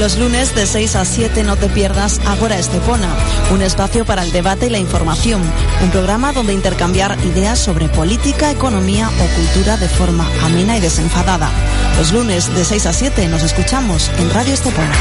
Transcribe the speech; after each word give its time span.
Los 0.00 0.16
lunes 0.16 0.54
de 0.54 0.64
6 0.64 0.96
a 0.96 1.04
7 1.04 1.44
no 1.44 1.56
te 1.56 1.68
pierdas 1.68 2.20
Agora 2.26 2.58
Estepona, 2.58 3.14
un 3.52 3.60
espacio 3.60 4.06
para 4.06 4.22
el 4.22 4.32
debate 4.32 4.68
y 4.68 4.70
la 4.70 4.78
información, 4.78 5.42
un 5.82 5.90
programa 5.90 6.32
donde 6.32 6.54
intercambiar 6.54 7.18
ideas 7.26 7.58
sobre 7.58 7.86
política, 7.90 8.50
economía 8.50 9.10
o 9.10 9.36
cultura 9.36 9.76
de 9.76 9.90
forma 9.90 10.26
amena 10.42 10.78
y 10.78 10.80
desenfadada. 10.80 11.50
Los 11.98 12.12
lunes 12.12 12.52
de 12.54 12.64
6 12.64 12.86
a 12.86 12.92
7 12.94 13.28
nos 13.28 13.42
escuchamos 13.42 14.10
en 14.18 14.30
Radio 14.30 14.54
Estepona. 14.54 14.94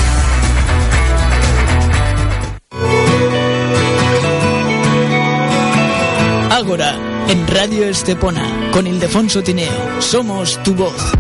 Ágora, 6.52 6.98
en 7.30 7.48
Radio 7.48 7.86
Estepona, 7.86 8.70
con 8.74 8.86
Ildefonso 8.86 9.42
Tineo. 9.44 10.02
Somos 10.02 10.62
tu 10.62 10.76
voz. 10.76 11.14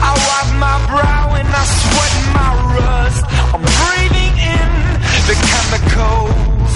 I 0.00 0.12
wipe 0.26 0.52
my 0.58 0.78
brow 0.88 1.34
and 1.34 1.48
I 1.48 1.64
sweat 1.80 2.14
my 2.38 2.50
rust. 2.78 3.22
I'm 3.52 3.62
breathing 3.82 4.34
in 4.38 4.70
the 5.28 5.36
chemicals. 5.50 6.72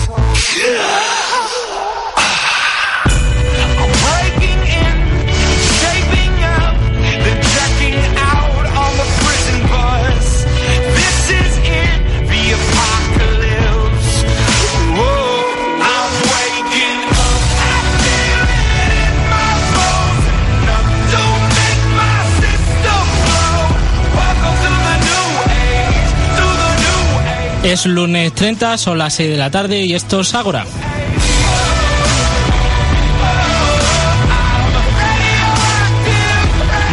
Es 27.67 27.85
lunes 27.85 28.33
30, 28.33 28.79
son 28.79 28.97
las 28.97 29.15
6 29.15 29.29
de 29.29 29.37
la 29.37 29.51
tarde 29.51 29.81
y 29.81 29.93
esto 29.93 30.21
es 30.21 30.33
Ágora. 30.37 30.65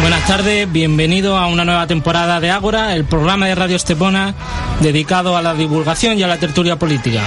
Buenas 0.00 0.26
tardes, 0.26 0.72
bienvenido 0.72 1.36
a 1.36 1.46
una 1.46 1.64
nueva 1.64 1.86
temporada 1.86 2.40
de 2.40 2.50
Ágora, 2.50 2.96
el 2.96 3.04
programa 3.04 3.46
de 3.46 3.54
Radio 3.54 3.76
Estepona 3.76 4.34
dedicado 4.80 5.36
a 5.36 5.42
la 5.42 5.54
divulgación 5.54 6.18
y 6.18 6.24
a 6.24 6.26
la 6.26 6.38
tertulia 6.38 6.76
política. 6.76 7.22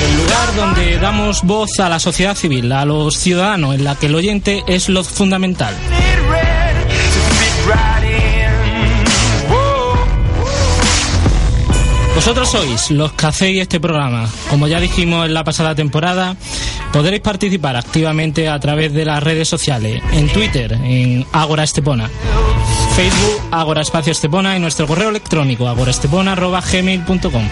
El 0.00 0.16
lugar 0.16 0.56
donde 0.56 0.98
damos 0.98 1.42
voz 1.42 1.78
a 1.80 1.90
la 1.90 1.98
sociedad 1.98 2.34
civil, 2.34 2.72
a 2.72 2.86
los 2.86 3.14
ciudadanos, 3.14 3.74
en 3.74 3.84
la 3.84 3.94
que 3.94 4.06
el 4.06 4.14
oyente 4.14 4.64
es 4.68 4.88
lo 4.88 5.04
fundamental. 5.04 5.74
Vosotros 12.28 12.50
sois 12.50 12.90
los 12.90 13.12
que 13.12 13.24
hacéis 13.26 13.62
este 13.62 13.80
programa. 13.80 14.28
Como 14.50 14.68
ya 14.68 14.80
dijimos 14.80 15.24
en 15.24 15.32
la 15.32 15.44
pasada 15.44 15.74
temporada, 15.74 16.36
podréis 16.92 17.22
participar 17.22 17.74
activamente 17.74 18.50
a 18.50 18.60
través 18.60 18.92
de 18.92 19.06
las 19.06 19.22
redes 19.22 19.48
sociales, 19.48 20.02
en 20.12 20.28
Twitter, 20.28 20.74
en 20.74 21.24
Agora 21.32 21.64
Estepona, 21.64 22.10
Facebook, 22.94 23.48
Agora 23.50 23.80
Espacio 23.80 24.12
Estepona 24.12 24.54
y 24.54 24.60
nuestro 24.60 24.86
correo 24.86 25.08
electrónico 25.08 25.66
agoraestepona.gmail.com. 25.68 27.48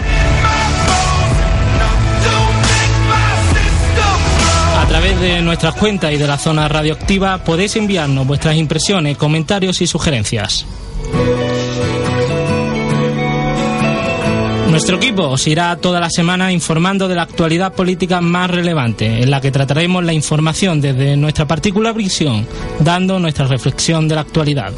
A 4.77 4.85
través 4.87 5.19
de 5.19 5.41
nuestras 5.41 5.73
cuentas 5.73 6.13
y 6.13 6.17
de 6.17 6.27
la 6.27 6.37
zona 6.37 6.67
radioactiva 6.67 7.39
podéis 7.39 7.75
enviarnos 7.77 8.27
vuestras 8.27 8.55
impresiones, 8.55 9.17
comentarios 9.17 9.81
y 9.81 9.87
sugerencias. 9.87 10.67
Nuestro 14.69 14.97
equipo 14.97 15.23
os 15.23 15.47
irá 15.47 15.75
toda 15.77 15.99
la 15.99 16.09
semana 16.09 16.51
informando 16.51 17.07
de 17.07 17.15
la 17.15 17.23
actualidad 17.23 17.73
política 17.73 18.21
más 18.21 18.51
relevante, 18.51 19.23
en 19.23 19.31
la 19.31 19.41
que 19.41 19.51
trataremos 19.51 20.03
la 20.03 20.13
información 20.13 20.81
desde 20.81 21.15
nuestra 21.15 21.47
particular 21.47 21.95
visión, 21.95 22.45
dando 22.79 23.19
nuestra 23.19 23.47
reflexión 23.47 24.07
de 24.07 24.15
la 24.15 24.21
actualidad. 24.21 24.73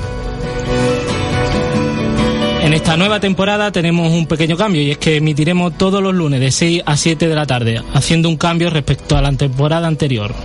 En 2.62 2.74
esta 2.74 2.96
nueva 2.96 3.20
temporada 3.20 3.72
tenemos 3.72 4.12
un 4.12 4.28
pequeño 4.28 4.56
cambio 4.56 4.82
y 4.82 4.92
es 4.92 5.00
que 5.00 5.18
emitiremos 5.18 5.76
todos 5.76 6.04
los 6.04 6.14
lunes 6.14 6.40
de 6.40 6.52
6 6.52 6.84
a 6.86 6.96
7 6.96 7.28
de 7.28 7.36
la 7.36 7.48
tarde, 7.48 7.82
haciendo 7.94 8.30
un 8.30 8.38
cambio 8.38 8.70
respecto 8.70 9.18
a 9.18 9.22
la 9.22 9.32
temporada 9.32 9.88
anterior. 9.88 10.36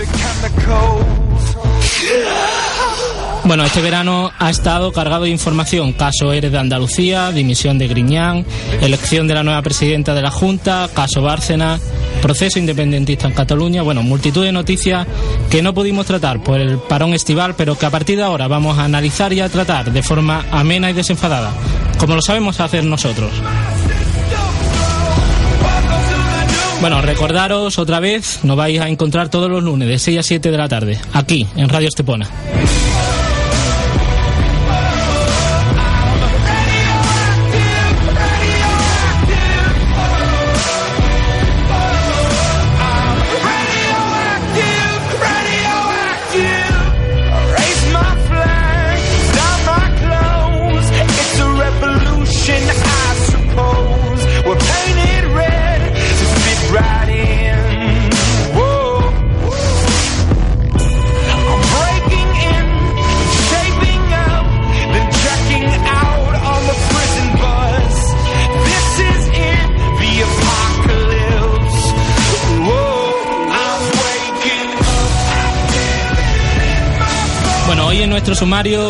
Bueno, 3.43 3.63
este 3.63 3.81
verano 3.81 4.31
ha 4.37 4.51
estado 4.51 4.91
cargado 4.91 5.23
de 5.23 5.31
información. 5.31 5.93
Caso 5.93 6.31
Eres 6.31 6.51
de 6.51 6.59
Andalucía, 6.59 7.31
dimisión 7.31 7.79
de 7.79 7.87
Griñán, 7.87 8.45
elección 8.81 9.27
de 9.27 9.33
la 9.33 9.43
nueva 9.43 9.63
presidenta 9.63 10.13
de 10.13 10.21
la 10.21 10.29
Junta, 10.29 10.87
caso 10.93 11.23
Bárcena, 11.23 11.79
proceso 12.21 12.59
independentista 12.59 13.27
en 13.27 13.33
Cataluña. 13.33 13.81
Bueno, 13.81 14.03
multitud 14.03 14.43
de 14.43 14.51
noticias 14.51 15.07
que 15.49 15.63
no 15.63 15.73
pudimos 15.73 16.05
tratar 16.05 16.43
por 16.43 16.59
el 16.59 16.77
parón 16.77 17.13
estival, 17.13 17.55
pero 17.55 17.77
que 17.77 17.87
a 17.87 17.89
partir 17.89 18.17
de 18.17 18.23
ahora 18.23 18.47
vamos 18.47 18.77
a 18.77 18.85
analizar 18.85 19.33
y 19.33 19.41
a 19.41 19.49
tratar 19.49 19.91
de 19.91 20.03
forma 20.03 20.45
amena 20.51 20.91
y 20.91 20.93
desenfadada, 20.93 21.51
como 21.97 22.15
lo 22.15 22.21
sabemos 22.21 22.59
hacer 22.59 22.85
nosotros. 22.85 23.31
Bueno, 26.81 26.99
recordaros 26.99 27.77
otra 27.77 27.99
vez, 27.99 28.39
nos 28.43 28.57
vais 28.57 28.81
a 28.81 28.89
encontrar 28.89 29.29
todos 29.29 29.51
los 29.51 29.63
lunes 29.63 29.87
de 29.87 29.99
6 29.99 30.17
a 30.17 30.23
7 30.23 30.49
de 30.49 30.57
la 30.57 30.67
tarde, 30.67 30.99
aquí, 31.13 31.45
en 31.55 31.69
Radio 31.69 31.87
Estepona. 31.87 32.27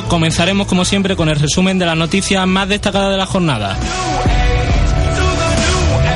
Comenzaremos 0.10 0.68
como 0.68 0.84
siempre 0.84 1.16
con 1.16 1.30
el 1.30 1.40
resumen 1.40 1.80
de 1.80 1.86
las 1.86 1.96
noticias 1.96 2.46
más 2.46 2.68
destacadas 2.68 3.12
de 3.12 3.18
la 3.18 3.26
jornada. 3.26 3.78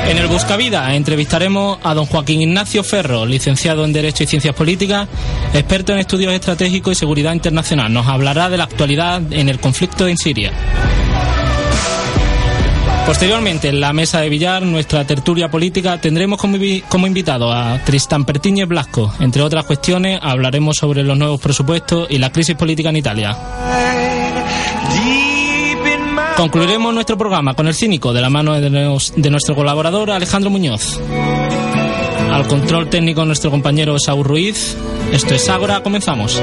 En 0.08 0.18
el 0.18 0.26
Buscavida 0.26 0.94
entrevistaremos 0.94 1.78
a 1.82 1.94
don 1.94 2.04
Joaquín 2.04 2.42
Ignacio 2.42 2.84
Ferro, 2.84 3.24
licenciado 3.24 3.84
en 3.84 3.94
Derecho 3.94 4.24
y 4.24 4.26
Ciencias 4.26 4.54
Políticas, 4.54 5.08
experto 5.54 5.92
en 5.92 6.00
estudios 6.00 6.34
estratégicos 6.34 6.92
y 6.92 6.96
seguridad 6.96 7.32
internacional. 7.32 7.92
Nos 7.92 8.06
hablará 8.06 8.50
de 8.50 8.58
la 8.58 8.64
actualidad 8.64 9.22
en 9.32 9.48
el 9.48 9.58
conflicto 9.58 10.06
en 10.06 10.18
Siria. 10.18 10.52
Posteriormente, 13.06 13.68
en 13.68 13.80
la 13.80 13.92
mesa 13.92 14.20
de 14.20 14.28
billar, 14.28 14.64
nuestra 14.64 15.06
tertulia 15.06 15.48
política, 15.48 16.00
tendremos 16.00 16.40
como, 16.40 16.58
como 16.88 17.06
invitado 17.06 17.52
a 17.52 17.78
Tristan 17.84 18.24
Pertíñez 18.24 18.66
Blasco. 18.66 19.14
Entre 19.20 19.42
otras 19.42 19.64
cuestiones, 19.64 20.18
hablaremos 20.20 20.76
sobre 20.76 21.04
los 21.04 21.16
nuevos 21.16 21.40
presupuestos 21.40 22.08
y 22.10 22.18
la 22.18 22.32
crisis 22.32 22.56
política 22.56 22.88
en 22.88 22.96
Italia. 22.96 23.36
Concluiremos 26.36 26.92
nuestro 26.92 27.16
programa 27.16 27.54
con 27.54 27.68
el 27.68 27.74
cínico 27.74 28.12
de 28.12 28.20
la 28.20 28.28
mano 28.28 28.60
de, 28.60 28.68
de 28.70 29.30
nuestro 29.30 29.54
colaborador 29.54 30.10
Alejandro 30.10 30.50
Muñoz. 30.50 31.00
Al 32.32 32.46
control 32.48 32.90
técnico 32.90 33.24
nuestro 33.24 33.52
compañero 33.52 33.96
Saúl 33.98 34.24
Ruiz. 34.24 34.76
Esto 35.12 35.34
es 35.34 35.48
Ágora, 35.48 35.82
comenzamos. 35.82 36.42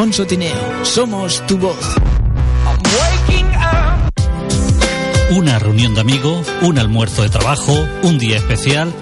Alfonso 0.00 0.26
Tineo. 0.26 0.82
Somos 0.82 1.46
tu 1.46 1.58
voz. 1.58 1.76
Una 5.32 5.58
reunión 5.58 5.94
de 5.94 6.00
amigos, 6.00 6.50
un 6.62 6.78
almuerzo 6.78 7.22
de 7.22 7.28
trabajo, 7.28 7.86
un 8.02 8.18
día 8.18 8.38
especial. 8.38 8.94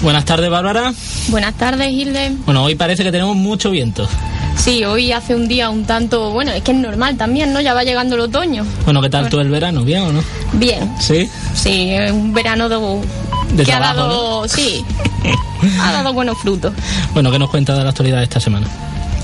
Buenas 0.00 0.24
tardes, 0.24 0.48
Bárbara. 0.48 0.94
Buenas 1.28 1.54
tardes, 1.58 1.92
Hilde. 1.92 2.32
Bueno, 2.46 2.64
hoy 2.64 2.74
parece 2.74 3.04
que 3.04 3.12
tenemos 3.12 3.36
mucho 3.36 3.70
viento. 3.70 4.08
Sí, 4.56 4.82
hoy 4.84 5.12
hace 5.12 5.34
un 5.34 5.46
día 5.46 5.68
un 5.68 5.84
tanto, 5.84 6.30
bueno, 6.30 6.52
es 6.52 6.62
que 6.62 6.72
es 6.72 6.78
normal 6.78 7.18
también, 7.18 7.52
¿no? 7.52 7.60
Ya 7.60 7.74
va 7.74 7.84
llegando 7.84 8.14
el 8.14 8.22
otoño. 8.22 8.64
Bueno, 8.84 9.02
¿qué 9.02 9.10
tal 9.10 9.24
bueno. 9.24 9.40
el 9.42 9.50
verano? 9.50 9.84
¿Bien 9.84 10.02
o 10.04 10.12
no? 10.12 10.24
Bien. 10.54 10.90
¿Sí? 10.98 11.28
Sí, 11.54 11.94
un 12.10 12.32
verano 12.32 12.70
de... 12.70 13.64
que 13.64 13.72
ha 13.72 13.78
dado, 13.78 14.48
sí, 14.48 14.84
ha 15.80 15.92
dado 15.92 16.12
buenos 16.12 16.38
frutos. 16.38 16.72
Bueno, 17.14 17.30
¿qué 17.30 17.38
nos 17.38 17.50
cuenta 17.50 17.76
de 17.76 17.82
la 17.84 17.90
actualidad 17.90 18.18
de 18.18 18.24
esta 18.24 18.40
semana? 18.40 18.66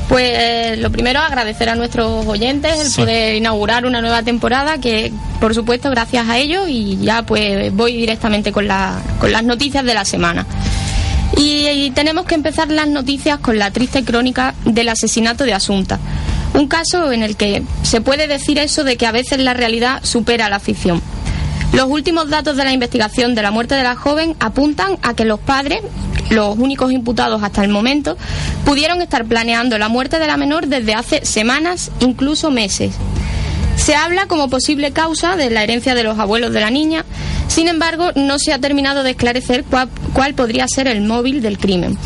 Pues 0.08 0.78
lo 0.78 0.92
primero, 0.92 1.20
agradecer 1.20 1.68
a 1.70 1.76
nuestros 1.76 2.26
oyentes 2.26 2.78
el 2.78 2.92
poder 2.92 3.36
inaugurar 3.36 3.86
una 3.86 4.02
nueva 4.02 4.22
temporada 4.22 4.78
que, 4.78 5.12
por 5.40 5.54
supuesto, 5.54 5.88
gracias 5.90 6.28
a 6.28 6.36
ellos 6.36 6.68
y 6.68 6.98
ya 6.98 7.22
pues 7.22 7.74
voy 7.74 7.96
directamente 7.96 8.52
con, 8.52 8.68
la, 8.68 9.00
con 9.18 9.32
las 9.32 9.44
noticias 9.44 9.84
de 9.84 9.94
la 9.94 10.04
semana. 10.04 10.46
Y, 11.36 11.90
tenemos 11.90 12.26
que 12.26 12.34
empezar 12.34 12.70
las 12.70 12.88
noticias 12.88 13.38
con 13.38 13.58
la 13.58 13.70
triste 13.70 14.04
crónica 14.04 14.54
del 14.64 14.88
asesinato 14.88 15.44
de 15.44 15.54
Asunta. 15.54 15.98
Un 16.52 16.68
caso 16.68 17.10
en 17.10 17.22
el 17.22 17.36
que 17.36 17.62
se 17.82 18.00
puede 18.00 18.26
decir 18.28 18.58
eso 18.58 18.84
de 18.84 18.96
que 18.96 19.06
a 19.06 19.12
veces 19.12 19.38
la 19.38 19.54
realidad 19.54 20.00
supera 20.04 20.48
la 20.48 20.60
ficción. 20.60 21.02
Los 21.74 21.88
últimos 21.88 22.30
datos 22.30 22.56
de 22.56 22.62
la 22.62 22.72
investigación 22.72 23.34
de 23.34 23.42
la 23.42 23.50
muerte 23.50 23.74
de 23.74 23.82
la 23.82 23.96
joven 23.96 24.36
apuntan 24.38 24.96
a 25.02 25.14
que 25.14 25.24
los 25.24 25.40
padres, 25.40 25.80
los 26.30 26.56
únicos 26.56 26.92
imputados 26.92 27.42
hasta 27.42 27.64
el 27.64 27.70
momento, 27.70 28.16
pudieron 28.64 29.02
estar 29.02 29.24
planeando 29.24 29.76
la 29.76 29.88
muerte 29.88 30.20
de 30.20 30.28
la 30.28 30.36
menor 30.36 30.68
desde 30.68 30.94
hace 30.94 31.24
semanas, 31.24 31.90
incluso 31.98 32.52
meses. 32.52 32.94
Se 33.76 33.96
habla 33.96 34.26
como 34.26 34.48
posible 34.48 34.92
causa 34.92 35.34
de 35.34 35.50
la 35.50 35.64
herencia 35.64 35.96
de 35.96 36.04
los 36.04 36.16
abuelos 36.16 36.52
de 36.52 36.60
la 36.60 36.70
niña, 36.70 37.04
sin 37.48 37.66
embargo, 37.66 38.12
no 38.14 38.38
se 38.38 38.52
ha 38.52 38.60
terminado 38.60 39.02
de 39.02 39.10
esclarecer 39.10 39.64
cuál, 39.64 40.34
podría 40.34 40.68
ser 40.68 40.86
el 40.86 41.00
móvil 41.00 41.42
del 41.42 41.58
crimen. 41.58 41.98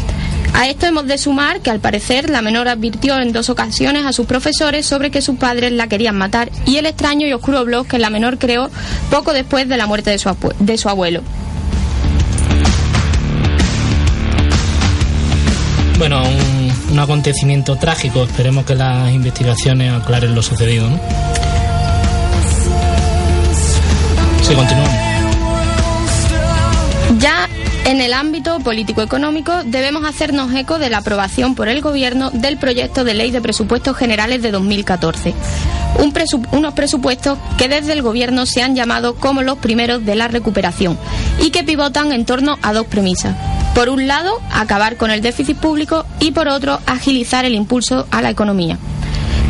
A 0.55 0.69
esto 0.69 0.87
hemos 0.87 1.07
de 1.07 1.19
sumar 1.19 1.61
que 1.61 1.71
al 1.71 1.81
parecer 1.81 2.31
la 2.31 2.43
menor 2.43 2.69
advirtió 2.69 3.19
en 3.21 3.33
dos 3.33 3.49
ocasiones 3.49 4.05
a 4.05 4.13
sus 4.13 4.27
profesores 4.27 4.87
sobre 4.87 5.11
que 5.11 5.23
sus 5.23 5.37
padres 5.37 5.73
la 5.73 5.87
querían 5.87 6.17
matar 6.17 6.51
y 6.67 6.77
el 6.77 6.87
extraño 6.87 7.27
y 7.27 7.33
oscuro 7.33 7.65
blog 7.65 7.87
que 7.87 7.99
la 7.99 8.11
menor 8.11 8.39
creó 8.39 8.71
poco 9.11 9.33
después 9.33 9.69
de 9.69 9.77
la 9.77 9.87
muerte 9.87 10.11
de 10.11 10.19
su, 10.19 10.35
de 10.59 10.79
su 10.79 10.89
abuelo. 10.89 11.23
Bueno, 15.99 16.23
un, 16.23 16.93
un 16.93 16.99
acontecimiento 16.99 17.77
trágico. 17.77 18.25
Esperemos 18.25 18.65
que 18.65 18.75
las 18.75 19.11
investigaciones 19.13 19.93
aclaren 19.93 20.35
lo 20.35 20.43
sucedido, 20.43 20.89
¿no? 20.89 20.99
Sí, 24.43 24.55
continuamos. 24.55 24.95
Ya 27.19 27.49
en 27.89 28.03
el 28.03 28.13
ámbito 28.13 28.59
político-económico 28.61 29.63
debemos 29.65 30.05
hacernos 30.05 30.53
eco 30.55 30.79
de 30.79 30.91
la 30.91 30.99
aprobación 30.99 31.55
por 31.55 31.69
el 31.69 31.81
Gobierno 31.81 32.31
del 32.31 32.59
proyecto 32.59 33.03
de 33.03 33.15
ley 33.15 33.31
de 33.31 33.41
presupuestos 33.41 33.97
generales 33.97 34.43
de 34.43 34.51
2014. 34.51 35.33
Un 35.99 36.13
presu- 36.13 36.47
unos 36.53 36.75
presupuestos 36.75 37.39
que 37.57 37.67
desde 37.69 37.95
el 37.95 38.03
Gobierno 38.03 38.45
se 38.45 38.63
han 38.63 38.77
llamado 38.77 39.15
como 39.15 39.41
los 39.41 39.57
primeros 39.57 40.05
de 40.05 40.17
la 40.17 40.29
recuperación 40.29 40.99
y 41.41 41.49
que 41.51 41.65
pivotan 41.65 42.13
en 42.13 42.27
torno 42.27 42.59
a 42.61 42.75
dos 42.75 42.87
premisas. 42.87 43.35
Por 43.75 43.89
un 43.89 44.07
lado, 44.07 44.39
acabar 44.53 44.97
con 44.99 45.11
el 45.11 45.23
déficit 45.23 45.57
público 45.57 46.05
y 46.21 46.33
por 46.33 46.49
otro, 46.49 46.81
agilizar 46.85 47.47
el 47.47 47.55
impulso 47.55 48.07
a 48.11 48.21
la 48.21 48.29
economía. 48.29 48.77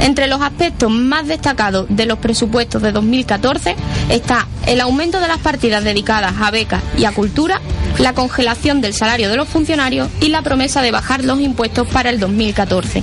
Entre 0.00 0.28
los 0.28 0.40
aspectos 0.42 0.92
más 0.92 1.26
destacados 1.26 1.86
de 1.88 2.06
los 2.06 2.18
presupuestos 2.20 2.80
de 2.82 2.92
2014 2.92 3.74
está 4.10 4.46
el 4.66 4.80
aumento 4.80 5.18
de 5.18 5.26
las 5.26 5.38
partidas 5.38 5.82
dedicadas 5.82 6.34
a 6.40 6.52
becas 6.52 6.80
y 6.96 7.04
a 7.04 7.10
cultura, 7.10 7.60
la 7.98 8.14
congelación 8.14 8.80
del 8.80 8.94
salario 8.94 9.28
de 9.28 9.36
los 9.36 9.48
funcionarios 9.48 10.08
y 10.20 10.28
la 10.28 10.42
promesa 10.42 10.82
de 10.82 10.90
bajar 10.90 11.24
los 11.24 11.40
impuestos 11.40 11.86
para 11.88 12.10
el 12.10 12.20
2014. 12.20 13.02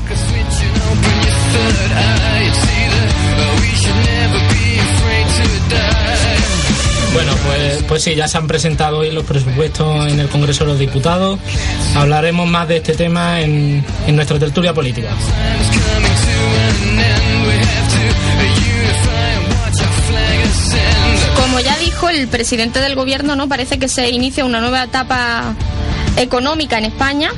Bueno, 7.14 7.32
pues, 7.46 7.84
pues 7.84 8.04
sí, 8.04 8.14
ya 8.14 8.28
se 8.28 8.38
han 8.38 8.46
presentado 8.46 8.98
hoy 9.00 9.12
los 9.12 9.24
presupuestos 9.24 10.12
en 10.12 10.20
el 10.20 10.28
Congreso 10.28 10.66
de 10.66 10.72
los 10.72 10.80
Diputados. 10.80 11.40
Hablaremos 11.96 12.46
más 12.46 12.68
de 12.68 12.78
este 12.78 12.94
tema 12.94 13.40
en, 13.40 13.86
en 14.06 14.16
nuestra 14.16 14.38
tertulia 14.38 14.74
política. 14.74 15.10
Dijo 21.96 22.10
el 22.10 22.28
presidente 22.28 22.82
del 22.82 22.94
gobierno, 22.94 23.38
no 23.38 23.48
parece 23.48 23.80
que 23.80 23.88
se 23.88 24.10
inicia 24.10 24.44
una 24.44 24.60
nueva 24.60 24.84
etapa 24.84 25.54
económica 26.18 26.78
en 26.78 26.84
España. 26.86 27.32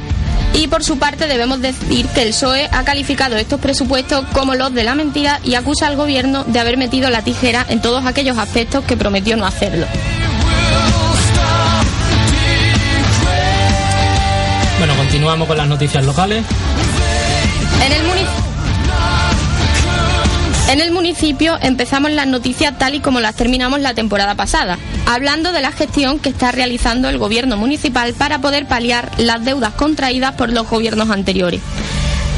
Y 0.56 0.68
por 0.68 0.84
su 0.84 0.98
parte 0.98 1.28
debemos 1.28 1.62
decir 1.62 2.08
que 2.08 2.24
el 2.24 2.30
PSOE 2.30 2.68
ha 2.72 2.84
calificado 2.84 3.36
estos 3.38 3.60
presupuestos 3.60 4.26
como 4.34 4.56
los 4.56 4.74
de 4.74 4.84
la 4.84 4.96
mentira 4.96 5.40
y 5.44 5.54
acusa 5.54 5.86
al 5.86 5.96
gobierno 5.96 6.44
de 6.46 6.60
haber 6.60 6.76
metido 6.78 7.12
la 7.12 7.22
tijera 7.22 7.68
en 7.70 7.82
todos 7.84 8.04
aquellos 8.08 8.40
aspectos 8.40 8.84
que 8.86 8.98
prometió 8.98 9.38
no 9.38 9.46
hacerlo. 9.46 9.86
Bueno, 14.80 14.96
continuamos 14.96 15.48
con 15.48 15.58
las 15.58 15.68
noticias 15.68 16.04
locales. 16.04 16.44
En 17.86 17.92
el, 17.94 18.04
muni- 18.08 18.26
en 20.68 20.82
el 20.82 20.92
municipio 20.92 21.58
empezamos 21.62 22.12
las 22.12 22.28
noticias 22.28 22.78
tal 22.78 22.96
y 22.96 23.00
como 23.00 23.20
las 23.20 23.36
terminamos 23.36 23.80
la 23.80 23.94
temporada 23.94 24.36
pasada, 24.36 24.78
hablando 25.06 25.54
de 25.54 25.62
la 25.62 25.72
gestión 25.72 26.20
que 26.20 26.30
está 26.30 26.52
realizando 26.52 27.08
el 27.08 27.18
gobierno 27.18 27.56
municipal 27.56 28.14
para 28.14 28.42
poder 28.42 28.68
paliar 28.68 29.10
las 29.18 29.46
deudas 29.46 29.74
contraídas 29.74 30.34
por 30.36 30.52
los 30.52 30.70
gobiernos 30.70 31.10
anteriores. 31.10 31.62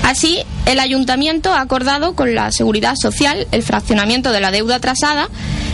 Así, 0.03 0.39
el 0.65 0.79
ayuntamiento 0.79 1.53
ha 1.53 1.61
acordado 1.61 2.13
con 2.13 2.35
la 2.35 2.51
seguridad 2.51 2.95
social 2.95 3.47
el 3.51 3.63
fraccionamiento 3.63 4.31
de 4.31 4.39
la 4.41 4.51
deuda 4.51 4.75
atrasada 4.75 5.27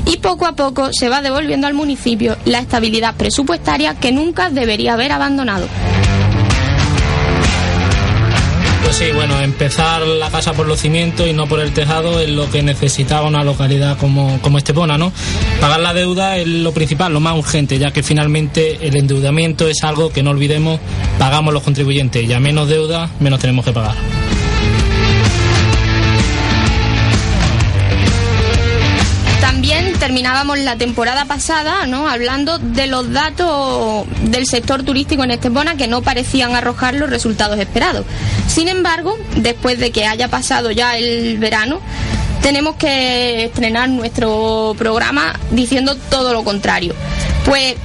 y 0.05 0.17
poco 0.17 0.45
a 0.45 0.55
poco 0.55 0.93
se 0.93 1.09
va 1.09 1.21
devolviendo 1.21 1.67
al 1.67 1.73
municipio 1.73 2.37
la 2.45 2.59
estabilidad 2.59 3.15
presupuestaria 3.15 3.95
que 3.95 4.11
nunca 4.11 4.49
debería 4.49 4.93
haber 4.93 5.11
abandonado. 5.11 5.67
Pues 8.85 8.97
sí, 8.97 9.05
bueno, 9.15 9.41
empezar 9.41 10.05
la 10.05 10.29
casa 10.29 10.53
por 10.53 10.67
los 10.67 10.79
cimientos 10.79 11.27
y 11.27 11.33
no 11.33 11.47
por 11.47 11.59
el 11.59 11.73
tejado 11.73 12.19
es 12.19 12.29
lo 12.29 12.49
que 12.51 12.61
necesitaba 12.61 13.27
una 13.27 13.43
localidad 13.43 13.97
como, 13.97 14.39
como 14.41 14.59
Estepona, 14.59 14.95
¿no? 14.95 15.11
Pagar 15.59 15.79
la 15.79 15.91
deuda 15.91 16.37
es 16.37 16.47
lo 16.47 16.71
principal, 16.71 17.11
lo 17.11 17.19
más 17.19 17.35
urgente, 17.35 17.79
ya 17.79 17.89
que 17.89 18.03
finalmente 18.03 18.87
el 18.87 18.95
endeudamiento 18.95 19.67
es 19.67 19.83
algo 19.83 20.11
que 20.11 20.21
no 20.21 20.29
olvidemos, 20.29 20.79
pagamos 21.17 21.51
los 21.51 21.63
contribuyentes 21.63 22.29
y 22.29 22.31
a 22.31 22.39
menos 22.39 22.69
deuda, 22.69 23.09
menos 23.19 23.39
tenemos 23.39 23.65
que 23.65 23.73
pagar. 23.73 23.95
Terminábamos 29.99 30.59
la 30.59 30.75
temporada 30.75 31.25
pasada. 31.25 31.83
Hablando 32.09 32.57
de 32.59 32.87
los 32.87 33.11
datos 33.11 34.05
del 34.23 34.45
sector 34.45 34.83
turístico 34.83 35.23
en 35.23 35.31
Estepona 35.31 35.75
que 35.75 35.87
no 35.87 36.01
parecían 36.01 36.55
arrojar 36.55 36.95
los 36.95 37.09
resultados 37.09 37.59
esperados. 37.59 38.05
Sin 38.47 38.67
embargo, 38.67 39.17
después 39.37 39.79
de 39.79 39.91
que 39.91 40.05
haya 40.05 40.27
pasado 40.27 40.71
ya 40.71 40.97
el 40.97 41.37
verano, 41.37 41.79
tenemos 42.41 42.75
que 42.75 43.45
estrenar 43.45 43.89
nuestro 43.89 44.75
programa 44.77 45.39
diciendo 45.51 45.95
todo 46.09 46.33
lo 46.33 46.43
contrario. 46.43 46.93
Pues 47.45 47.75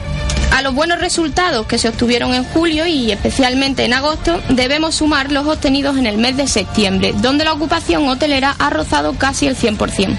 a 0.52 0.62
los 0.62 0.74
buenos 0.74 0.98
resultados 0.98 1.66
que 1.66 1.78
se 1.78 1.88
obtuvieron 1.88 2.34
en 2.34 2.44
julio 2.44 2.86
y 2.86 3.12
especialmente 3.12 3.84
en 3.84 3.94
agosto, 3.94 4.40
debemos 4.48 4.96
sumar 4.96 5.30
los 5.30 5.46
obtenidos 5.46 5.96
en 5.96 6.06
el 6.06 6.18
mes 6.18 6.36
de 6.36 6.46
septiembre, 6.46 7.14
donde 7.16 7.44
la 7.44 7.52
ocupación 7.52 8.08
hotelera 8.08 8.56
ha 8.58 8.68
rozado 8.68 9.14
casi 9.14 9.46
el 9.46 9.56
100%. 9.56 10.16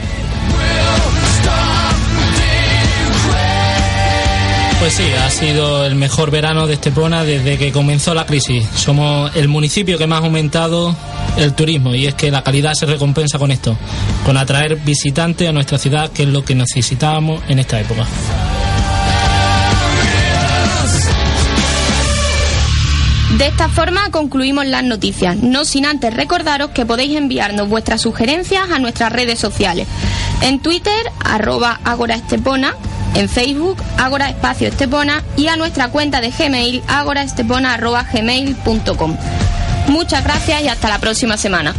Pues 4.82 4.96
sí, 4.96 5.04
ha 5.14 5.30
sido 5.30 5.86
el 5.86 5.94
mejor 5.94 6.32
verano 6.32 6.66
de 6.66 6.74
Estepona 6.74 7.24
desde 7.24 7.56
que 7.60 7.72
comenzó 7.72 8.16
la 8.16 8.26
crisis. 8.26 8.68
Somos 8.76 9.30
el 9.36 9.48
municipio 9.48 9.96
que 10.00 10.08
más 10.08 10.22
ha 10.22 10.26
aumentado 10.26 10.96
el 11.38 11.54
turismo 11.54 11.94
y 11.94 12.08
es 12.08 12.16
que 12.16 12.32
la 12.32 12.44
calidad 12.44 12.74
se 12.74 12.88
recompensa 12.88 13.38
con 13.38 13.52
esto, 13.52 13.78
con 14.26 14.38
atraer 14.38 14.78
visitantes 14.78 15.48
a 15.48 15.52
nuestra 15.52 15.78
ciudad, 15.78 16.12
que 16.12 16.24
es 16.24 16.30
lo 16.30 16.44
que 16.44 16.56
necesitábamos 16.56 17.44
en 17.48 17.60
esta 17.60 17.80
época. 17.80 18.08
De 23.38 23.48
esta 23.48 23.70
forma 23.70 24.10
concluimos 24.10 24.66
las 24.66 24.84
noticias, 24.84 25.38
no 25.38 25.64
sin 25.64 25.86
antes 25.86 26.12
recordaros 26.12 26.72
que 26.72 26.88
podéis 26.88 27.18
enviarnos 27.18 27.70
vuestras 27.70 28.02
sugerencias 28.02 28.72
a 28.72 28.80
nuestras 28.80 29.12
redes 29.14 29.38
sociales. 29.38 29.88
En 30.42 30.60
Twitter, 30.60 31.12
arroba 31.24 31.80
Agora 31.84 32.16
Estepona, 32.16 32.74
en 33.16 33.30
Facebook, 33.30 33.78
Agora 33.98 34.30
Espacio 34.30 34.68
Estepona 34.68 35.24
y 35.38 35.48
a 35.48 35.56
nuestra 35.56 35.90
cuenta 35.90 36.22
de 36.22 36.32
Gmail, 36.32 36.84
agoraestepona 36.88 37.74
arroba 37.74 38.04
gmail.com. 38.12 39.18
Muchas 39.88 40.24
gracias 40.24 40.64
y 40.64 40.68
hasta 40.68 40.90
la 40.90 41.00
próxima 41.00 41.38
semana. 41.38 41.74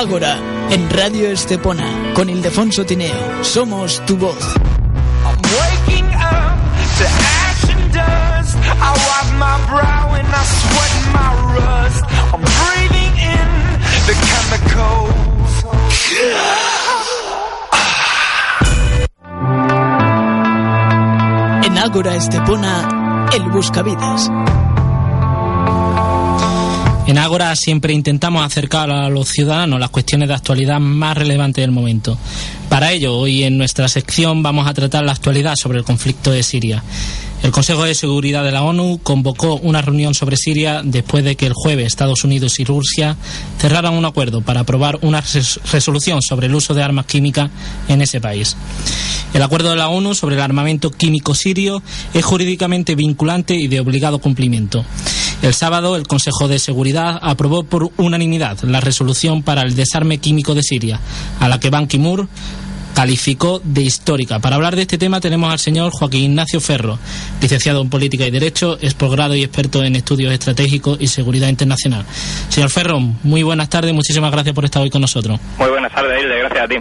Ágora, 0.00 0.38
en 0.70 0.88
Radio 0.88 1.28
Estepona, 1.28 2.14
con 2.14 2.30
Ildefonso 2.30 2.86
Tineo. 2.86 3.44
Somos 3.44 4.02
tu 4.06 4.16
voz. 4.16 4.54
En 21.62 21.76
Ágora 21.78 22.16
Estepona, 22.16 23.28
el 23.34 23.50
Buscavidas. 23.50 24.30
En 27.10 27.18
Ágora 27.18 27.56
siempre 27.56 27.92
intentamos 27.92 28.46
acercar 28.46 28.88
a 28.88 29.08
los 29.10 29.26
ciudadanos 29.26 29.80
las 29.80 29.90
cuestiones 29.90 30.28
de 30.28 30.34
actualidad 30.34 30.78
más 30.78 31.18
relevantes 31.18 31.60
del 31.60 31.72
momento. 31.72 32.16
Para 32.68 32.92
ello, 32.92 33.16
hoy 33.18 33.42
en 33.42 33.58
nuestra 33.58 33.88
sección 33.88 34.44
vamos 34.44 34.68
a 34.68 34.74
tratar 34.74 35.04
la 35.04 35.10
actualidad 35.10 35.54
sobre 35.60 35.78
el 35.80 35.84
conflicto 35.84 36.30
de 36.30 36.44
Siria. 36.44 36.84
El 37.42 37.50
Consejo 37.50 37.82
de 37.82 37.96
Seguridad 37.96 38.44
de 38.44 38.52
la 38.52 38.62
ONU 38.62 39.00
convocó 39.02 39.56
una 39.56 39.82
reunión 39.82 40.14
sobre 40.14 40.36
Siria 40.36 40.82
después 40.84 41.24
de 41.24 41.34
que 41.34 41.46
el 41.46 41.52
jueves 41.52 41.88
Estados 41.88 42.22
Unidos 42.22 42.60
y 42.60 42.64
Rusia 42.64 43.16
cerraran 43.58 43.94
un 43.94 44.04
acuerdo 44.04 44.42
para 44.42 44.60
aprobar 44.60 45.00
una 45.02 45.20
res- 45.20 45.58
resolución 45.72 46.22
sobre 46.22 46.46
el 46.46 46.54
uso 46.54 46.74
de 46.74 46.84
armas 46.84 47.06
químicas 47.06 47.50
en 47.88 48.02
ese 48.02 48.20
país. 48.20 48.56
El 49.34 49.42
acuerdo 49.42 49.70
de 49.70 49.76
la 49.76 49.88
ONU 49.88 50.14
sobre 50.14 50.36
el 50.36 50.42
armamento 50.42 50.92
químico 50.92 51.34
sirio 51.34 51.82
es 52.14 52.24
jurídicamente 52.24 52.94
vinculante 52.94 53.56
y 53.56 53.66
de 53.66 53.80
obligado 53.80 54.20
cumplimiento. 54.20 54.84
El 55.42 55.54
sábado, 55.54 55.96
el 55.96 56.06
Consejo 56.06 56.48
de 56.48 56.58
Seguridad 56.58 57.18
aprobó 57.22 57.62
por 57.62 57.90
unanimidad 57.96 58.58
la 58.62 58.80
resolución 58.80 59.42
para 59.42 59.62
el 59.62 59.74
desarme 59.74 60.18
químico 60.18 60.54
de 60.54 60.62
Siria, 60.62 61.00
a 61.38 61.48
la 61.48 61.58
que 61.58 61.70
Ban 61.70 61.86
Ki-moon 61.86 62.28
calificó 62.94 63.60
de 63.64 63.80
histórica. 63.82 64.38
Para 64.40 64.56
hablar 64.56 64.76
de 64.76 64.82
este 64.82 64.98
tema 64.98 65.20
tenemos 65.20 65.50
al 65.50 65.58
señor 65.58 65.92
Joaquín 65.92 66.32
Ignacio 66.32 66.60
Ferro, 66.60 66.98
licenciado 67.40 67.80
en 67.80 67.88
Política 67.88 68.26
y 68.26 68.30
Derecho, 68.30 68.76
es 68.82 68.92
posgrado 68.92 69.34
y 69.34 69.42
experto 69.42 69.82
en 69.82 69.96
estudios 69.96 70.32
estratégicos 70.32 70.98
y 71.00 71.06
seguridad 71.06 71.48
internacional. 71.48 72.04
Señor 72.50 72.68
Ferro, 72.68 73.00
muy 73.00 73.42
buenas 73.42 73.70
tardes, 73.70 73.94
muchísimas 73.94 74.30
gracias 74.30 74.54
por 74.54 74.66
estar 74.66 74.82
hoy 74.82 74.90
con 74.90 75.00
nosotros. 75.00 75.40
Muy 75.58 75.70
buenas 75.70 75.92
tardes, 75.92 76.22
Hilde, 76.22 76.38
gracias 76.40 76.64
a 76.64 76.68
ti. 76.68 76.76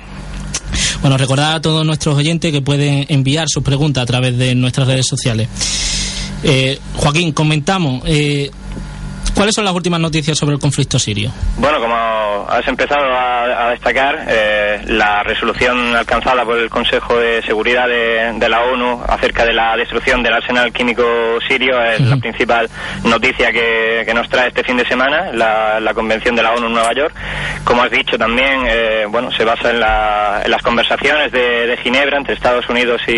Bueno, 1.01 1.18
recordar 1.18 1.56
a 1.56 1.62
todos 1.62 1.86
nuestros 1.86 2.16
oyentes 2.16 2.51
que 2.51 2.62
pueden 2.62 3.06
enviar 3.08 3.48
sus 3.48 3.63
preguntas 3.63 4.04
a 4.04 4.06
través 4.06 4.38
de 4.38 4.56
nuestras 4.56 4.88
redes 4.88 5.06
sociales. 5.08 5.48
Eh, 6.43 6.79
Joaquín, 6.96 7.31
comentamos, 7.34 8.01
eh, 8.05 8.50
¿cuáles 9.36 9.55
son 9.55 9.65
las 9.65 9.74
últimas 9.74 10.00
noticias 10.00 10.38
sobre 10.38 10.55
el 10.55 10.62
conflicto 10.62 11.00
sirio? 11.00 11.31
Bueno, 11.57 11.79
como 11.79 12.48
has 12.50 12.67
empezado 12.67 13.05
a, 13.13 13.67
a 13.67 13.69
destacar, 13.71 14.25
eh, 14.27 14.81
la 14.88 15.24
resolución 15.24 15.95
alcanzada 15.95 16.43
por 16.45 16.57
el 16.57 16.69
Consejo 16.69 17.17
de 17.17 17.41
Seguridad 17.43 17.88
de, 17.88 18.33
de 18.38 18.50
la 18.50 18.62
ONU 18.63 19.01
acerca 19.07 19.45
de 19.45 19.53
la 19.53 19.75
destrucción 19.77 20.24
del 20.24 20.33
arsenal 20.33 20.71
químico 20.74 21.03
sirio 21.48 21.81
es 21.83 22.01
la 22.01 22.17
principal 22.17 22.69
noticia 23.03 23.51
que, 23.51 24.03
que 24.05 24.13
nos 24.13 24.27
trae 24.29 24.48
este 24.50 24.63
fin 24.63 24.77
de 24.77 24.86
semana, 24.88 25.31
la, 25.33 25.79
la 25.79 25.93
Convención 25.93 26.36
de 26.36 26.43
la 26.43 26.51
ONU 26.53 26.67
en 26.67 26.74
Nueva 26.74 26.93
York. 26.93 27.13
Como 27.63 27.83
has 27.83 27.91
dicho 27.91 28.17
también, 28.17 28.63
eh, 28.67 29.05
bueno, 29.09 29.31
se 29.31 29.43
basa 29.45 29.69
en, 29.71 29.79
la- 29.79 30.41
en 30.43 30.51
las 30.51 30.62
conversaciones 30.62 31.31
de, 31.31 31.67
de 31.67 31.77
Ginebra 31.77 32.17
entre 32.17 32.33
Estados 32.33 32.67
Unidos 32.69 33.01
y, 33.07 33.12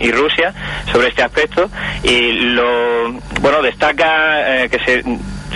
y 0.00 0.12
Rusia 0.12 0.52
sobre 0.92 1.08
este 1.08 1.22
aspecto 1.22 1.68
y 2.02 2.32
lo, 2.32 3.12
bueno, 3.40 3.62
destaca 3.62 4.62
eh, 4.64 4.68
que 4.68 4.78
se 4.84 5.02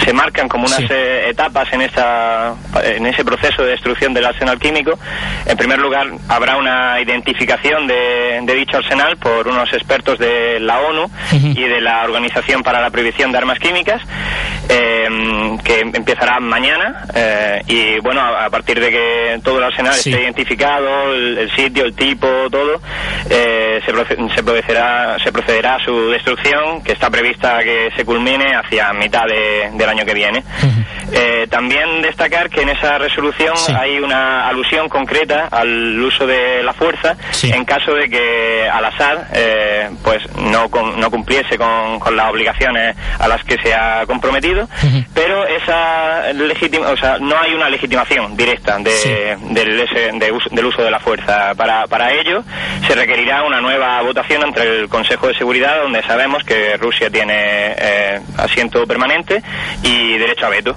se 0.05 0.13
marcan 0.13 0.49
como 0.49 0.67
unas 0.67 0.79
Sí. 0.79 0.87
eh, 0.91 1.29
etapas 1.31 1.73
en 1.73 1.83
esta 1.83 2.55
en 2.83 3.07
ese 3.07 3.25
proceso 3.25 3.63
de 3.63 3.71
destrucción 3.71 4.13
del 4.15 4.25
arsenal 4.27 4.59
químico. 4.59 4.99
En 5.47 5.57
primer 5.57 5.79
lugar, 5.79 6.07
habrá 6.29 6.57
una 6.57 7.01
identificación 7.01 7.87
de, 7.87 8.41
de 8.43 8.55
dicho 8.55 8.77
arsenal 8.77 9.17
por 9.17 9.47
unos 9.49 9.73
expertos 9.73 10.19
de 10.19 10.59
la 10.61 10.81
ONU 10.81 11.11
y 11.33 11.63
de 11.65 11.81
la 11.81 12.03
Organización 12.05 12.63
para 12.63 12.81
la 12.81 12.91
Prohibición 12.91 13.33
de 13.33 13.39
Armas 13.39 13.59
Químicas, 13.59 14.03
eh, 14.69 15.57
que 15.65 15.81
empezará 15.81 16.41
mañana. 16.41 17.05
eh, 17.15 17.63
y 17.67 18.01
bueno, 18.01 18.21
a, 18.21 18.47
a 18.47 18.51
partir 18.51 18.81
de 18.81 18.91
que 18.91 19.41
todo 19.45 19.59
el 19.59 19.65
arsenal 19.65 19.95
Sí. 19.95 20.11
esté 20.11 20.23
identificado, 20.23 21.13
el, 21.15 21.39
el 21.39 21.51
sitio, 21.53 21.85
el 21.85 21.95
tipo, 21.95 22.27
todo, 22.51 22.81
eh, 23.31 23.81
se, 23.85 23.93
proce- 23.93 24.35
se 24.35 24.43
procederá, 24.43 25.17
se 25.23 25.33
procederá 25.33 25.77
a 25.77 25.85
su 25.85 26.11
destrucción, 26.11 26.83
que 26.83 26.93
está 26.93 27.11
prevista 27.11 27.63
que 27.63 27.91
se 27.97 28.05
culmine 28.05 28.55
hacia 28.57 28.93
mitad 28.93 29.25
de- 29.27 29.71
del 29.75 29.89
año 29.89 29.94
que 30.05 30.15
viene. 30.15 30.43
Eh, 31.13 31.47
también 31.51 32.03
destacar 32.03 32.49
que 32.51 32.63
en 32.63 32.71
esa 32.71 32.99
resolución 32.99 33.57
Sí. 33.57 33.73
hay 33.79 33.99
una 33.99 34.49
alusión 34.49 34.89
concreta 34.89 35.49
al 35.51 36.01
uso 36.01 36.27
de 36.27 36.63
la 36.63 36.73
fuerza 36.73 37.17
Sí. 37.31 37.51
en 37.53 37.65
caso 37.65 37.95
de 37.95 38.09
que 38.09 38.69
Al-Assad 38.73 39.19
eh, 39.35 39.91
pues 40.03 40.23
no, 40.37 40.69
no 40.97 41.11
cumpliese 41.11 41.57
con, 41.59 42.01
con 42.01 42.17
las 42.17 42.31
obligaciones 42.31 42.97
a 43.19 43.29
las 43.29 43.45
que 43.45 43.59
se 43.59 43.75
ha 43.75 44.05
comprometido, 44.07 44.69
pero 45.13 45.47
esa 45.47 46.33
legitima, 46.33 46.89
o 46.89 46.97
sea, 46.97 47.19
no 47.19 47.37
hay 47.39 47.53
una 47.55 47.69
legitimación 47.69 48.37
directa 48.37 48.79
de, 48.79 48.91
Sí. 48.91 49.11
del, 49.55 49.81
ese- 49.81 50.11
de 50.15 50.33
uso- 50.33 50.49
del 50.51 50.65
uso 50.67 50.83
de 50.83 50.91
la 50.91 50.99
fuerza. 51.01 51.55
Para, 51.55 51.87
para 51.87 52.13
ello 52.13 52.43
se 52.87 52.95
requerirá 52.95 53.43
una 53.45 53.61
nueva 53.61 54.01
votación 54.03 54.43
entre 54.43 54.81
el 54.81 54.89
Consejo 54.89 55.29
de 55.29 55.35
Seguridad, 55.35 55.81
donde 55.83 56.03
sabemos 56.03 56.43
que 56.45 56.77
Rusia 56.79 57.11
tiene 57.11 57.35
eh, 57.79 58.21
asiento 58.39 58.87
permanente 58.87 59.43
y 59.83 60.19
derecho 60.19 60.47
a 60.47 60.51
veto. 60.51 60.77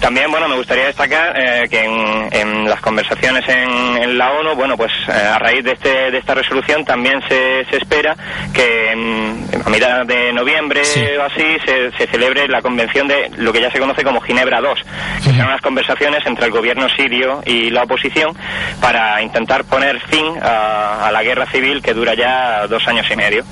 También, 0.00 0.30
bueno, 0.30 0.48
me 0.48 0.56
gustaría 0.56 0.86
destacar 0.86 1.34
eh, 1.38 1.68
que 1.68 1.84
en, 1.84 2.28
en 2.32 2.64
las 2.70 2.80
conversaciones 2.80 3.46
en, 3.48 3.98
en 4.02 4.16
la 4.16 4.32
ONU, 4.32 4.54
bueno, 4.54 4.74
pues 4.76 4.90
eh, 5.06 5.12
a 5.12 5.38
raíz 5.38 5.62
de, 5.62 5.72
este, 5.72 6.10
de 6.10 6.16
esta 6.16 6.34
resolución 6.34 6.84
también 6.86 7.20
se, 7.28 7.66
se 7.68 7.76
espera 7.76 8.16
que 8.54 8.92
en- 8.92 9.46
a 9.62 9.68
mitad 9.68 10.06
de 10.06 10.32
noviembre 10.32 10.82
Sí. 10.86 11.04
o 11.18 11.22
así 11.24 11.44
se, 11.66 11.90
se 11.98 12.06
celebre 12.06 12.48
la 12.48 12.62
convención 12.62 13.06
de 13.08 13.30
lo 13.36 13.52
que 13.52 13.60
ya 13.60 13.70
se 13.70 13.78
conoce 13.78 14.02
como 14.02 14.22
Ginebra 14.22 14.60
II, 14.60 14.82
que 15.22 15.30
son 15.36 15.46
unas 15.46 15.60
conversaciones 15.60 16.24
entre 16.24 16.46
el 16.46 16.50
gobierno 16.52 16.88
sirio 16.88 17.42
y 17.44 17.68
la 17.68 17.82
oposición 17.82 18.34
para 18.80 19.20
intentar 19.20 19.64
poner 19.64 20.00
fin 20.00 20.24
a, 20.42 21.06
a 21.08 21.12
la 21.12 21.22
guerra 21.22 21.44
civil 21.46 21.82
que 21.82 21.92
dura 21.92 22.14
ya 22.14 22.66
dos 22.68 22.88
años 22.88 23.06
y 23.10 23.16
medio. 23.16 23.44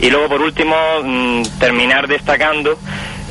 Y 0.00 0.08
luego, 0.10 0.28
por 0.30 0.40
último, 0.40 0.74
mm, 1.04 1.42
terminar 1.58 2.08
destacando 2.08 2.78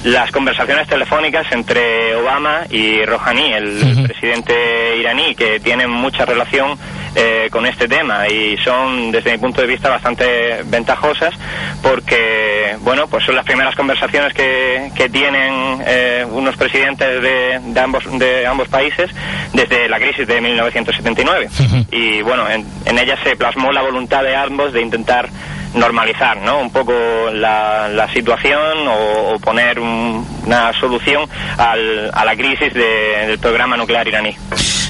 las 0.03 0.31
conversaciones 0.31 0.87
telefónicas 0.87 1.45
entre 1.51 2.15
Obama 2.15 2.61
y 2.69 3.03
Rouhani, 3.03 3.53
el, 3.53 3.81
el 3.81 4.03
presidente 4.03 4.53
iraní, 4.97 5.35
que 5.35 5.59
tienen 5.59 5.89
mucha 5.89 6.25
relación 6.25 6.77
eh, 7.15 7.49
con 7.51 7.65
este 7.65 7.87
tema 7.87 8.27
y 8.27 8.57
son, 8.57 9.11
desde 9.11 9.31
mi 9.31 9.37
punto 9.39 9.61
de 9.61 9.67
vista, 9.67 9.89
bastante 9.89 10.61
ventajosas 10.65 11.33
porque, 11.81 12.75
bueno, 12.81 13.07
pues 13.07 13.25
son 13.25 13.35
las 13.35 13.45
primeras 13.45 13.75
conversaciones 13.75 14.33
que, 14.33 14.91
que 14.95 15.09
tienen 15.09 15.81
eh, 15.85 16.25
unos 16.29 16.55
presidentes 16.55 17.21
de, 17.21 17.59
de 17.61 17.79
ambos, 17.79 18.03
de 18.19 18.45
ambos 18.45 18.67
países 18.67 19.09
desde 19.53 19.89
la 19.89 19.99
crisis 19.99 20.27
de 20.27 20.39
1979. 20.39 21.49
Y, 21.91 22.21
bueno, 22.21 22.49
en, 22.49 22.65
en 22.85 22.99
ellas 22.99 23.19
se 23.23 23.35
plasmó 23.35 23.71
la 23.71 23.81
voluntad 23.81 24.23
de 24.23 24.35
ambos 24.35 24.71
de 24.73 24.81
intentar 24.81 25.29
normalizar 25.73 26.37
¿no? 26.41 26.59
un 26.59 26.71
poco 26.71 26.93
la, 27.33 27.87
la 27.89 28.11
situación 28.13 28.87
o, 28.87 29.33
o 29.35 29.39
poner 29.39 29.79
un- 29.79 30.25
una 30.45 30.71
solución 30.79 31.29
al- 31.57 32.09
a 32.13 32.25
la 32.25 32.35
crisis 32.35 32.73
de- 32.73 33.27
del 33.27 33.39
programa 33.39 33.77
nuclear 33.77 34.07
iraní. 34.07 34.35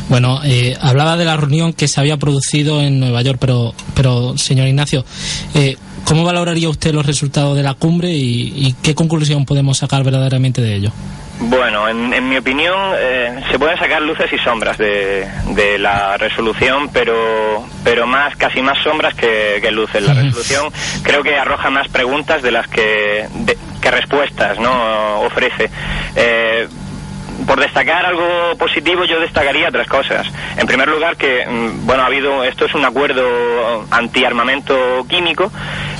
Bueno, 0.07 0.39
eh, 0.43 0.75
hablaba 0.81 1.17
de 1.17 1.25
la 1.25 1.37
reunión 1.37 1.73
que 1.73 1.87
se 1.87 1.99
había 1.99 2.17
producido 2.17 2.81
en 2.81 2.99
Nueva 2.99 3.21
York, 3.21 3.37
pero, 3.39 3.73
pero 3.93 4.37
señor 4.37 4.67
Ignacio, 4.67 5.05
eh, 5.53 5.77
¿cómo 6.05 6.23
valoraría 6.23 6.67
usted 6.69 6.93
los 6.93 7.05
resultados 7.05 7.55
de 7.55 7.61
la 7.63 7.73
cumbre 7.75 8.09
y, 8.11 8.53
y 8.55 8.75
qué 8.81 8.95
conclusión 8.95 9.45
podemos 9.45 9.77
sacar 9.77 10.03
verdaderamente 10.03 10.61
de 10.61 10.75
ello? 10.75 10.91
Bueno, 11.41 11.87
en, 11.87 12.13
en 12.13 12.27
mi 12.27 12.35
opinión 12.37 12.75
eh, 12.97 13.39
se 13.49 13.57
pueden 13.57 13.77
sacar 13.77 14.01
luces 14.01 14.31
y 14.33 14.37
sombras 14.39 14.77
de, 14.77 15.25
de 15.51 15.79
la 15.79 16.17
resolución, 16.17 16.89
pero, 16.91 17.65
pero 17.83 18.05
más 18.05 18.35
casi 18.35 18.61
más 18.61 18.77
sombras 18.83 19.13
que, 19.15 19.59
que 19.61 19.71
luces. 19.71 20.03
La 20.03 20.13
resolución 20.25 20.65
creo 21.01 21.23
que 21.23 21.37
arroja 21.37 21.69
más 21.69 21.87
preguntas 21.87 22.41
de 22.41 22.51
las 22.51 22.67
que, 22.67 23.25
de- 23.33 23.57
que 23.81 23.89
respuestas 23.91 24.59
no 24.59 25.21
ofrece. 25.21 25.69
Eh, 26.15 26.67
por 27.47 27.59
destacar 27.59 28.05
algo 28.05 28.55
positivo, 28.57 29.05
yo 29.05 29.19
destacaría 29.19 29.69
tres 29.71 29.87
cosas. 29.87 30.27
En 30.57 30.67
primer 30.67 30.87
lugar, 30.87 31.15
que, 31.17 31.45
mm, 31.47 31.85
bueno, 31.85 32.03
ha 32.03 32.07
habido, 32.07 32.43
esto 32.43 32.65
es 32.65 32.73
un 32.75 32.85
acuerdo 32.85 33.85
antiarmamento 33.91 35.05
químico. 35.07 35.51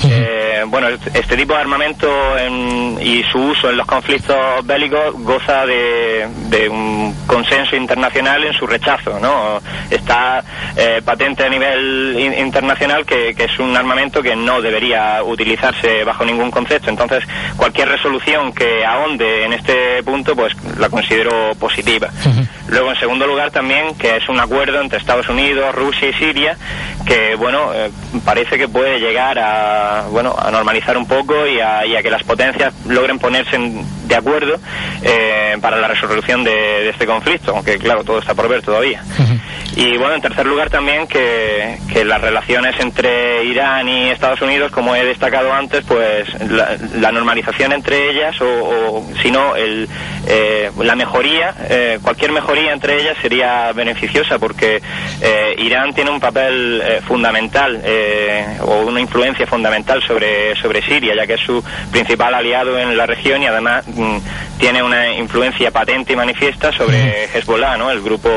Eh, 0.04 0.62
bueno, 0.66 0.88
este 0.88 1.36
tipo 1.36 1.54
de 1.54 1.60
armamento 1.60 2.08
en- 2.38 2.98
y 3.00 3.22
su 3.24 3.38
uso 3.38 3.70
en 3.70 3.76
los 3.76 3.86
conflictos 3.86 4.36
bélicos 4.64 5.14
goza 5.14 5.64
de, 5.66 6.26
de 6.48 6.68
un 6.68 7.14
consenso 7.26 7.76
internacional 7.76 8.44
en 8.44 8.52
su 8.52 8.66
rechazo, 8.66 9.18
¿no? 9.20 9.60
Está 9.90 10.42
eh, 10.76 11.00
patente 11.04 11.44
a 11.44 11.48
nivel 11.48 12.16
in- 12.18 12.34
internacional 12.46 13.04
que, 13.04 13.34
que 13.34 13.44
es 13.44 13.58
un 13.58 13.76
armamento 13.76 14.22
que 14.22 14.36
no 14.36 14.60
debería 14.60 15.22
utilizarse 15.22 16.04
bajo 16.04 16.24
ningún 16.24 16.50
concepto. 16.50 16.90
Entonces, 16.90 17.24
cualquier 17.56 17.88
resolución 17.88 18.52
que 18.52 18.84
ahonde 18.84 19.44
en 19.44 19.52
este 19.52 20.02
punto, 20.02 20.34
pues 20.36 20.54
la 20.78 20.88
considero 20.88 21.29
positiva. 21.58 22.08
Luego, 22.68 22.90
en 22.92 22.98
segundo 23.00 23.26
lugar, 23.26 23.50
también 23.50 23.94
que 23.96 24.16
es 24.16 24.28
un 24.28 24.38
acuerdo 24.38 24.80
entre 24.80 24.98
Estados 24.98 25.28
Unidos, 25.28 25.74
Rusia 25.74 26.08
y 26.08 26.12
Siria, 26.14 26.56
que, 27.06 27.34
bueno, 27.34 27.72
eh, 27.74 27.90
parece 28.24 28.56
que 28.58 28.68
puede 28.68 29.00
llegar 29.00 29.38
a, 29.38 30.04
bueno, 30.10 30.36
a 30.38 30.50
normalizar 30.50 30.96
un 30.96 31.06
poco 31.06 31.46
y 31.46 31.58
a, 31.60 31.84
y 31.86 31.96
a 31.96 32.02
que 32.02 32.10
las 32.10 32.22
potencias 32.22 32.72
logren 32.86 33.18
ponerse 33.18 33.56
en- 33.56 33.84
de 34.06 34.16
acuerdo 34.16 34.58
eh, 35.02 35.56
para 35.60 35.76
la 35.76 35.86
resolución 35.88 36.42
de, 36.42 36.50
de 36.50 36.90
este 36.90 37.06
conflicto, 37.06 37.52
aunque, 37.54 37.78
claro, 37.78 38.02
todo 38.04 38.18
está 38.18 38.34
por 38.34 38.48
ver 38.48 38.60
todavía. 38.62 39.02
Y 39.76 39.96
bueno, 39.98 40.14
en 40.16 40.20
tercer 40.20 40.46
lugar 40.46 40.68
también 40.68 41.06
que, 41.06 41.78
que 41.92 42.04
las 42.04 42.20
relaciones 42.20 42.74
entre 42.80 43.44
Irán 43.44 43.88
y 43.88 44.10
Estados 44.10 44.42
Unidos, 44.42 44.72
como 44.72 44.96
he 44.96 45.04
destacado 45.04 45.52
antes, 45.52 45.84
pues 45.86 46.26
la, 46.50 46.76
la 46.98 47.12
normalización 47.12 47.72
entre 47.72 48.10
ellas 48.10 48.40
o, 48.40 48.46
o 48.46 49.06
si 49.22 49.30
no, 49.30 49.54
el, 49.54 49.88
eh, 50.26 50.70
la 50.82 50.96
mejoría, 51.20 51.54
eh, 51.68 51.98
cualquier 52.02 52.32
mejoría 52.32 52.72
entre 52.72 52.98
ellas 52.98 53.16
sería 53.20 53.72
beneficiosa 53.72 54.38
porque 54.38 54.80
eh, 55.20 55.54
Irán 55.58 55.92
tiene 55.92 56.10
un 56.10 56.18
papel 56.18 56.80
eh, 56.82 57.00
fundamental 57.06 57.78
eh, 57.84 58.58
o 58.62 58.86
una 58.86 59.00
influencia 59.00 59.46
fundamental 59.46 60.02
sobre, 60.02 60.56
sobre 60.56 60.80
Siria, 60.80 61.14
ya 61.14 61.26
que 61.26 61.34
es 61.34 61.40
su 61.40 61.62
principal 61.90 62.34
aliado 62.34 62.78
en 62.78 62.96
la 62.96 63.04
región 63.04 63.42
y 63.42 63.46
además 63.46 63.86
mm, 63.86 64.16
tiene 64.58 64.82
una 64.82 65.12
influencia 65.12 65.70
patente 65.70 66.14
y 66.14 66.16
manifiesta 66.16 66.72
sobre 66.72 67.24
Hezbollah, 67.34 67.76
¿no? 67.76 67.90
el 67.90 68.00
grupo 68.00 68.30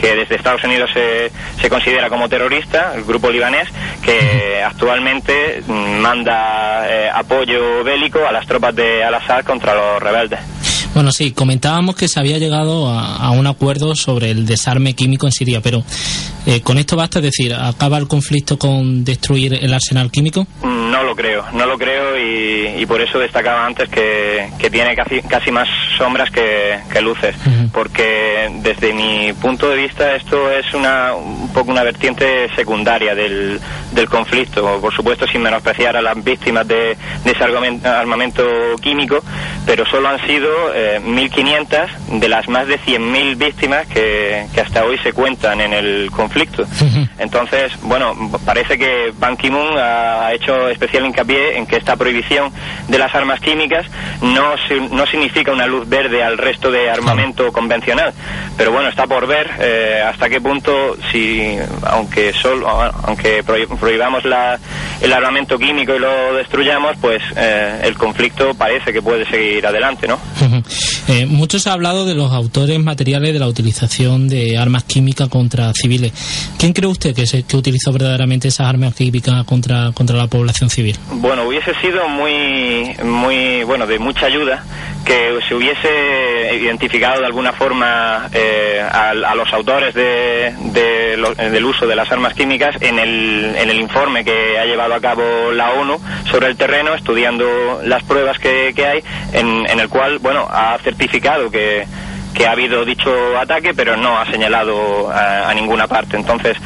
que 0.00 0.16
desde 0.16 0.36
Estados 0.36 0.64
Unidos 0.64 0.90
se, 0.92 1.30
se 1.60 1.68
considera 1.68 2.08
como 2.08 2.30
terrorista, 2.30 2.92
el 2.94 3.04
grupo 3.04 3.30
libanés, 3.30 3.68
que 4.02 4.62
actualmente 4.64 5.62
mm, 5.66 5.98
manda 6.00 6.88
eh, 6.88 7.10
apoyo 7.12 7.84
bélico 7.84 8.26
a 8.26 8.32
las 8.32 8.46
tropas 8.46 8.74
de 8.74 9.04
Al-Assad 9.04 9.44
contra 9.44 9.74
los 9.74 10.02
rebeldes. 10.02 10.40
Bueno, 10.94 11.10
sí, 11.10 11.32
comentábamos 11.32 11.96
que 11.96 12.06
se 12.06 12.20
había 12.20 12.38
llegado 12.38 12.88
a, 12.88 13.30
un 13.30 13.46
acuerdo 13.46 13.94
sobre 13.94 14.30
el 14.30 14.44
desarme 14.44 14.94
químico 14.94 15.26
en 15.26 15.32
Siria, 15.32 15.62
pero 15.62 15.82
eh, 16.44 16.60
con 16.60 16.76
esto 16.76 16.96
basta 16.96 17.18
es 17.18 17.24
decir, 17.24 17.54
¿acaba 17.54 17.96
el 17.96 18.06
conflicto 18.06 18.58
con 18.58 19.02
destruir 19.02 19.54
el 19.54 19.72
arsenal 19.72 20.10
químico? 20.10 20.46
Mm, 20.62 20.81
No 21.02 21.08
lo 21.08 21.16
creo, 21.16 21.44
no 21.52 21.66
lo 21.66 21.76
creo 21.78 22.16
y, 22.16 22.80
y 22.80 22.86
por 22.86 23.00
eso 23.00 23.18
destacaba 23.18 23.66
antes 23.66 23.88
que, 23.88 24.48
que 24.56 24.70
tiene 24.70 24.94
casi, 24.94 25.20
casi 25.22 25.50
más 25.50 25.68
sombras 25.98 26.30
que, 26.30 26.78
que 26.92 27.00
luces, 27.00 27.34
porque 27.72 28.48
desde 28.60 28.92
mi 28.92 29.32
punto 29.32 29.68
de 29.68 29.78
vista 29.78 30.14
esto 30.14 30.48
es 30.52 30.72
una, 30.74 31.12
un 31.14 31.52
poco 31.52 31.72
una 31.72 31.82
vertiente 31.82 32.48
secundaria 32.54 33.16
del, 33.16 33.60
del 33.90 34.08
conflicto, 34.08 34.80
por 34.80 34.94
supuesto 34.94 35.26
sin 35.26 35.42
menospreciar 35.42 35.96
a 35.96 36.02
las 36.02 36.22
víctimas 36.22 36.68
de, 36.68 36.96
de 37.24 37.30
ese 37.32 37.42
armamento 37.42 38.44
químico, 38.80 39.24
pero 39.66 39.84
solo 39.84 40.08
han 40.08 40.24
sido 40.24 40.48
eh, 40.72 41.00
1.500 41.04 42.20
de 42.20 42.28
las 42.28 42.48
más 42.48 42.68
de 42.68 42.78
100.000 42.78 43.36
víctimas 43.36 43.88
que, 43.88 44.46
que 44.54 44.60
hasta 44.60 44.84
hoy 44.84 44.98
se 44.98 45.12
cuentan 45.12 45.60
en 45.60 45.72
el 45.72 46.12
conflicto. 46.12 46.64
Entonces, 47.18 47.72
bueno, 47.82 48.14
parece 48.44 48.78
que 48.78 49.12
Ban 49.18 49.36
Ki-moon 49.36 49.76
ha 49.78 50.32
hecho 50.32 50.68
especial 50.68 50.91
hincapié 51.00 51.56
en 51.58 51.66
que 51.66 51.76
esta 51.76 51.96
prohibición 51.96 52.52
de 52.88 52.98
las 52.98 53.14
armas 53.14 53.40
químicas 53.40 53.86
no, 54.20 54.54
no 54.90 55.06
significa 55.06 55.52
una 55.52 55.66
luz 55.66 55.88
verde 55.88 56.22
al 56.22 56.38
resto 56.38 56.70
de 56.70 56.90
armamento 56.90 57.52
convencional. 57.52 58.12
Pero 58.56 58.72
bueno, 58.72 58.88
está 58.88 59.06
por 59.06 59.26
ver 59.26 59.50
eh, 59.60 60.02
hasta 60.06 60.28
qué 60.28 60.40
punto, 60.40 60.96
si 61.10 61.56
aunque 61.86 62.32
solo, 62.32 62.68
aunque 62.68 63.44
prohi- 63.44 63.66
prohibamos 63.78 64.24
la- 64.24 64.58
el 65.00 65.12
armamento 65.12 65.58
químico 65.58 65.94
y 65.94 65.98
lo 65.98 66.34
destruyamos, 66.34 66.96
pues 67.00 67.20
eh, 67.36 67.80
el 67.84 67.94
conflicto 67.96 68.54
parece 68.54 68.92
que 68.92 69.02
puede 69.02 69.24
seguir 69.28 69.66
adelante, 69.66 70.06
¿no? 70.06 70.18
Eh, 71.08 71.26
mucho 71.26 71.58
se 71.58 71.68
ha 71.70 71.72
hablado 71.72 72.04
de 72.06 72.14
los 72.14 72.30
autores 72.32 72.78
materiales 72.78 73.32
de 73.32 73.38
la 73.38 73.48
utilización 73.48 74.28
de 74.28 74.56
armas 74.58 74.84
químicas 74.84 75.28
contra 75.28 75.72
civiles. 75.74 76.12
¿Quién 76.58 76.72
cree 76.72 76.88
usted 76.88 77.14
que, 77.14 77.26
se, 77.26 77.42
que 77.42 77.56
utilizó 77.56 77.92
verdaderamente 77.92 78.48
esas 78.48 78.66
armas 78.68 78.94
químicas 78.94 79.44
contra, 79.44 79.90
contra 79.92 80.16
la 80.16 80.26
población 80.28 80.70
Bueno, 81.10 81.44
hubiese 81.44 81.74
sido 81.80 82.08
muy, 82.08 82.94
muy, 83.04 83.62
bueno, 83.64 83.86
de 83.86 83.98
mucha 83.98 84.26
ayuda 84.26 84.64
que 85.04 85.38
se 85.48 85.54
hubiese 85.54 86.56
identificado 86.60 87.20
de 87.20 87.26
alguna 87.26 87.52
forma 87.52 88.28
eh, 88.32 88.80
a, 88.80 89.10
a 89.10 89.34
los 89.34 89.52
autores 89.52 89.94
de, 89.94 90.54
de 90.72 91.16
lo- 91.16 91.34
del 91.34 91.64
uso 91.64 91.86
de 91.88 91.96
las 91.96 92.10
armas 92.12 92.34
químicas 92.34 92.76
en 92.80 92.98
el, 93.00 93.54
en 93.58 93.68
el 93.68 93.80
informe 93.80 94.24
que 94.24 94.58
ha 94.58 94.64
llevado 94.64 94.94
a 94.94 95.00
cabo 95.00 95.50
la 95.52 95.72
ONU 95.72 95.98
sobre 96.30 96.46
el 96.46 96.56
terreno, 96.56 96.94
estudiando 96.94 97.80
las 97.84 98.04
pruebas 98.04 98.38
que, 98.38 98.72
que 98.76 98.86
hay, 98.86 99.04
en, 99.32 99.66
en 99.68 99.80
el 99.80 99.88
cual, 99.88 100.18
bueno, 100.20 100.46
ha 100.50 100.78
certificado 100.82 101.50
que 101.50 101.84
que 102.32 102.46
ha 102.46 102.52
habido 102.52 102.86
dicho 102.86 103.12
ataque, 103.38 103.74
pero 103.74 103.94
no 103.98 104.18
ha 104.18 104.24
señalado 104.24 105.10
a, 105.10 105.50
a 105.50 105.54
ninguna 105.54 105.86
parte. 105.86 106.16
Entonces, 106.16 106.56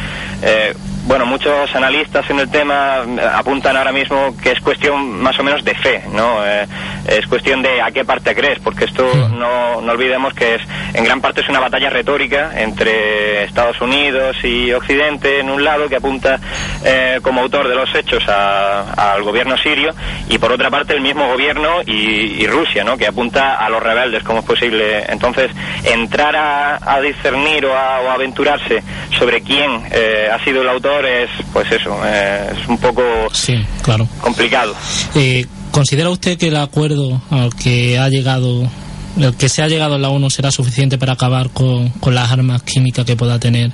eh, 0.41 0.73
bueno, 1.07 1.25
muchos 1.27 1.75
analistas 1.75 2.29
en 2.31 2.41
el 2.41 2.51
tema 2.51 2.99
eh, 3.07 3.21
apuntan 3.35 3.77
ahora 3.77 3.93
mismo 3.93 4.35
que 4.43 4.53
es 4.53 4.61
cuestión 4.61 5.21
más 5.23 5.39
o 5.39 5.43
menos 5.45 5.65
de 5.65 5.75
fe, 5.75 6.03
¿no? 6.13 6.45
Eh, 6.45 6.67
es 7.09 7.27
cuestión 7.27 7.63
de 7.63 7.81
a 7.81 7.91
qué 7.93 8.05
parte 8.05 8.35
crees, 8.35 8.59
porque 8.59 8.85
esto 8.87 9.05
no, 9.31 9.81
no 9.81 9.93
olvidemos 9.93 10.35
que 10.35 10.57
es 10.57 10.63
en 10.95 11.05
gran 11.05 11.21
parte 11.21 11.41
es 11.43 11.49
una 11.49 11.61
batalla 11.61 11.91
retórica 11.91 12.51
entre 12.61 13.45
Estados 13.45 13.81
Unidos 13.81 14.37
y 14.43 14.73
Occidente 14.73 15.39
en 15.41 15.49
un 15.51 15.63
lado 15.63 15.89
que 15.89 15.97
apunta 15.97 16.41
eh, 16.85 17.21
como 17.23 17.41
autor 17.43 17.69
de 17.69 17.77
los 17.77 17.95
hechos 17.95 18.25
a- 18.29 19.13
al 19.15 19.23
gobierno 19.23 19.57
sirio 19.57 19.91
y 20.29 20.39
por 20.39 20.51
otra 20.53 20.71
parte 20.71 20.95
el 20.95 21.01
mismo 21.01 21.29
gobierno 21.29 21.83
y, 21.87 22.43
y 22.43 22.47
Rusia, 22.49 22.83
¿no? 22.83 22.97
Que 22.97 23.07
apunta 23.07 23.55
a 23.55 23.69
los 23.71 23.83
rebeldes, 23.83 24.25
como 24.25 24.41
es 24.41 24.45
posible. 24.45 25.05
Entonces, 25.09 25.51
entrar 25.85 26.35
a, 26.35 26.79
a 26.95 27.01
discernir 27.01 27.65
o 27.67 27.75
a, 27.77 28.01
o 28.01 28.11
a 28.11 28.15
aventurarse 28.15 28.83
sobre 29.17 29.43
quién 29.43 29.83
eh, 29.93 30.29
ha 30.33 30.43
sido 30.45 30.63
el 30.63 30.69
autor 30.69 30.96
es, 31.05 31.31
pues 31.53 31.71
eso, 31.73 31.99
eh, 32.05 32.51
es 32.53 32.69
un 32.69 32.79
poco 32.79 33.03
Sí, 33.33 33.55
claro. 33.83 34.09
complicado. 34.21 34.75
Eh, 35.15 35.45
¿Considera 35.71 36.09
usted 36.11 36.39
que 36.39 36.49
el 36.49 36.57
acuerdo 36.57 37.21
al 37.31 37.55
que 37.55 37.99
ha 37.99 38.09
llegado, 38.09 38.69
el 39.17 39.37
que 39.37 39.49
se 39.49 39.63
ha 39.63 39.69
llegado 39.69 39.97
en 39.97 40.03
la 40.03 40.09
ONU 40.09 40.31
será 40.31 40.51
suficiente 40.51 40.99
para 40.99 41.15
acabar 41.15 41.51
con, 41.51 41.89
con 42.01 42.15
las 42.15 42.31
armas 42.31 42.63
químicas 42.63 43.05
que 43.05 43.17
pueda 43.17 43.39
tener 43.39 43.71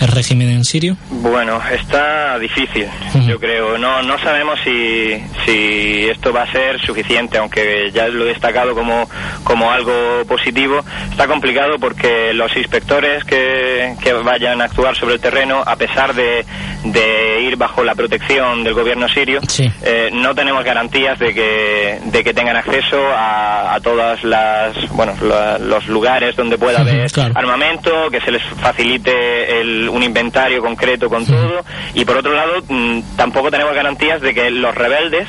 el 0.00 0.08
régimen 0.08 0.50
en 0.50 0.64
Sirio? 0.64 0.96
Bueno, 1.10 1.60
está 1.70 2.38
difícil, 2.38 2.86
yo 3.26 3.38
creo. 3.38 3.78
No, 3.78 4.02
no 4.02 4.18
sabemos 4.18 4.58
si, 4.64 5.22
si 5.44 6.06
esto 6.08 6.32
va 6.32 6.42
a 6.42 6.52
ser 6.52 6.80
suficiente, 6.80 7.38
aunque 7.38 7.90
ya 7.92 8.08
lo 8.08 8.24
he 8.24 8.28
destacado 8.28 8.74
como, 8.74 9.08
como 9.44 9.70
algo 9.70 10.24
positivo. 10.26 10.80
Está 11.10 11.26
complicado 11.26 11.78
porque 11.78 12.32
los 12.32 12.54
inspectores 12.56 13.24
que, 13.24 13.94
que 14.02 14.12
vayan 14.12 14.60
a 14.60 14.64
actuar 14.64 14.96
sobre 14.96 15.14
el 15.14 15.20
terreno, 15.20 15.62
a 15.64 15.76
pesar 15.76 16.14
de, 16.14 16.44
de 16.84 17.42
ir 17.42 17.56
bajo 17.56 17.84
la 17.84 17.94
protección 17.94 18.64
del 18.64 18.74
gobierno 18.74 19.08
sirio, 19.08 19.40
eh, 19.82 20.10
no 20.12 20.34
tenemos 20.34 20.64
garantías 20.64 21.18
de 21.18 21.34
que, 21.34 22.00
de 22.04 22.24
que 22.24 22.34
tengan 22.34 22.56
acceso 22.56 22.98
a, 23.14 23.74
a 23.74 23.80
todas 23.80 24.22
las, 24.24 24.76
bueno, 24.90 25.14
la- 25.22 25.58
los 25.58 25.86
lugares 25.88 26.36
donde 26.36 26.58
pueda 26.58 26.80
haber 26.80 27.10
Claro. 27.10 27.32
armamento, 27.36 28.10
que 28.10 28.20
se 28.20 28.30
les 28.30 28.42
facilite 28.42 29.60
el- 29.60 29.88
un 29.88 30.02
inventario 30.02 30.60
concreto 30.62 31.08
con 31.08 31.24
todo. 31.26 31.64
Y 31.94 32.04
por 32.04 32.16
otro 32.18 32.34
lado, 32.34 32.54
mm, 32.68 33.00
tampoco 33.16 33.50
tenemos 33.50 33.74
garantías 33.74 34.20
de 34.20 34.34
que 34.34 34.50
los 34.50 34.74
rebeldes, 34.74 35.28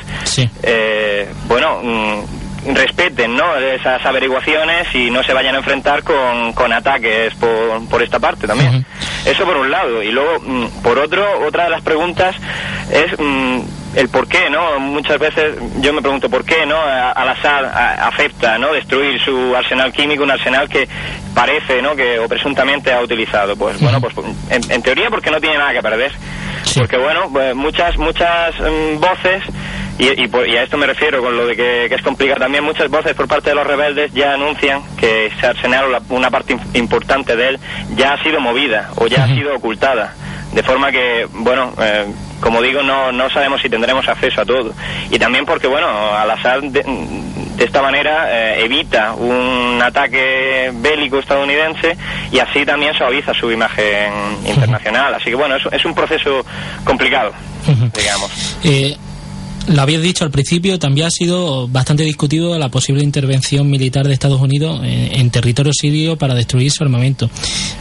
eh, 0.62 1.28
bueno, 1.46 1.80
mm, 1.82 2.74
respeten 2.74 3.34
¿no? 3.36 3.56
esas 3.56 4.04
averiguaciones 4.04 4.94
y 4.94 5.10
no 5.10 5.22
se 5.22 5.32
vayan 5.32 5.54
a 5.54 5.58
enfrentar 5.58 6.02
con, 6.02 6.52
con 6.52 6.72
ataques 6.72 7.34
por, 7.36 7.88
por 7.88 8.02
esta 8.02 8.18
parte 8.18 8.46
también. 8.46 8.84
Eso 9.24 9.44
por 9.44 9.56
un 9.56 9.70
lado. 9.70 10.02
Y 10.02 10.10
luego, 10.10 10.40
mm, 10.40 10.82
por 10.82 10.98
otro, 10.98 11.24
otra 11.46 11.64
de 11.64 11.70
las 11.70 11.82
preguntas 11.82 12.34
es 12.90 13.12
mm, 13.18 13.60
el 13.98 14.08
por 14.08 14.28
qué, 14.28 14.48
¿no? 14.48 14.78
Muchas 14.78 15.18
veces 15.18 15.56
yo 15.80 15.92
me 15.92 16.00
pregunto 16.00 16.30
por 16.30 16.44
qué, 16.44 16.64
¿no? 16.66 16.76
Al-Assad 16.80 17.64
acepta, 18.06 18.56
¿no? 18.58 18.72
Destruir 18.72 19.20
su 19.20 19.54
arsenal 19.56 19.92
químico, 19.92 20.22
un 20.22 20.30
arsenal 20.30 20.68
que 20.68 20.88
parece, 21.34 21.82
¿no? 21.82 21.96
Que 21.96 22.18
o 22.18 22.28
presuntamente 22.28 22.92
ha 22.92 23.00
utilizado. 23.02 23.56
Pues 23.56 23.80
bueno, 23.80 24.00
pues 24.00 24.14
en, 24.50 24.70
en 24.70 24.82
teoría 24.82 25.10
porque 25.10 25.30
no 25.30 25.40
tiene 25.40 25.58
nada 25.58 25.72
que 25.72 25.82
perder. 25.82 26.12
Porque 26.76 26.96
bueno, 26.96 27.28
pues, 27.32 27.54
muchas, 27.56 27.96
muchas 27.98 28.54
mm, 28.60 29.00
voces 29.00 29.42
y, 29.98 30.06
y 30.08 30.30
y 30.52 30.56
a 30.56 30.62
esto 30.62 30.76
me 30.76 30.86
refiero 30.86 31.20
con 31.20 31.36
lo 31.36 31.46
de 31.46 31.56
que, 31.56 31.86
que 31.88 31.94
es 31.96 32.02
complicado 32.02 32.40
también, 32.40 32.62
muchas 32.62 32.88
voces 32.88 33.14
por 33.14 33.26
parte 33.26 33.50
de 33.50 33.56
los 33.56 33.66
rebeldes 33.66 34.12
ya 34.14 34.34
anuncian 34.34 34.82
que 34.96 35.26
ese 35.26 35.46
arsenal 35.46 35.86
una 36.10 36.30
parte 36.30 36.54
im- 36.54 36.60
importante 36.76 37.34
de 37.34 37.48
él 37.48 37.58
ya 37.96 38.12
ha 38.12 38.22
sido 38.22 38.40
movida 38.40 38.90
o 38.96 39.06
ya 39.08 39.24
ha 39.24 39.26
sido 39.28 39.56
ocultada. 39.56 40.14
De 40.52 40.62
forma 40.62 40.90
que, 40.90 41.26
bueno, 41.30 41.72
eh, 41.78 42.06
como 42.40 42.62
digo, 42.62 42.82
no, 42.82 43.12
no 43.12 43.28
sabemos 43.30 43.60
si 43.60 43.68
tendremos 43.68 44.08
acceso 44.08 44.40
a 44.40 44.44
todo. 44.44 44.72
Y 45.10 45.18
también 45.18 45.44
porque, 45.44 45.66
bueno, 45.66 45.88
Al-Assad 46.14 46.62
de, 46.62 46.82
de 47.58 47.64
esta 47.64 47.82
manera 47.82 48.28
eh, 48.30 48.64
evita 48.64 49.12
un 49.14 49.80
ataque 49.82 50.70
bélico 50.74 51.18
estadounidense 51.18 51.96
y 52.30 52.38
así 52.38 52.64
también 52.64 52.94
suaviza 52.94 53.34
su 53.34 53.50
imagen 53.50 54.12
internacional. 54.46 55.14
Así 55.14 55.26
que, 55.26 55.34
bueno, 55.34 55.56
es, 55.56 55.62
es 55.72 55.84
un 55.84 55.94
proceso 55.94 56.44
complicado, 56.84 57.32
digamos. 57.94 58.58
Eh, 58.64 58.96
lo 59.68 59.82
habías 59.82 60.02
dicho 60.02 60.24
al 60.24 60.30
principio, 60.30 60.78
también 60.78 61.06
ha 61.06 61.10
sido 61.10 61.68
bastante 61.68 62.02
discutido 62.02 62.58
la 62.58 62.68
posible 62.68 63.02
intervención 63.02 63.68
militar 63.70 64.06
de 64.06 64.12
Estados 64.14 64.40
Unidos 64.40 64.80
en, 64.82 65.14
en 65.14 65.30
territorio 65.30 65.72
sirio 65.72 66.16
para 66.16 66.34
destruir 66.34 66.70
su 66.70 66.82
armamento. 66.82 67.30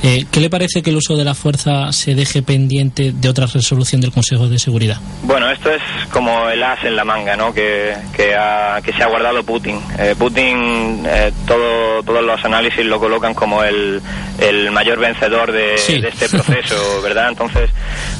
Eh, 0.03 0.25
¿Qué 0.31 0.39
le 0.39 0.49
parece 0.49 0.81
que 0.81 0.89
el 0.89 0.97
uso 0.97 1.15
de 1.15 1.23
la 1.23 1.33
fuerza 1.33 1.91
se 1.91 2.13
deje 2.15 2.41
pendiente 2.41 3.11
de 3.13 3.29
otra 3.29 3.45
resolución 3.47 4.01
del 4.01 4.11
Consejo 4.11 4.47
de 4.49 4.59
Seguridad? 4.59 4.97
Bueno, 5.23 5.49
esto 5.49 5.71
es 5.71 5.81
como 6.11 6.49
el 6.49 6.61
as 6.63 6.83
en 6.83 6.95
la 6.95 7.03
manga, 7.05 7.35
¿no? 7.35 7.53
Que, 7.53 7.93
que, 8.15 8.35
ha- 8.35 8.81
que 8.83 8.93
se 8.93 9.03
ha 9.03 9.07
guardado 9.07 9.43
Putin. 9.43 9.79
Eh, 9.97 10.15
Putin, 10.17 11.03
eh, 11.07 11.31
todo, 11.47 12.03
todos 12.03 12.23
los 12.23 12.43
análisis 12.45 12.85
lo 12.85 12.99
colocan 12.99 13.33
como 13.33 13.63
el, 13.63 14.01
el 14.39 14.71
mayor 14.71 14.99
vencedor 14.99 15.51
de, 15.51 15.77
Sí. 15.77 15.99
de 15.99 16.09
este 16.09 16.29
proceso, 16.29 17.01
¿verdad? 17.01 17.29
Entonces, 17.29 17.69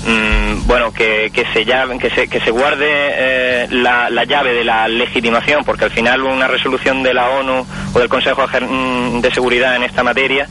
mm, 0.06 0.68
bueno, 0.68 0.92
que, 0.92 1.30
que 1.34 1.44
se 1.54 1.66
llave- 1.66 1.98
que 2.00 2.10
se, 2.12 2.28
que 2.28 2.40
se 2.42 2.52
guarde 2.52 3.57
eh, 3.64 3.68
la, 3.72 4.10
la 4.10 4.24
llave 4.24 4.54
de 4.54 4.64
la 4.64 4.88
legitimación, 4.88 5.64
porque 5.64 5.86
al 5.86 5.92
final 5.92 6.22
una 6.24 6.48
resolución 6.48 7.04
de 7.04 7.14
la 7.14 7.30
ONU 7.30 7.66
o 7.94 8.00
del 8.00 8.10
Consejo 8.10 8.42
Ajer- 8.44 8.68
mm, 8.68 9.22
de 9.22 9.32
Seguridad 9.34 9.76
en 9.76 9.84
esta 9.84 10.04
materia 10.04 10.48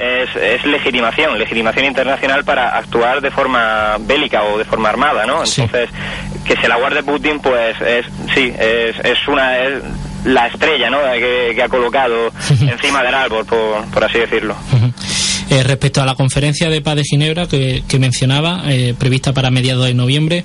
es, 0.00 0.34
es 0.36 0.64
legitimación, 0.64 1.38
legitimación 1.38 1.84
internacional 1.86 2.44
para 2.44 2.76
actuar 2.76 3.20
de 3.20 3.30
forma 3.30 3.96
bélica 4.00 4.42
o 4.44 4.58
de 4.58 4.64
forma 4.64 4.88
armada, 4.88 5.26
¿no? 5.26 5.44
Sí. 5.46 5.62
Entonces, 5.62 5.90
que 6.44 6.56
se 6.56 6.68
la 6.68 6.76
guarde 6.76 7.02
Putin, 7.02 7.40
pues 7.40 7.80
es, 7.80 8.06
sí, 8.34 8.52
es, 8.58 8.98
es 9.04 9.28
una, 9.28 9.58
es 9.58 9.82
la 10.24 10.46
estrella, 10.48 10.90
¿no? 10.90 10.98
Que, 11.14 11.52
que 11.54 11.62
ha 11.62 11.68
colocado 11.68 12.30
encima 12.60 13.02
del 13.02 13.14
árbol, 13.14 13.44
por, 13.46 13.84
por 13.90 14.04
así 14.04 14.18
decirlo. 14.18 14.54
Eh, 15.50 15.64
respecto 15.64 16.00
a 16.00 16.06
la 16.06 16.14
conferencia 16.14 16.70
de 16.70 16.80
paz 16.80 16.94
de 16.94 17.02
Ginebra 17.02 17.48
que, 17.48 17.82
mencionaba, 17.98 18.62
eh, 18.66 18.94
prevista 18.96 19.32
para 19.32 19.50
mediados 19.50 19.84
de 19.84 19.94
noviembre, 19.94 20.44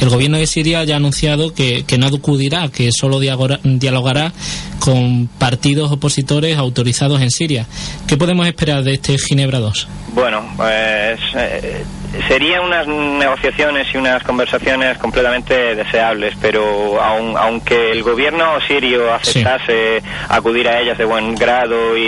el 0.00 0.08
gobierno 0.08 0.38
de 0.38 0.46
Siria 0.46 0.82
ya 0.84 0.94
ha 0.94 0.96
anunciado 0.96 1.52
que, 1.52 1.84
que 1.86 1.98
no 1.98 2.06
acudirá, 2.06 2.70
que 2.70 2.90
solo 2.90 3.20
dialogará 3.20 4.32
con 4.78 5.26
partidos 5.26 5.92
opositores 5.92 6.56
autorizados 6.56 7.20
en 7.20 7.30
Siria. 7.30 7.66
¿Qué 8.06 8.16
podemos 8.16 8.46
esperar 8.46 8.82
de 8.82 8.94
este 8.94 9.18
Ginebra 9.18 9.58
2? 9.58 9.88
Bueno, 10.14 10.42
pues 10.56 11.20
eh, 11.34 11.84
serían 12.28 12.64
unas 12.64 12.86
negociaciones 12.86 13.86
y 13.94 13.98
unas 13.98 14.22
conversaciones 14.22 14.98
completamente 14.98 15.74
deseables, 15.74 16.34
pero 16.40 17.00
aun- 17.02 17.36
aunque 17.36 17.90
el 17.92 18.02
gobierno 18.02 18.60
sirio 18.66 19.12
aceptase 19.12 20.02
acudir 20.28 20.68
a 20.68 20.80
ellas 20.80 20.98
de 20.98 21.04
buen 21.04 21.34
grado 21.34 21.96
y, 21.96 22.00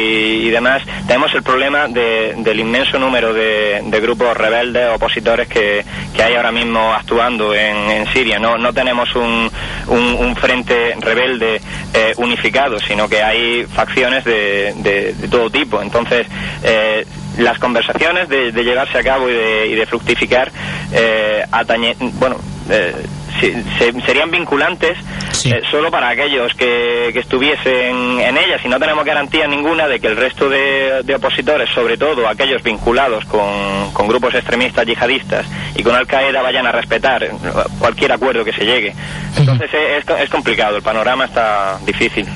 y 0.46 0.50
demás, 0.50 0.82
tenemos 1.06 1.34
el 1.34 1.42
problema 1.42 1.88
de- 1.88 2.34
del 2.38 2.60
inmenso 2.60 2.98
número 2.98 3.32
de, 3.32 3.80
de 3.84 4.00
grupos 4.00 4.36
rebeldes, 4.36 4.88
opositores 4.94 5.48
que, 5.48 5.84
que 6.14 6.22
hay 6.22 6.34
ahora 6.34 6.52
mismo 6.52 6.92
actuando 6.92 7.54
en, 7.54 7.76
en 7.90 8.06
Siria. 8.12 8.38
No, 8.38 8.56
no 8.58 8.72
tenemos 8.72 9.14
un, 9.16 9.50
un- 9.88 10.14
un 10.18 10.36
frente 10.36 10.94
rebelde 11.00 11.60
eh, 11.94 12.14
unificado, 12.16 12.78
sino 12.78 13.08
que 13.08 13.22
hay 13.22 13.64
facciones 13.66 14.24
de, 14.24 14.72
de- 14.76 15.12
de 15.14 15.28
todo 15.28 15.50
tipo. 15.50 15.80
Entonces, 15.82 16.26
eh, 16.62 17.04
las 17.38 17.58
conversaciones 17.58 18.28
de, 18.28 18.52
de 18.52 18.62
llevarse 18.64 18.98
a 18.98 19.02
cabo 19.02 19.28
y 19.28 19.32
de, 19.32 19.66
y 19.68 19.74
de 19.74 19.86
fructificar 19.86 20.50
eh, 20.92 21.44
atañe- 21.50 21.96
bueno 22.18 22.36
eh, 22.70 22.94
si- 23.40 23.52
se- 23.78 24.00
serían 24.02 24.30
vinculantes 24.30 24.96
Sí. 25.32 25.50
eh, 25.50 25.60
solo 25.70 25.88
para 25.88 26.08
aquellos 26.08 26.52
que, 26.54 27.10
que 27.12 27.20
estuviesen 27.20 28.18
en 28.20 28.36
ellas 28.36 28.60
y 28.64 28.68
no 28.68 28.80
tenemos 28.80 29.04
garantía 29.04 29.46
ninguna 29.46 29.86
de 29.86 30.00
que 30.00 30.08
el 30.08 30.16
resto 30.16 30.48
de, 30.48 31.02
de 31.04 31.14
opositores, 31.14 31.70
sobre 31.72 31.96
todo 31.96 32.26
aquellos 32.26 32.60
vinculados 32.64 33.24
con, 33.26 33.92
con 33.92 34.08
grupos 34.08 34.34
extremistas 34.34 34.84
yihadistas 34.84 35.46
y 35.76 35.82
con 35.84 35.94
Al 35.94 36.08
Qaeda, 36.08 36.42
vayan 36.42 36.66
a 36.66 36.72
respetar 36.72 37.30
cualquier 37.78 38.10
acuerdo 38.10 38.44
que 38.44 38.52
se 38.52 38.64
llegue. 38.64 38.92
Entonces 39.36 39.70
eh, 39.72 39.98
es, 39.98 40.20
es 40.24 40.28
complicado, 40.28 40.76
el 40.76 40.82
panorama 40.82 41.26
está 41.26 41.78
difícil. 41.86 42.26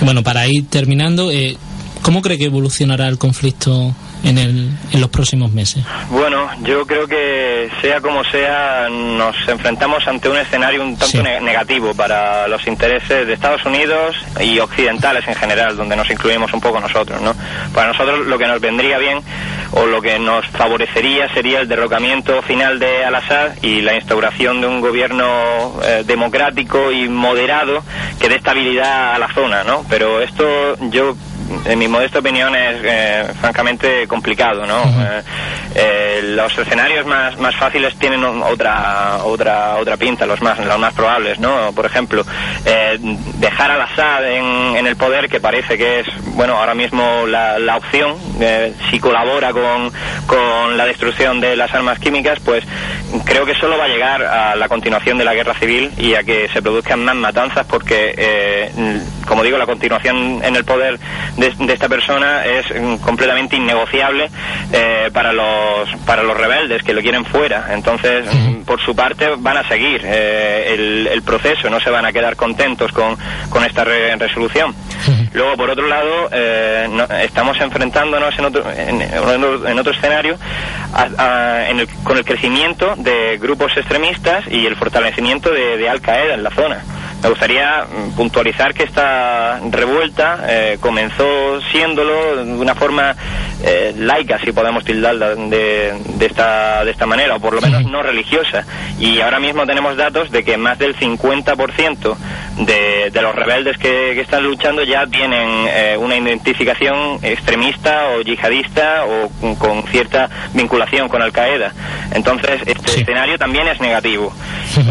Bueno, 0.00 0.22
para 0.22 0.46
ir 0.46 0.66
terminando, 0.70 1.30
eh, 1.30 1.58
¿cómo 2.00 2.22
cree 2.22 2.38
que 2.38 2.44
evolucionará 2.46 3.06
el 3.08 3.18
conflicto 3.18 3.94
en, 4.24 4.38
el, 4.38 4.70
en 4.92 5.00
los 5.00 5.10
próximos 5.10 5.50
meses? 5.52 5.84
Bueno, 6.10 6.48
yo 6.62 6.86
creo 6.86 7.06
que 7.06 7.70
sea 7.80 8.00
como 8.00 8.22
sea, 8.24 8.88
nos 8.90 9.36
enfrentamos 9.48 10.06
ante 10.06 10.28
un 10.28 10.36
escenario 10.36 10.82
un 10.82 10.90
tanto 10.96 11.06
Sí. 11.06 11.22
ne- 11.22 11.40
negativo 11.40 11.94
para 11.94 12.46
los 12.48 12.66
intereses 12.66 13.26
de 13.26 13.32
Estados 13.32 13.64
Unidos 13.64 14.16
y 14.40 14.58
occidentales 14.58 15.26
en 15.26 15.34
general, 15.34 15.76
donde 15.76 15.96
nos 15.96 16.10
incluimos 16.10 16.52
un 16.52 16.60
poco 16.60 16.80
nosotros, 16.80 17.20
¿no? 17.22 17.34
Para 17.74 17.88
nosotros 17.88 18.26
lo 18.26 18.38
que 18.38 18.46
nos 18.46 18.60
vendría 18.60 18.98
bien 18.98 19.20
o 19.72 19.86
lo 19.86 20.00
que 20.02 20.18
nos 20.18 20.46
favorecería 20.48 21.32
sería 21.32 21.60
el 21.60 21.68
derrocamiento 21.68 22.42
final 22.42 22.78
de 22.78 23.04
Al-Assad 23.04 23.52
y 23.62 23.80
la 23.80 23.94
instauración 23.94 24.60
de 24.60 24.66
un 24.66 24.80
gobierno 24.80 25.74
eh, 25.84 26.02
democrático 26.06 26.92
y 26.92 27.08
moderado 27.08 27.82
que 28.20 28.28
dé 28.28 28.36
estabilidad 28.36 29.14
a 29.14 29.18
la 29.18 29.32
zona, 29.32 29.64
¿no? 29.64 29.84
Pero 29.88 30.20
esto 30.20 30.76
yo 30.90 31.16
en 31.64 31.78
mi 31.78 31.88
modesta 31.88 32.18
opinión 32.18 32.54
es 32.54 32.76
eh, 32.82 33.24
francamente 33.40 34.06
complicado, 34.06 34.66
¿no? 34.66 34.82
Eh, 34.84 35.22
eh, 35.74 36.20
los 36.22 36.56
escenarios 36.58 37.06
más, 37.06 37.38
más 37.38 37.54
fáciles 37.56 37.94
tienen 37.96 38.24
otra 38.24 39.18
otra 39.24 39.76
otra 39.76 39.96
pinta, 39.96 40.26
los 40.26 40.40
más 40.42 40.58
los 40.58 40.78
más 40.78 40.94
probables, 40.94 41.38
¿no? 41.38 41.72
Por 41.72 41.86
ejemplo, 41.86 42.24
eh, 42.64 42.98
dejar 43.36 43.70
al 43.70 43.82
Assad 43.82 44.28
en, 44.30 44.76
en 44.76 44.86
el 44.86 44.96
poder, 44.96 45.28
que 45.28 45.40
parece 45.40 45.78
que 45.78 46.00
es, 46.00 46.06
bueno, 46.34 46.56
ahora 46.56 46.74
mismo 46.74 47.26
la, 47.26 47.58
la 47.58 47.76
opción, 47.76 48.16
eh, 48.40 48.72
si 48.90 48.98
colabora 48.98 49.52
con, 49.52 49.92
con 50.26 50.76
la 50.76 50.86
destrucción 50.86 51.40
de 51.40 51.56
las 51.56 51.72
armas 51.74 51.98
químicas, 51.98 52.38
pues 52.44 52.64
creo 53.24 53.44
que 53.44 53.54
solo 53.54 53.78
va 53.78 53.84
a 53.84 53.88
llegar 53.88 54.22
a 54.22 54.56
la 54.56 54.68
continuación 54.68 55.18
de 55.18 55.24
la 55.24 55.34
guerra 55.34 55.54
civil 55.54 55.92
y 55.96 56.14
a 56.14 56.22
que 56.22 56.48
se 56.48 56.62
produzcan 56.62 57.04
más 57.04 57.16
matanzas 57.16 57.66
porque, 57.66 58.14
eh, 58.16 59.00
como 59.26 59.42
digo, 59.42 59.58
la 59.58 59.66
continuación 59.66 60.40
en 60.44 60.56
el 60.56 60.64
poder 60.64 60.98
de, 61.40 61.66
de 61.66 61.72
esta 61.72 61.88
persona 61.88 62.44
es 62.44 62.66
mm, 62.70 62.96
completamente 62.96 63.56
innegociable 63.56 64.30
eh, 64.72 65.10
para 65.12 65.32
los 65.32 65.88
para 66.06 66.22
los 66.22 66.36
rebeldes 66.36 66.82
que 66.82 66.92
lo 66.94 67.00
quieren 67.00 67.24
fuera. 67.24 67.68
Entonces, 67.72 68.24
mm, 68.32 68.62
por 68.62 68.80
su 68.80 68.94
parte, 68.94 69.28
van 69.38 69.56
a 69.56 69.66
seguir 69.68 70.00
eh, 70.04 70.74
el, 70.74 71.06
el 71.08 71.22
proceso, 71.22 71.68
no 71.70 71.80
se 71.80 71.90
van 71.90 72.04
a 72.06 72.12
quedar 72.12 72.36
contentos 72.36 72.92
con, 72.92 73.16
con 73.48 73.64
esta 73.64 73.84
re- 73.84 74.14
resolución. 74.16 74.74
Luego, 75.32 75.56
por 75.56 75.70
otro 75.70 75.86
lado, 75.86 76.28
eh, 76.32 76.86
no- 76.90 77.04
estamos 77.04 77.60
enfrentándonos 77.60 78.38
en 78.38 78.44
otro, 78.44 78.64
en, 78.70 79.00
en 79.02 79.78
otro 79.78 79.92
escenario 79.92 80.36
a- 80.92 81.08
a- 81.18 81.68
en 81.70 81.80
el- 81.80 81.88
con 82.04 82.16
el 82.18 82.24
crecimiento 82.24 82.94
de 82.96 83.38
grupos 83.38 83.76
extremistas 83.76 84.44
y 84.50 84.66
el 84.66 84.76
fortalecimiento 84.76 85.50
de, 85.52 85.76
de 85.78 85.88
Al 85.88 86.00
Qaeda 86.00 86.34
en 86.34 86.42
la 86.42 86.50
zona. 86.50 86.82
Me 87.22 87.28
gustaría 87.28 87.84
mm, 87.84 88.12
puntualizar 88.12 88.72
que 88.72 88.84
esta 88.84 89.60
revuelta 89.70 90.44
eh, 90.48 90.78
comenzó 90.80 91.60
siéndolo 91.70 92.44
de 92.44 92.52
una 92.52 92.74
forma 92.74 93.14
eh, 93.62 93.92
laica, 93.96 94.38
si 94.44 94.52
podemos 94.52 94.84
tildarla 94.84 95.34
de, 95.34 95.92
de 96.16 96.26
esta, 96.26 96.84
de 96.84 96.90
esta 96.90 97.06
manera, 97.06 97.36
o 97.36 97.40
por 97.40 97.54
lo 97.54 97.60
menos 97.60 97.84
no 97.84 98.02
religiosa. 98.02 98.64
Y 98.98 99.20
ahora 99.20 99.38
mismo 99.40 99.66
tenemos 99.66 99.96
datos 99.96 100.30
de 100.30 100.44
que 100.44 100.56
más 100.56 100.78
del 100.78 100.96
50% 100.96 102.16
de, 102.58 103.10
de 103.10 103.22
los 103.22 103.34
rebeldes 103.34 103.76
que, 103.78 104.12
que 104.14 104.20
están 104.20 104.44
luchando 104.44 104.82
ya 104.82 105.06
tienen 105.06 105.48
eh, 105.68 105.96
una 105.98 106.16
identificación 106.16 107.18
extremista 107.22 108.08
o 108.10 108.20
yihadista 108.22 109.04
o 109.06 109.28
con- 109.40 109.54
con 109.56 109.82
cierta 109.88 110.28
vinculación 110.54 111.08
con 111.08 111.22
Al 111.22 111.32
Qaeda. 111.32 111.72
Entonces, 112.14 112.60
este 112.66 112.90
Sí. 112.90 113.00
escenario 113.02 113.38
también 113.38 113.68
es 113.68 113.80
negativo. 113.80 114.34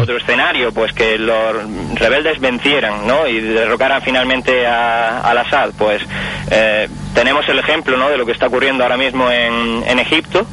Otro 0.00 0.16
escenario, 0.16 0.72
pues 0.72 0.92
que 0.92 1.18
los 1.18 1.54
rebeldes 1.94 2.38
vencieran, 2.40 3.06
¿no? 3.06 3.26
Y 3.26 3.40
derrocaran 3.40 4.00
finalmente 4.02 4.66
a, 4.66 5.20
al 5.20 5.38
Assad, 5.38 5.70
pues 5.76 6.02
eh, 6.50 6.88
tenemos 7.14 7.48
el 7.48 7.58
ejemplo, 7.58 7.96
¿no? 7.96 8.08
De 8.08 8.16
lo 8.16 8.24
que 8.26 8.32
está 8.32 8.46
ocurriendo 8.46 8.82
ahora 8.84 8.96
mismo 8.96 9.30
en, 9.30 9.82
en 9.86 9.98
Egipto, 9.98 10.46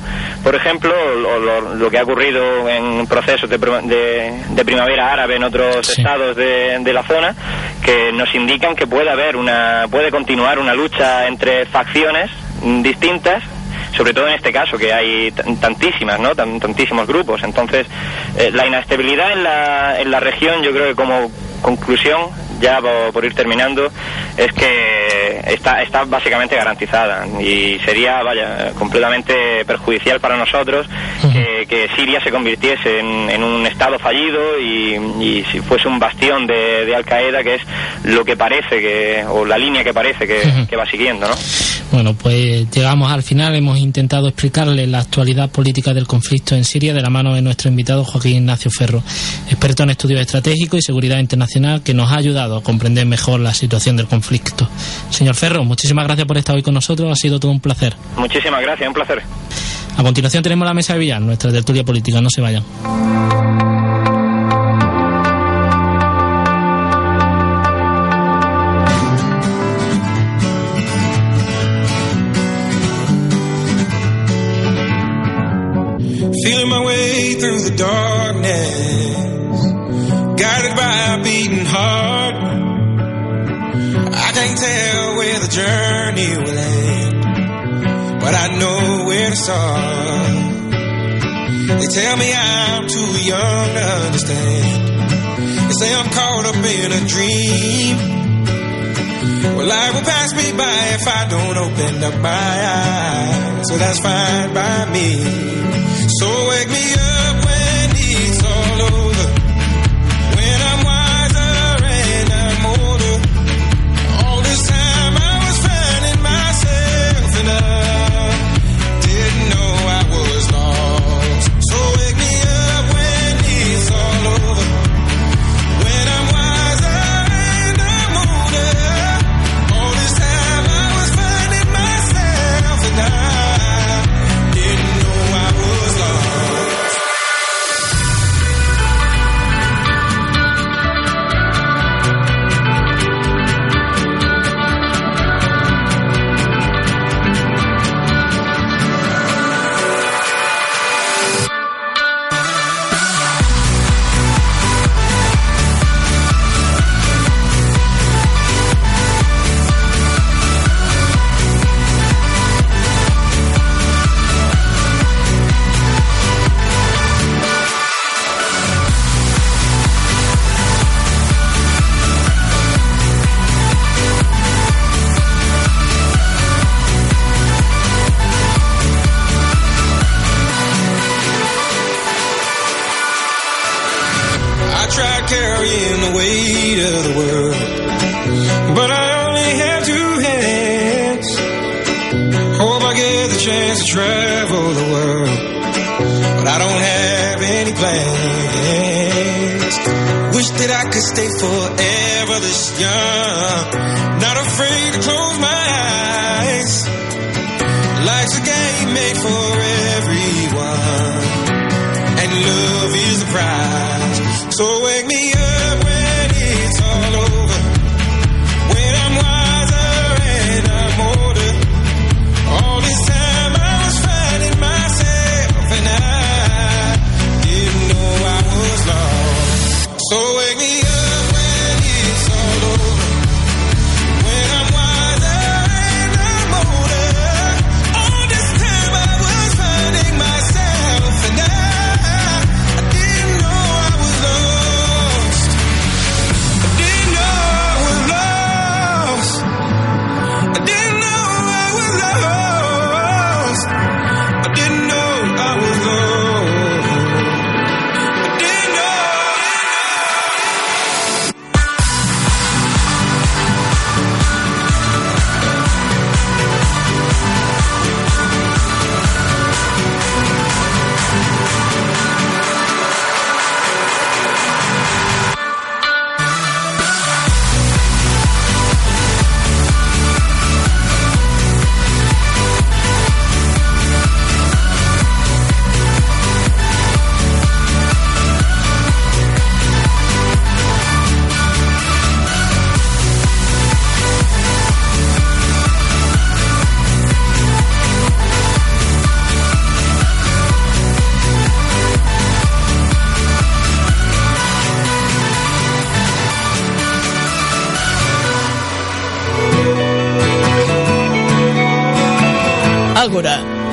por 0.44 0.56
ejemplo, 0.56 0.94
o 0.94 1.40
lo, 1.40 1.76
lo 1.76 1.90
que 1.90 2.00
ha 2.00 2.04
ocurrido 2.04 2.68
en 2.70 3.06
procesos 3.08 3.50
de, 3.50 3.58
de- 3.58 4.34
de 4.50 4.66
primavera 4.66 5.12
árabe 5.14 5.36
en 5.36 5.44
otros 5.44 5.86
Sí. 5.88 6.02
estados 6.02 6.36
de, 6.36 6.78
de 6.80 6.94
la 6.94 7.04
zona, 7.04 7.36
que 7.84 8.12
nos 8.14 8.34
indican 8.36 8.76
que 8.76 8.88
puede 8.88 9.10
haber 9.10 9.36
una, 9.36 9.86
puede 9.90 10.10
continuar 10.12 10.60
una 10.60 10.74
lucha 10.74 11.28
entre 11.28 11.66
facciones 11.66 12.30
distintas 12.82 13.44
sobre 13.96 14.14
todo 14.14 14.28
en 14.28 14.36
este 14.36 14.52
caso 14.52 14.78
que 14.78 14.94
hay 14.94 15.32
tantísimas, 15.60 16.20
¿no? 16.20 16.36
Tan- 16.36 16.60
tantísimos 16.60 17.08
grupos. 17.08 17.42
Entonces, 17.44 17.88
eh, 18.38 18.52
la 18.54 18.68
inestabilidad 18.68 19.32
en 19.32 19.44
la, 19.44 20.00
en 20.00 20.12
la 20.12 20.20
región, 20.20 20.62
yo 20.62 20.72
creo 20.72 20.86
que 20.90 20.96
como 20.96 21.32
conclusión, 21.64 22.28
ya 22.60 22.82
por, 22.82 23.14
por 23.14 23.26
ir 23.26 23.34
terminando, 23.34 23.92
es 24.38 24.52
que 24.54 25.42
está, 25.48 25.82
está 25.82 26.06
básicamente 26.06 26.56
garantizada 26.56 27.26
y 27.40 27.80
sería, 27.80 28.22
vaya, 28.24 28.72
completamente 28.78 29.66
perjudicial 29.66 30.20
para 30.20 30.38
nosotros 30.38 30.88
que, 31.32 31.66
que 31.68 31.90
Siria 31.96 32.22
se 32.24 32.32
convirtiese 32.32 33.00
en, 33.00 33.30
en 33.30 33.44
un 33.44 33.66
estado 33.66 34.00
fallido 34.00 34.60
y, 34.60 34.96
y 35.22 35.46
si 35.52 35.60
fuese 35.60 35.88
un 35.88 36.00
bastión 36.00 36.48
de, 36.48 36.86
de 36.86 36.96
Al 36.96 37.06
Qaeda, 37.06 37.44
que 37.44 37.56
es 37.56 37.62
lo 38.04 38.24
que 38.24 38.36
parece 38.36 38.80
que, 38.80 39.26
o 39.28 39.46
la 39.46 39.58
línea 39.58 39.84
que 39.84 39.94
parece 39.94 40.28
que, 40.28 40.66
que 40.70 40.76
va 40.76 40.86
siguiendo, 40.86 41.28
¿no? 41.28 41.36
Bueno, 41.92 42.14
pues 42.14 42.70
llegamos 42.70 43.12
al 43.12 43.24
final. 43.24 43.56
Hemos 43.56 43.78
intentado 43.80 44.28
explicarle 44.28 44.88
la 44.88 45.00
actualidad 45.00 45.50
política 45.50 45.94
del 45.94 46.06
conflicto 46.06 46.54
en 46.54 46.66
Siria 46.66 46.94
de 46.94 47.02
la 47.02 47.10
mano 47.10 47.34
de 47.34 47.42
nuestro 47.42 47.70
invitado 47.70 48.04
Joaquín 48.04 48.36
Ignacio 48.38 48.70
Ferro, 48.70 49.02
experto 49.50 49.84
en 49.84 49.92
estudios 49.92 50.22
estratégicos 50.22 50.80
y 50.80 50.82
seguridad 50.82 51.20
internacional, 51.20 51.82
que 51.84 51.94
nos 51.94 52.12
ha 52.12 52.18
ayudado 52.18 52.47
a 52.56 52.62
comprender 52.62 53.06
mejor 53.06 53.42
la 53.42 53.54
situación 53.54 53.98
del 53.98 54.08
conflicto. 54.08 54.70
Señor 55.10 55.36
Ferro, 55.36 55.66
muchísimas 55.66 56.06
gracias 56.06 56.26
por 56.26 56.38
estar 56.38 56.56
hoy 56.56 56.64
con 56.64 56.74
nosotros. 56.74 57.12
Ha 57.12 57.16
sido 57.16 57.40
todo 57.40 57.52
un 57.52 57.60
placer. 57.60 57.96
Muchísimas 58.16 58.62
gracias, 58.62 58.88
un 58.88 58.94
placer. 58.94 59.22
A 59.98 60.04
continuación 60.04 60.44
tenemos 60.44 60.66
la 60.66 60.74
mesa 60.74 60.94
de 60.94 61.00
billar, 61.00 61.22
nuestra 61.22 61.52
tertulia 61.52 61.84
política. 61.84 62.22
No 62.22 62.30
se 62.30 62.40
vayan. 62.40 62.64
Feeling 76.44 76.70
my 76.70 76.86
way 76.86 77.34
through 77.40 77.60
the 77.60 77.76
darkness, 77.76 78.87
journey 85.58 86.38
will 86.38 86.60
end, 86.60 87.22
but 88.22 88.34
I 88.36 88.48
know 88.60 89.06
where 89.08 89.30
to 89.32 89.36
start. 89.36 90.38
They 91.80 91.88
tell 92.00 92.16
me 92.18 92.30
I'm 92.32 92.88
too 92.88 93.12
young 93.26 93.68
to 93.78 93.84
understand. 94.06 94.68
They 95.68 95.76
say 95.82 95.90
I'm 95.96 96.10
caught 96.12 96.46
up 96.46 96.62
in 96.62 96.92
a 97.00 97.02
dream. 97.14 97.96
Well, 99.58 99.68
life 99.68 99.94
will 99.96 100.08
pass 100.14 100.30
me 100.40 100.48
by 100.56 100.80
if 100.98 101.08
I 101.08 101.22
don't 101.28 101.58
open 101.66 102.04
up 102.04 102.22
my 102.22 102.54
eyes. 102.78 103.66
So 103.68 103.78
that's 103.78 104.00
fine 104.00 104.54
by 104.54 104.86
me. 104.94 105.10
So 106.20 106.28
wake 106.50 106.67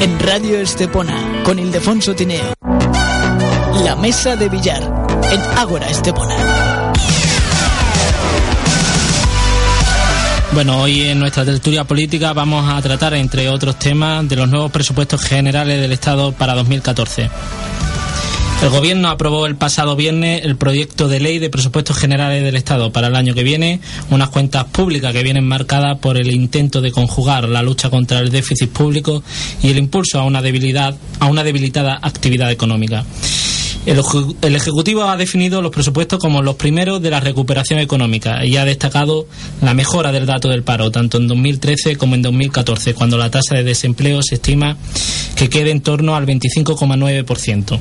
en 0.05 0.21
Radio 0.21 0.59
Estepona, 0.61 1.43
con 1.45 1.59
Ildefonso 1.59 2.15
Tineo. 2.15 2.53
La 3.85 3.97
mesa 3.97 4.37
de 4.37 4.51
billar, 4.51 4.83
en 5.33 5.41
Ágora 5.59 5.89
Estepona. 5.89 6.93
Bueno, 10.53 10.83
hoy 10.83 11.09
en 11.09 11.19
nuestra 11.19 11.47
tertulia 11.47 11.85
política 11.85 12.35
vamos 12.35 12.71
a 12.71 12.83
tratar, 12.83 13.15
entre 13.15 13.49
otros 13.49 13.79
temas, 13.79 14.29
de 14.29 14.37
los 14.37 14.47
nuevos 14.47 14.71
presupuestos 14.71 15.23
generales 15.23 15.81
del 15.81 15.93
Estado 15.93 16.33
para 16.33 16.55
2014. 16.55 17.31
El 18.63 18.71
Gobierno 18.71 19.09
aprobó 19.09 19.47
el 19.47 19.57
pasado 19.57 19.95
viernes 19.95 20.45
el 20.45 20.57
proyecto 20.57 21.07
de 21.07 21.21
ley 21.21 21.39
de 21.39 21.51
presupuestos 21.51 21.99
generales 21.99 22.43
del 22.43 22.57
Estado 22.57 22.93
para 22.93 23.09
el 23.09 23.17
año 23.17 23.35
que 23.35 23.43
viene, 23.43 23.81
unas 24.11 24.31
cuentas 24.31 24.65
públicas 24.65 25.13
que 25.13 25.23
vienen 25.23 25.47
marcadas 25.47 25.99
por 25.99 26.17
el 26.17 26.33
intento 26.33 26.81
de 26.81 26.91
conjugar 26.91 27.49
la 27.49 27.63
lucha 27.63 27.91
contra 27.91 28.21
el 28.21 28.31
déficit 28.31 28.71
público 28.71 29.23
y 29.63 29.69
el 29.69 29.79
impulso 29.79 30.19
a 30.19 30.25
una 30.25 30.41
debilidad, 30.41 30.97
a 31.21 31.27
una 31.27 31.45
debilitada 31.45 31.99
actividad 32.01 32.51
económica. 32.51 33.05
El, 33.87 34.55
Ejecutivo 34.55 35.05
ha 35.05 35.17
definido 35.17 35.61
los 35.61 35.71
presupuestos 35.71 36.19
como 36.19 36.41
los 36.41 36.55
primeros 36.55 37.03
de 37.03 37.11
la 37.11 37.21
recuperación 37.21 37.81
económica 37.81 38.45
y 38.45 38.57
ha 38.57 38.65
destacado 38.65 39.27
la 39.61 39.75
mejora 39.75 40.11
del 40.11 40.25
dato 40.25 40.49
del 40.49 40.63
paro, 40.63 40.91
tanto 40.91 41.19
en 41.19 41.29
2013 41.29 41.97
como 41.97 42.15
en 42.15 42.23
2014, 42.23 42.95
cuando 42.95 43.19
la 43.19 43.31
tasa 43.31 43.57
de 43.57 43.63
desempleo 43.63 44.23
se 44.23 44.37
estima 44.37 44.79
que 45.37 45.51
quede 45.51 45.71
en 45.71 45.83
torno 45.83 46.17
al 46.17 46.25
25,9%. 46.27 47.79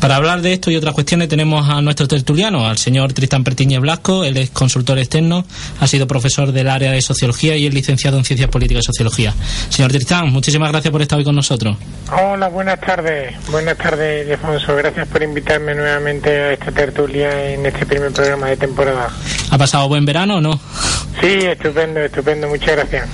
Para 0.00 0.16
hablar 0.16 0.40
de 0.42 0.52
esto 0.52 0.70
y 0.70 0.76
otras 0.76 0.94
cuestiones 0.94 1.28
tenemos 1.28 1.68
a 1.68 1.80
nuestro 1.80 2.06
tertuliano, 2.06 2.66
al 2.66 2.78
señor 2.78 3.12
Tristán 3.12 3.44
Pertiñez 3.44 3.80
Blasco, 3.80 4.24
él 4.24 4.36
es 4.36 4.50
consultor 4.50 4.98
externo, 4.98 5.44
ha 5.80 5.86
sido 5.86 6.06
profesor 6.06 6.52
del 6.52 6.68
área 6.68 6.92
de 6.92 7.02
Sociología 7.02 7.56
y 7.56 7.66
es 7.66 7.74
licenciado 7.74 8.18
en 8.18 8.24
Ciencias 8.24 8.50
Políticas 8.50 8.84
y 8.84 8.86
Sociología. 8.86 9.34
Señor 9.68 9.90
Tristán, 9.90 10.30
muchísimas 10.32 10.70
gracias 10.70 10.92
por 10.92 11.02
estar 11.02 11.18
hoy 11.18 11.24
con 11.24 11.34
nosotros. 11.34 11.76
Hola, 12.12 12.48
buenas 12.48 12.80
tardes. 12.80 13.34
Buenas 13.50 13.76
tardes, 13.78 14.30
Alfonso. 14.30 14.76
Gracias 14.76 15.08
por 15.08 15.22
invitarme 15.26 15.74
nuevamente 15.74 16.30
a 16.30 16.52
esta 16.52 16.72
tertulia 16.72 17.52
en 17.52 17.66
este 17.66 17.84
primer 17.86 18.12
programa 18.12 18.48
de 18.48 18.56
temporada. 18.56 19.08
¿Ha 19.50 19.58
pasado 19.58 19.88
buen 19.88 20.04
verano 20.04 20.36
o 20.36 20.40
no? 20.40 20.58
Sí, 21.20 21.28
estupendo, 21.46 22.00
estupendo. 22.00 22.48
Muchas 22.48 22.76
gracias. 22.76 23.08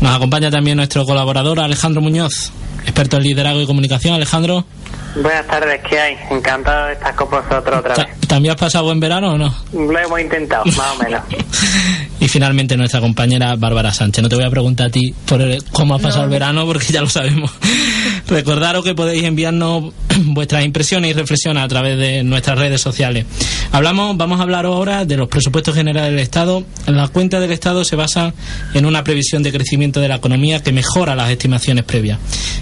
Nos 0.00 0.14
acompaña 0.14 0.50
también 0.50 0.76
nuestro 0.76 1.04
colaborador 1.04 1.60
Alejandro 1.60 2.00
Muñoz, 2.00 2.52
experto 2.82 3.16
en 3.16 3.22
liderazgo 3.24 3.60
y 3.62 3.66
comunicación. 3.66 4.14
Alejandro, 4.14 4.64
Buenas 5.20 5.46
tardes, 5.46 5.80
¿qué 5.88 5.98
hay? 5.98 6.16
Encantado 6.30 6.86
de 6.88 6.92
estar 6.92 7.14
con 7.14 7.30
vosotros 7.30 7.80
otra 7.80 7.94
¿ta- 7.94 8.04
vez. 8.04 8.20
¿también 8.28 8.52
has 8.54 8.60
pasado 8.60 8.84
buen 8.84 9.00
verano 9.00 9.32
o 9.32 9.38
no? 9.38 9.52
Lo 9.72 9.98
hemos 9.98 10.20
intentado, 10.20 10.64
más 10.76 10.86
o 10.96 11.02
menos. 11.02 11.22
Y 12.20 12.28
finalmente 12.28 12.76
nuestra 12.76 13.00
compañera 13.00 13.56
Bárbara 13.56 13.92
Sánchez. 13.92 14.22
No 14.22 14.28
te 14.28 14.36
voy 14.36 14.44
a 14.44 14.50
preguntar 14.50 14.88
a 14.88 14.90
ti 14.90 15.12
por 15.26 15.40
el- 15.40 15.64
cómo 15.72 15.94
ha 15.94 15.98
pasado 15.98 16.24
el 16.24 16.30
verano 16.30 16.66
porque 16.66 16.92
ya 16.92 17.00
lo 17.00 17.08
sabemos. 17.08 17.50
Recordaros 18.28 18.84
que 18.84 18.94
podéis 18.94 19.24
enviarnos 19.24 19.94
vuestras 20.26 20.64
impresiones 20.64 21.10
y 21.10 21.14
reflexiones 21.14 21.62
a 21.62 21.68
través 21.68 21.98
de 21.98 22.22
nuestras 22.22 22.58
redes 22.58 22.80
sociales. 22.80 23.24
Hablamos, 23.72 24.16
vamos 24.18 24.38
a 24.38 24.42
hablar 24.42 24.66
ahora 24.66 25.06
de 25.06 25.16
los 25.16 25.28
presupuestos 25.28 25.74
generales 25.74 26.10
del 26.10 26.20
Estado. 26.20 26.62
Las 26.86 27.10
cuentas 27.10 27.40
del 27.40 27.52
Estado 27.52 27.84
se 27.84 27.96
basan 27.96 28.34
en 28.74 28.84
una 28.84 29.02
previsión 29.02 29.42
de 29.42 29.50
crecimiento 29.50 30.00
de 30.00 30.08
la 30.08 30.16
economía 30.16 30.62
que 30.62 30.72
mejora 30.72 31.16
las 31.16 31.30
estimaciones 31.30 31.84
previas. 31.84 32.18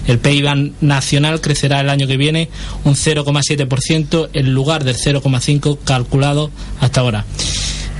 El 0.07 0.19
PIB 0.19 0.73
nacional 0.79 1.41
crecerá 1.41 1.81
el 1.81 1.89
año 1.89 2.07
que 2.07 2.15
viene 2.15 2.49
un 2.85 2.95
0,7% 2.95 4.29
en 4.31 4.53
lugar 4.53 4.85
del 4.85 4.95
0,5% 4.95 5.79
calculado 5.83 6.49
hasta 6.79 7.01
ahora. 7.01 7.25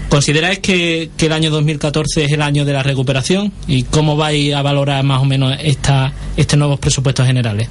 ¿Consideráis 0.09 0.59
que, 0.59 1.09
que 1.17 1.25
el 1.25 1.33
año 1.33 1.49
2014 1.51 2.23
es 2.25 2.31
el 2.31 2.41
año 2.41 2.63
de 2.65 2.73
la 2.73 2.81
recuperación? 2.83 3.51
¿Y 3.67 3.83
cómo 3.83 4.15
vais 4.15 4.53
a 4.55 4.61
valorar 4.61 5.03
más 5.03 5.21
o 5.21 5.25
menos 5.25 5.55
esta, 5.61 6.13
estos 6.37 6.57
nuevos 6.57 6.79
presupuestos 6.79 7.25
generales? 7.27 7.67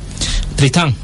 Tristán. 0.55 0.95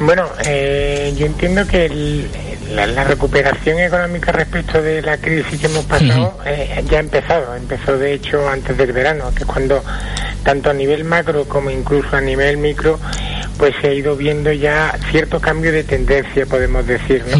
Bueno, 0.00 0.24
eh, 0.44 1.14
yo 1.18 1.26
entiendo 1.26 1.66
que 1.66 1.84
el- 1.86 2.26
la, 2.74 2.86
la 2.86 3.04
recuperación 3.04 3.78
económica 3.80 4.32
respecto 4.32 4.80
de 4.80 5.02
la 5.02 5.18
crisis 5.18 5.60
que 5.60 5.66
hemos 5.66 5.84
pasado 5.84 6.38
eh, 6.46 6.82
ya 6.90 6.96
ha 6.96 7.00
empezado. 7.00 7.54
Empezó, 7.54 7.98
de 7.98 8.14
hecho, 8.14 8.48
antes 8.48 8.76
del 8.78 8.92
verano, 8.92 9.30
que 9.34 9.40
es 9.40 9.46
cuando, 9.46 9.84
tanto 10.42 10.70
a 10.70 10.72
nivel 10.72 11.04
macro 11.04 11.44
como 11.44 11.70
incluso 11.70 12.16
a 12.16 12.20
nivel 12.22 12.56
micro, 12.56 12.98
pues 13.58 13.74
se 13.82 13.88
ha 13.88 13.92
ido 13.92 14.16
viendo 14.16 14.50
ya 14.52 14.98
cierto 15.10 15.38
cambio 15.38 15.70
de 15.70 15.84
tendencia, 15.84 16.46
podemos 16.46 16.86
decir, 16.86 17.22
¿no? 17.30 17.36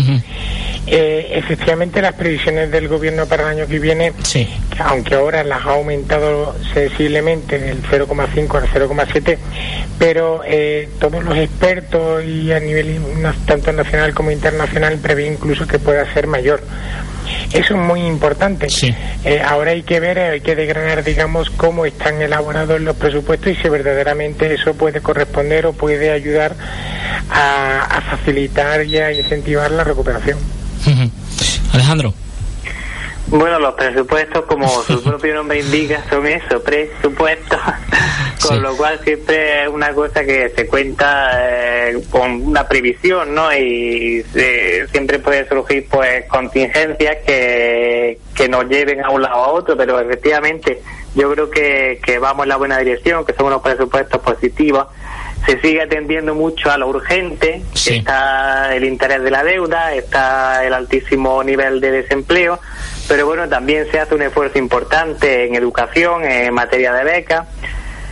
Eh, 0.87 1.29
efectivamente, 1.35 2.03
las 2.03 2.15
previsiones 2.15 2.71
del 2.71 2.89
gobierno 2.89 3.27
para 3.27 3.45
el 3.45 3.59
año 3.59 3.67
que 3.69 3.79
viene, 3.79 4.13
Sí. 4.25 4.49
que 4.75 4.83
aunque 4.83 5.15
ahora 5.15 5.45
las 5.45 5.65
ha 5.65 5.71
aumentado 5.75 6.57
sensiblemente 6.75 7.59
del 7.59 7.81
0,5 7.83 8.59
al 8.59 8.67
0,7, 8.69 9.39
pero 9.99 10.43
eh, 10.45 10.89
todos 10.99 11.23
los 11.23 11.37
expertos 11.39 12.25
y 12.25 12.51
a 12.51 12.59
nivel 12.59 13.01
tanto 13.47 13.73
nacional 13.73 14.13
como 14.13 14.33
internacional 14.33 14.99
prevén 14.99 15.35
incluso 15.35 15.67
que 15.69 15.79
pueda 15.79 16.13
ser 16.13 16.27
mayor. 16.27 16.61
Eso 17.53 17.75
es 17.75 17.81
muy 17.81 18.01
importante. 18.05 18.67
Eh, 19.25 19.41
ahora 19.45 19.71
hay 19.71 19.83
que 19.83 20.01
ver, 20.01 20.19
hay 20.19 20.41
que 20.41 20.57
desgranar, 20.57 21.05
digamos, 21.05 21.49
cómo 21.51 21.87
están 21.87 22.21
elaborados 22.21 22.81
los 22.81 22.97
presupuestos 22.97 23.53
y 23.53 23.57
si 23.57 23.69
verdaderamente 23.69 24.53
eso 24.53 24.75
puede 24.75 25.01
corresponder 25.01 25.67
o 25.67 25.73
puede 25.73 26.11
ayudar 26.11 26.57
a, 27.31 27.83
a 27.85 28.01
facilitar 28.17 28.85
y 28.85 28.99
a 28.99 29.13
incentivar 29.13 29.71
la 29.71 29.85
recuperación. 29.85 30.39
Alejandro. 31.73 32.15
Bueno, 33.29 33.59
los 33.59 33.75
presupuestos, 33.75 34.45
como 34.45 34.69
su 34.83 35.03
propio 35.03 35.35
nombre 35.35 35.61
indica, 35.61 36.05
son 36.11 36.27
eso, 36.27 36.63
presupuestos. 36.63 37.59
Con 38.43 38.61
lo 38.61 38.77
cual 38.77 38.99
siempre 39.05 39.63
es 39.63 39.69
una 39.69 39.95
cosa 39.95 40.25
que 40.25 40.51
se 40.51 40.67
cuenta 40.67 41.31
eh, 41.89 42.03
con 42.11 42.43
una 42.43 42.67
previsión, 42.67 43.33
¿no? 43.33 43.53
Y 43.53 44.25
eh, 44.35 44.85
siempre 44.91 45.21
puede 45.21 45.49
surgir 45.49 45.87
pues 45.89 46.27
contingencias 46.27 47.19
que, 47.25 48.19
que 48.35 48.49
nos 48.49 48.69
lleven 48.69 49.05
a 49.05 49.11
un 49.11 49.23
lado 49.23 49.37
a 49.37 49.49
otro, 49.53 49.77
pero 49.77 50.01
efectivamente 50.01 50.83
yo 51.15 51.31
creo 51.33 51.51
que, 51.51 52.01
que 52.05 52.19
vamos 52.19 52.45
en 52.47 52.49
la 52.49 52.57
buena 52.57 52.79
dirección, 52.79 53.25
que 53.25 53.33
son 53.33 53.47
unos 53.47 53.63
presupuestos 53.63 54.21
positivos. 54.21 54.89
Se 55.47 55.61
sigue 55.61 55.83
atendiendo 55.83 56.35
mucho 56.35 56.71
a 56.71 56.79
lo 56.79 56.89
urgente, 56.89 57.63
está 57.75 58.75
el 58.75 58.85
interés 58.85 59.23
de 59.23 59.31
la 59.31 59.43
deuda, 59.43 59.93
está 59.93 60.65
el 60.65 60.73
altísimo 60.73 61.43
nivel 61.43 61.81
de 61.81 61.91
desempleo, 61.91 62.61
pero 63.09 63.27
bueno, 63.27 63.49
también 63.49 63.91
se 63.91 63.99
hace 63.99 64.15
un 64.15 64.23
esfuerzo 64.23 64.59
importante 64.59 65.47
en 65.47 65.55
educación, 65.57 66.25
en 66.25 66.55
materia 66.55 66.93
de 66.93 67.05
becas. 67.05 67.49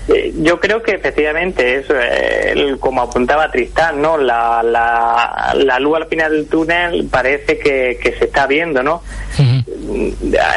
Eh, 0.09 0.33
Yo 0.39 0.59
creo 0.59 0.83
que 0.83 0.93
efectivamente 0.93 1.77
eso, 1.77 1.95
eh, 1.97 2.53
el- 2.53 2.79
como 2.79 3.03
apuntaba 3.03 3.51
Tristán, 3.51 4.01
¿no? 4.03 4.17
La, 4.17 4.63
la, 4.63 5.53
la 5.57 5.79
luz 5.79 5.97
al 5.99 6.07
final 6.07 6.33
del 6.33 6.49
túnel 6.49 7.07
parece 7.11 7.59
que, 7.59 7.99
que 8.03 8.13
se 8.19 8.25
está 8.25 8.47
viendo, 8.47 8.83
¿no? 8.83 9.03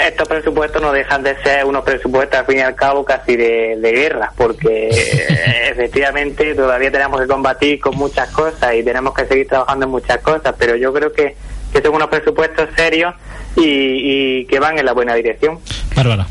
Estos 0.07 0.27
presupuestos 0.27 0.81
no 0.81 0.91
dejan 0.91 1.23
de 1.23 1.35
ser 1.43 1.65
unos 1.65 1.83
presupuestos 1.83 2.39
al 2.39 2.45
fin 2.45 2.57
y 2.57 2.61
al 2.61 2.75
cabo 2.75 3.03
casi 3.05 3.35
de, 3.35 3.77
de 3.77 3.91
guerra, 3.91 4.31
porque 4.37 4.89
efectivamente 5.71 6.55
todavía 6.55 6.91
tenemos 6.91 7.19
que 7.21 7.27
combatir 7.27 7.79
con 7.79 7.95
muchas 7.97 8.29
cosas 8.29 8.73
y 8.75 8.83
tenemos 8.83 9.13
que 9.13 9.25
seguir 9.25 9.47
trabajando 9.47 9.85
en 9.85 9.91
muchas 9.91 10.19
cosas, 10.19 10.53
pero 10.57 10.75
yo 10.75 10.93
creo 10.93 11.11
que, 11.11 11.35
que 11.71 11.81
son 11.81 11.95
unos 11.95 12.07
presupuestos 12.09 12.69
serios 12.75 13.13
y, 13.55 13.61
y 14.41 14.45
que 14.45 14.59
van 14.59 14.77
en 14.79 14.85
la 14.85 14.93
buena 14.93 15.13
dirección. 15.15 15.59
Bárbara. 15.95 16.25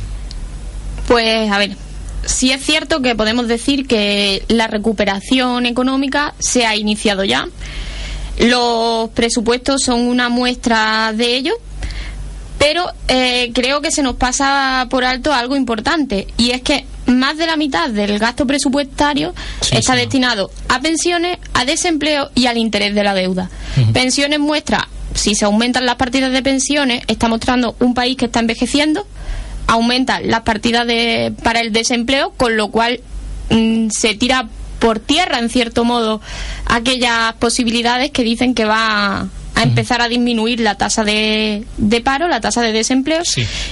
Pues 1.09 1.51
a 1.51 1.59
ver, 1.59 1.71
sí 2.25 2.53
es 2.53 2.65
cierto 2.65 3.03
que 3.03 3.15
podemos 3.15 3.49
decir 3.49 3.87
que 3.87 4.45
la 4.49 4.67
recuperación 4.67 5.67
económica 5.67 6.35
se 6.39 6.67
ha 6.67 6.77
iniciado 6.77 7.25
ya. 7.25 7.49
Los 8.39 9.11
presupuestos 9.11 9.83
son 9.83 10.01
una 10.01 10.29
muestra 10.29 11.13
de 11.13 11.37
ello, 11.37 11.55
pero 12.59 12.87
eh, 13.09 13.51
creo 13.55 13.81
que 13.81 13.91
se 13.91 14.03
nos 14.03 14.17
pasa 14.17 14.87
por 14.89 15.05
alto 15.05 15.33
algo 15.33 15.57
importante 15.57 16.27
y 16.39 16.51
es 16.51 16.63
que 16.63 16.87
más 17.07 17.37
de 17.37 17.47
la 17.47 17.57
mitad 17.57 17.91
del 17.91 18.19
gasto 18.19 18.47
presupuestario 18.47 19.35
está 19.71 19.95
destinado 19.95 20.51
a 20.69 20.81
pensiones, 20.81 21.39
a 21.55 21.65
desempleo 21.65 22.31
y 22.35 22.47
al 22.47 22.59
interés 22.59 22.95
de 22.95 23.05
la 23.05 23.15
deuda. 23.15 23.51
Pensiones 23.93 24.39
muestra, 24.39 24.89
si 25.15 25.35
se 25.35 25.45
aumentan 25.45 25.87
las 25.87 25.97
partidas 25.97 26.33
de 26.33 26.43
pensiones, 26.43 27.03
está 27.09 27.29
mostrando 27.29 27.77
un 27.81 27.95
país 27.95 28.17
que 28.17 28.27
está 28.27 28.41
envejeciendo, 28.41 29.07
aumentan 29.73 30.29
las 30.29 30.43
partidas 30.43 30.87
de, 30.87 31.33
para 31.43 31.61
el 31.61 31.73
desempleo, 31.73 32.35
con 32.37 32.59
lo 32.59 32.69
cual 32.69 33.01
mm, 33.49 33.89
se 33.89 34.15
tira 34.15 34.49
por 34.79 34.99
tierra, 34.99 35.39
en 35.39 35.49
cierto 35.49 35.85
modo, 35.85 36.21
aquellas 36.67 37.33
posibilidades 37.35 38.11
que 38.11 38.23
dicen 38.23 38.55
que 38.55 38.67
va 38.67 39.29
a, 39.55 39.63
empezar 39.63 40.03
a 40.03 40.09
disminuir 40.09 40.61
la 40.61 40.75
tasa 40.75 41.05
de, 41.05 41.65
de 41.79 42.01
paro, 42.01 42.29
la 42.29 42.41
tasa 42.41 42.61
de 42.61 42.73
desempleo, 42.73 43.23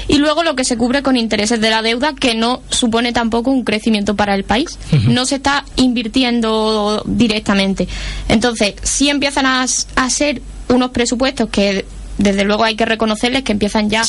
y 0.08 0.18
luego 0.18 0.42
lo 0.42 0.54
que 0.54 0.64
se 0.64 0.76
cubre 0.78 1.02
con 1.02 1.16
intereses 1.16 1.60
de 1.60 1.68
la 1.68 1.82
deuda, 1.82 2.14
que 2.14 2.34
no 2.34 2.62
supone 2.70 3.12
tampoco 3.12 3.50
un 3.50 3.64
crecimiento 3.64 4.14
para 4.14 4.34
el 4.34 4.44
país. 4.44 4.78
No 5.08 5.26
se 5.26 5.34
está 5.36 5.64
invirtiendo 5.76 7.02
directamente. 7.06 7.88
Entonces, 8.28 8.74
sí 8.84 9.10
empiezan 9.10 9.46
a, 9.46 9.66
a 9.96 10.10
ser 10.10 10.40
unos 10.68 10.92
presupuestos 10.92 11.50
que 11.50 11.84
desde 12.20 12.44
luego 12.44 12.64
hay 12.64 12.76
que 12.76 12.84
reconocerles 12.84 13.42
que 13.42 13.52
empiezan 13.52 13.88
ya 13.90 14.02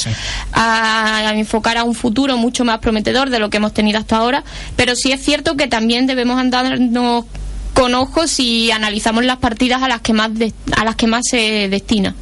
a, 0.51 1.17
a 1.29 1.33
enfocar 1.35 1.77
a 1.77 1.83
un 1.83 1.95
futuro 1.95 2.37
mucho 2.37 2.65
más 2.65 2.79
prometedor 2.79 3.29
de 3.29 3.39
lo 3.39 3.49
que 3.49 3.57
hemos 3.57 3.73
tenido 3.73 3.99
hasta 3.99 4.17
ahora, 4.17 4.43
pero 4.75 4.95
sí 4.95 5.11
es 5.11 5.23
cierto 5.23 5.55
que 5.55 5.67
también 5.67 6.07
debemos 6.07 6.39
andarnos 6.39 7.25
con 7.73 7.95
ojos 7.95 8.29
si 8.29 8.69
analizamos 8.69 9.23
las 9.23 9.37
partidas 9.37 9.81
a 9.81 9.87
las 9.87 10.01
que 10.01 10.13
más 10.13 10.33
de- 10.35 10.53
a 10.77 10.83
las 10.83 10.95
que 10.95 11.07
más 11.07 11.21
se 11.29 11.69
destina. 11.69 12.13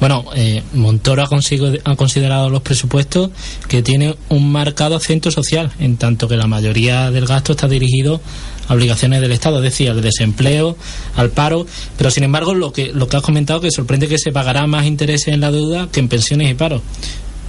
Bueno, 0.00 0.24
eh, 0.34 0.62
Montoro 0.72 1.22
ha, 1.22 1.26
consigo- 1.28 1.72
considerado 1.96 2.48
los 2.48 2.62
presupuestos 2.62 3.30
que 3.68 3.82
tienen 3.82 4.16
un 4.30 4.50
marcado 4.50 4.96
acento 4.96 5.30
social, 5.30 5.70
en 5.78 5.98
tanto 5.98 6.26
que 6.26 6.36
la 6.38 6.46
mayoría 6.46 7.10
del 7.10 7.26
gasto 7.26 7.52
está 7.52 7.68
dirigido 7.68 8.20
a 8.68 8.74
obligaciones 8.74 9.20
del 9.20 9.32
Estado, 9.32 9.58
es 9.58 9.62
decir, 9.64 9.90
al 9.90 10.00
desempleo, 10.00 10.76
al 11.16 11.30
paro, 11.30 11.66
pero 11.98 12.10
sin 12.10 12.24
embargo 12.24 12.54
lo 12.54 12.72
que 12.72 12.92
lo 12.94 13.08
que 13.08 13.16
has 13.18 13.22
comentado 13.22 13.60
que 13.60 13.70
sorprende 13.70 14.08
que 14.08 14.16
se 14.18 14.32
pagará 14.32 14.66
más 14.66 14.86
intereses 14.86 15.28
en 15.28 15.40
la 15.40 15.50
deuda 15.52 15.88
que 15.92 16.00
en 16.00 16.08
pensiones 16.08 16.50
y 16.50 16.54
paro. 16.54 16.80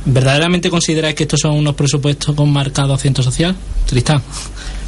¿Verdaderamente 0.03 0.69
consideráis 0.71 1.13
que 1.15 1.23
estos 1.23 1.39
son 1.41 1.51
unos 1.51 1.75
presupuestos 1.75 2.35
con 2.35 2.51
marcado 2.51 2.93
acento 2.93 3.21
social? 3.21 3.55
Tristán. 3.85 4.21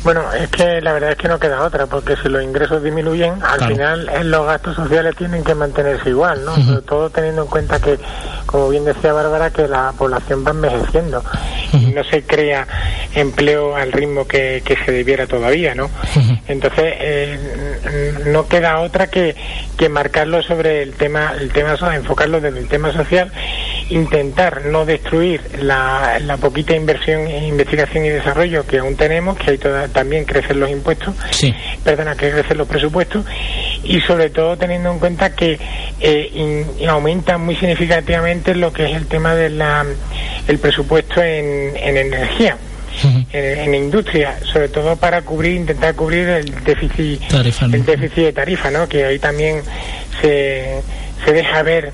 Bueno, 0.04 0.22
es 0.34 0.50
que 0.50 0.82
la 0.82 0.92
verdad 0.92 1.12
es 1.12 1.18
que 1.18 1.30
no 1.30 1.40
queda 1.40 1.64
otra, 1.64 1.86
porque 1.86 2.18
si 2.18 2.28
los 2.28 2.44
ingresos 2.44 2.84
disminuyen, 2.84 3.36
al 3.42 3.58
Claro. 3.58 3.68
final 3.68 4.10
eh, 4.10 4.24
los 4.26 4.46
gastos 4.46 4.76
sociales 4.76 5.16
tienen 5.16 5.44
que 5.46 5.56
mantenerse 5.56 6.10
igual, 6.10 6.44
¿no? 6.44 6.56
Sobre 6.56 6.82
todo 6.82 7.10
teniendo 7.10 7.44
en 7.44 7.48
cuenta 7.48 7.80
que, 7.80 7.98
como 8.46 8.68
bien 8.70 8.84
decía 8.84 9.14
Bárbara, 9.14 9.52
que 9.52 9.66
la 9.68 9.94
población 9.98 10.44
va 10.46 10.52
envejeciendo 10.52 11.24
no 11.94 12.04
se 12.04 12.24
crea 12.24 12.68
empleo 13.16 13.76
al 13.76 13.92
ritmo 13.92 14.28
que, 14.28 14.62
que 14.66 14.76
se 14.86 14.92
debiera 14.92 15.28
todavía, 15.28 15.76
¿no? 15.76 15.90
Entonces, 16.48 16.94
eh, 17.00 18.14
no 18.28 18.48
queda 18.48 18.80
otra 18.80 19.08
que, 19.08 19.36
que 19.78 19.90
marcarlo 19.90 20.42
sobre 20.44 20.82
el 20.84 20.94
tema, 20.94 21.34
el 21.40 21.52
tema 21.52 21.78
enfocarlo 21.96 22.42
desde 22.42 22.60
el 22.60 22.68
tema 22.68 22.92
social, 22.92 23.32
intentar 23.90 24.66
no 24.66 24.86
destruir 24.86 25.42
la, 25.62 26.20
la 26.20 26.38
poquita 26.38 26.76
inversión 26.76 27.28
en 27.28 27.44
investigación 27.46 28.06
y 28.06 28.10
desarrollo 28.10 28.66
que 28.66 28.80
aún 28.80 28.96
tenemos, 28.96 29.38
que 29.38 29.52
ahí 29.52 29.58
toda- 29.58 29.88
también 29.88 30.26
crecen 30.26 30.60
los 30.60 30.70
impuestos, 30.70 31.14
Sí. 31.32 31.54
perdona, 31.84 32.16
que 32.16 32.32
crecen 32.32 32.58
los 32.58 32.68
presupuestos, 32.68 33.26
y 33.84 34.00
sobre 34.02 34.30
todo 34.30 34.58
teniendo 34.58 34.92
en 34.92 35.00
cuenta 35.00 35.36
que 35.36 35.60
eh, 36.00 36.30
in- 36.34 36.88
aumenta 36.90 37.38
muy 37.38 37.56
significativamente 37.56 38.56
lo 38.56 38.72
que 38.72 38.86
es 38.90 38.96
el 38.96 39.08
tema 39.08 39.36
del 39.36 39.62
el 40.48 40.60
presupuesto 40.60 41.22
en, 41.22 41.76
en 41.76 41.98
energía. 41.98 42.58
En, 43.34 43.60
en 43.60 43.74
industria, 43.76 44.38
sobre 44.52 44.70
todo 44.70 44.96
para 44.96 45.24
cubrir, 45.24 45.54
intentar 45.56 45.96
cubrir 45.96 46.30
el 46.30 46.64
déficit, 46.64 47.22
Tarifa, 47.28 47.68
¿no? 47.68 47.76
el 47.76 47.86
déficit 47.86 48.24
de 48.26 48.34
tarifa, 48.34 48.70
¿no? 48.70 48.88
Que 48.88 49.04
ahí 49.06 49.18
también 49.18 49.62
se, 50.22 50.80
se 51.26 51.34
deja 51.34 51.64
ver 51.64 51.92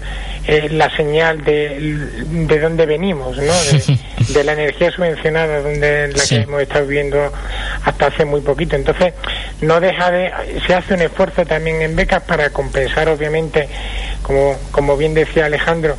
eh, 0.52 0.68
la 0.72 0.90
señal 0.96 1.44
de, 1.44 1.78
de 2.26 2.60
dónde 2.60 2.86
venimos, 2.86 3.38
¿no? 3.38 3.44
De, 3.44 4.00
de 4.34 4.44
la 4.44 4.54
energía 4.54 4.90
subvencionada, 4.92 5.62
donde 5.62 6.08
la 6.08 6.18
Sí. 6.20 6.36
que 6.38 6.42
hemos 6.42 6.62
estado 6.62 6.88
viendo 6.88 7.32
hasta 7.84 8.08
hace 8.08 8.26
muy 8.26 8.42
poquito. 8.42 8.76
Entonces, 8.76 9.14
no 9.62 9.80
deja 9.80 10.10
de, 10.12 10.32
se 10.66 10.74
hace 10.74 10.94
un 10.96 11.02
esfuerzo 11.02 11.46
también 11.46 11.82
en 11.82 11.96
becas 11.96 12.24
para 12.24 12.50
compensar, 12.50 13.10
obviamente, 13.10 13.68
como, 14.24 14.56
como 14.72 14.98
bien 14.98 15.14
decía 15.14 15.46
Alejandro, 15.46 15.96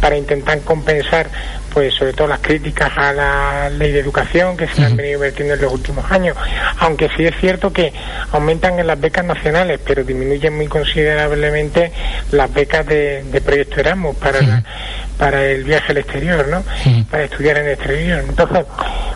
para 0.00 0.16
intentar 0.16 0.60
compensar, 0.60 1.28
pues 1.72 1.94
sobre 1.94 2.12
todo 2.12 2.26
las 2.28 2.40
críticas 2.40 2.90
a 2.96 3.12
la 3.12 3.70
ley 3.70 3.92
de 3.92 4.00
educación 4.00 4.56
que 4.56 4.66
se 4.68 4.84
han 4.84 4.96
venido 4.96 5.20
vertiendo 5.20 5.54
en 5.54 5.60
los 5.62 5.72
últimos 5.72 6.10
años, 6.10 6.36
aunque 6.80 7.08
sí 7.16 7.24
es 7.24 7.34
cierto 7.40 7.72
que 7.72 7.92
aumentan 8.32 8.78
en 8.78 8.86
las 8.86 9.00
becas 9.00 9.24
nacionales, 9.24 9.80
pero 9.86 10.04
disminuyen 10.04 10.54
muy 10.54 10.66
considerablemente 10.66 11.92
las 12.30 12.52
becas 12.52 12.86
de, 12.86 13.22
de 13.24 13.40
proyecto 13.40 13.80
Erasmus 13.80 14.16
para 14.16 14.40
la- 14.42 14.64
para 15.18 15.44
el 15.44 15.62
viaje 15.62 15.92
al 15.92 15.98
exterior, 15.98 16.48
¿no? 16.48 16.64
Para 17.04 17.24
estudiar 17.24 17.58
en 17.58 17.66
el 17.66 17.72
exterior. 17.74 18.24
Entonces, 18.28 18.64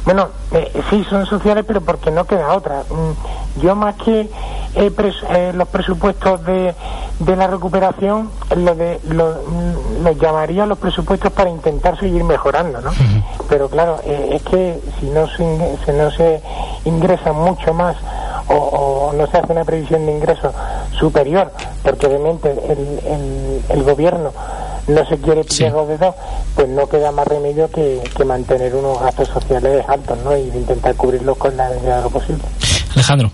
bueno, 0.06 0.28
eh, 0.52 0.72
sí 0.88 1.04
son 1.10 1.26
sociales, 1.26 1.64
pero 1.68 1.82
porque 1.82 2.10
no 2.10 2.24
queda 2.24 2.54
otra. 2.54 2.84
Mm, 2.88 3.60
Yo 3.60 3.74
más 3.74 3.96
que 3.96 4.30
eh, 4.74 4.90
pres- 4.94 5.24
eh, 5.30 5.52
los 5.54 5.66
presupuestos 5.68 6.44
de, 6.44 6.74
de 7.18 7.36
la 7.36 7.46
recuperación, 7.48 8.30
lo 8.54 8.74
de, 8.74 9.00
lo, 9.04 9.42
mm, 9.46 10.04
los 10.04 10.18
llamaría 10.18 10.64
los 10.66 10.78
presupuestos 10.78 11.32
para 11.32 11.50
intentar 11.50 11.98
seguir 11.98 12.22
mejorando, 12.24 12.80
¿no? 12.80 12.90
Pero 13.48 13.68
claro, 13.68 13.98
eh, 14.04 14.30
es 14.36 14.42
que 14.42 14.80
si 15.00 15.06
no 15.06 15.26
se, 15.26 15.76
si 15.84 15.92
no 15.92 16.10
se 16.12 16.40
ingresa 16.84 17.32
mucho 17.32 17.72
más 17.74 17.96
o, 18.48 18.54
o 18.54 19.12
no 19.12 19.26
se 19.26 19.38
hace 19.38 19.52
una 19.52 19.64
previsión 19.64 20.06
de 20.06 20.12
ingreso 20.12 20.52
superior, 20.98 21.52
porque 21.82 22.06
obviamente 22.06 22.50
el, 22.50 23.00
el, 23.06 23.62
el 23.68 23.82
gobierno 23.82 24.32
no 24.86 25.04
se 25.06 25.18
quiere 25.18 25.44
pillar 25.44 25.72
los 25.72 25.88
dedos, 25.88 26.14
pues 26.54 26.68
no 26.68 26.88
queda 26.88 27.10
más 27.10 27.26
remedio 27.26 27.68
que, 27.70 28.02
que 28.16 28.24
mantener 28.24 28.74
unos 28.74 29.00
gastos 29.00 29.28
sociales 29.28 29.84
altos, 29.88 30.18
¿no? 30.24 30.36
Y 30.36 30.42
intentar 30.42 30.94
cubrirlos 30.94 31.36
con 31.36 31.56
la 31.56 31.68
medida 31.70 31.96
de 31.96 32.02
lo 32.02 32.10
posible. 32.10 32.42
Alejandro. 32.94 33.30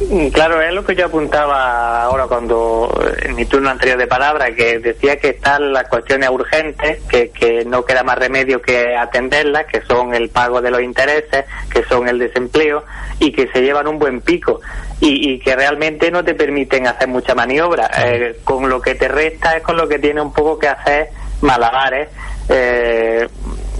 Mm, 0.00 0.28
Claro, 0.28 0.62
es 0.62 0.72
lo 0.72 0.84
que 0.84 0.94
yo 0.94 1.06
apuntaba 1.06 2.02
ahora 2.04 2.26
cuando 2.26 2.88
en 3.22 3.34
mi 3.34 3.44
turno 3.46 3.68
anterior 3.70 3.98
de 3.98 4.06
palabra, 4.06 4.54
que 4.54 4.78
decía 4.78 5.16
que 5.16 5.30
están 5.30 5.72
las 5.72 5.88
cuestiones 5.88 6.28
urgentes, 6.30 7.02
que, 7.08 7.30
que 7.30 7.64
no 7.64 7.84
queda 7.84 8.04
más 8.04 8.16
remedio 8.18 8.62
que 8.62 8.94
atenderlas, 8.96 9.66
que 9.66 9.80
son 9.82 10.14
el 10.14 10.28
pago 10.28 10.60
de 10.60 10.70
los 10.70 10.82
intereses, 10.82 11.44
que 11.72 11.82
son 11.84 12.08
el 12.08 12.18
desempleo 12.18 12.84
y 13.18 13.32
que 13.32 13.48
se 13.48 13.60
llevan 13.60 13.88
un 13.88 13.98
buen 13.98 14.20
pico 14.20 14.60
y, 15.00 15.32
y 15.32 15.40
que 15.40 15.56
realmente 15.56 16.10
no 16.12 16.22
te 16.24 16.34
permiten 16.34 16.86
hacer 16.86 17.08
mucha 17.08 17.34
maniobra. 17.34 17.90
Eh, 17.98 18.38
con 18.44 18.68
lo 18.68 18.80
que 18.80 18.94
te 18.94 19.08
resta 19.08 19.56
es 19.56 19.62
con 19.64 19.76
lo 19.76 19.88
que 19.88 19.98
tiene 19.98 20.20
un 20.20 20.32
poco 20.32 20.58
que 20.58 20.68
hacer 20.68 21.08
malabares. 21.40 22.08
Eh, 22.48 23.26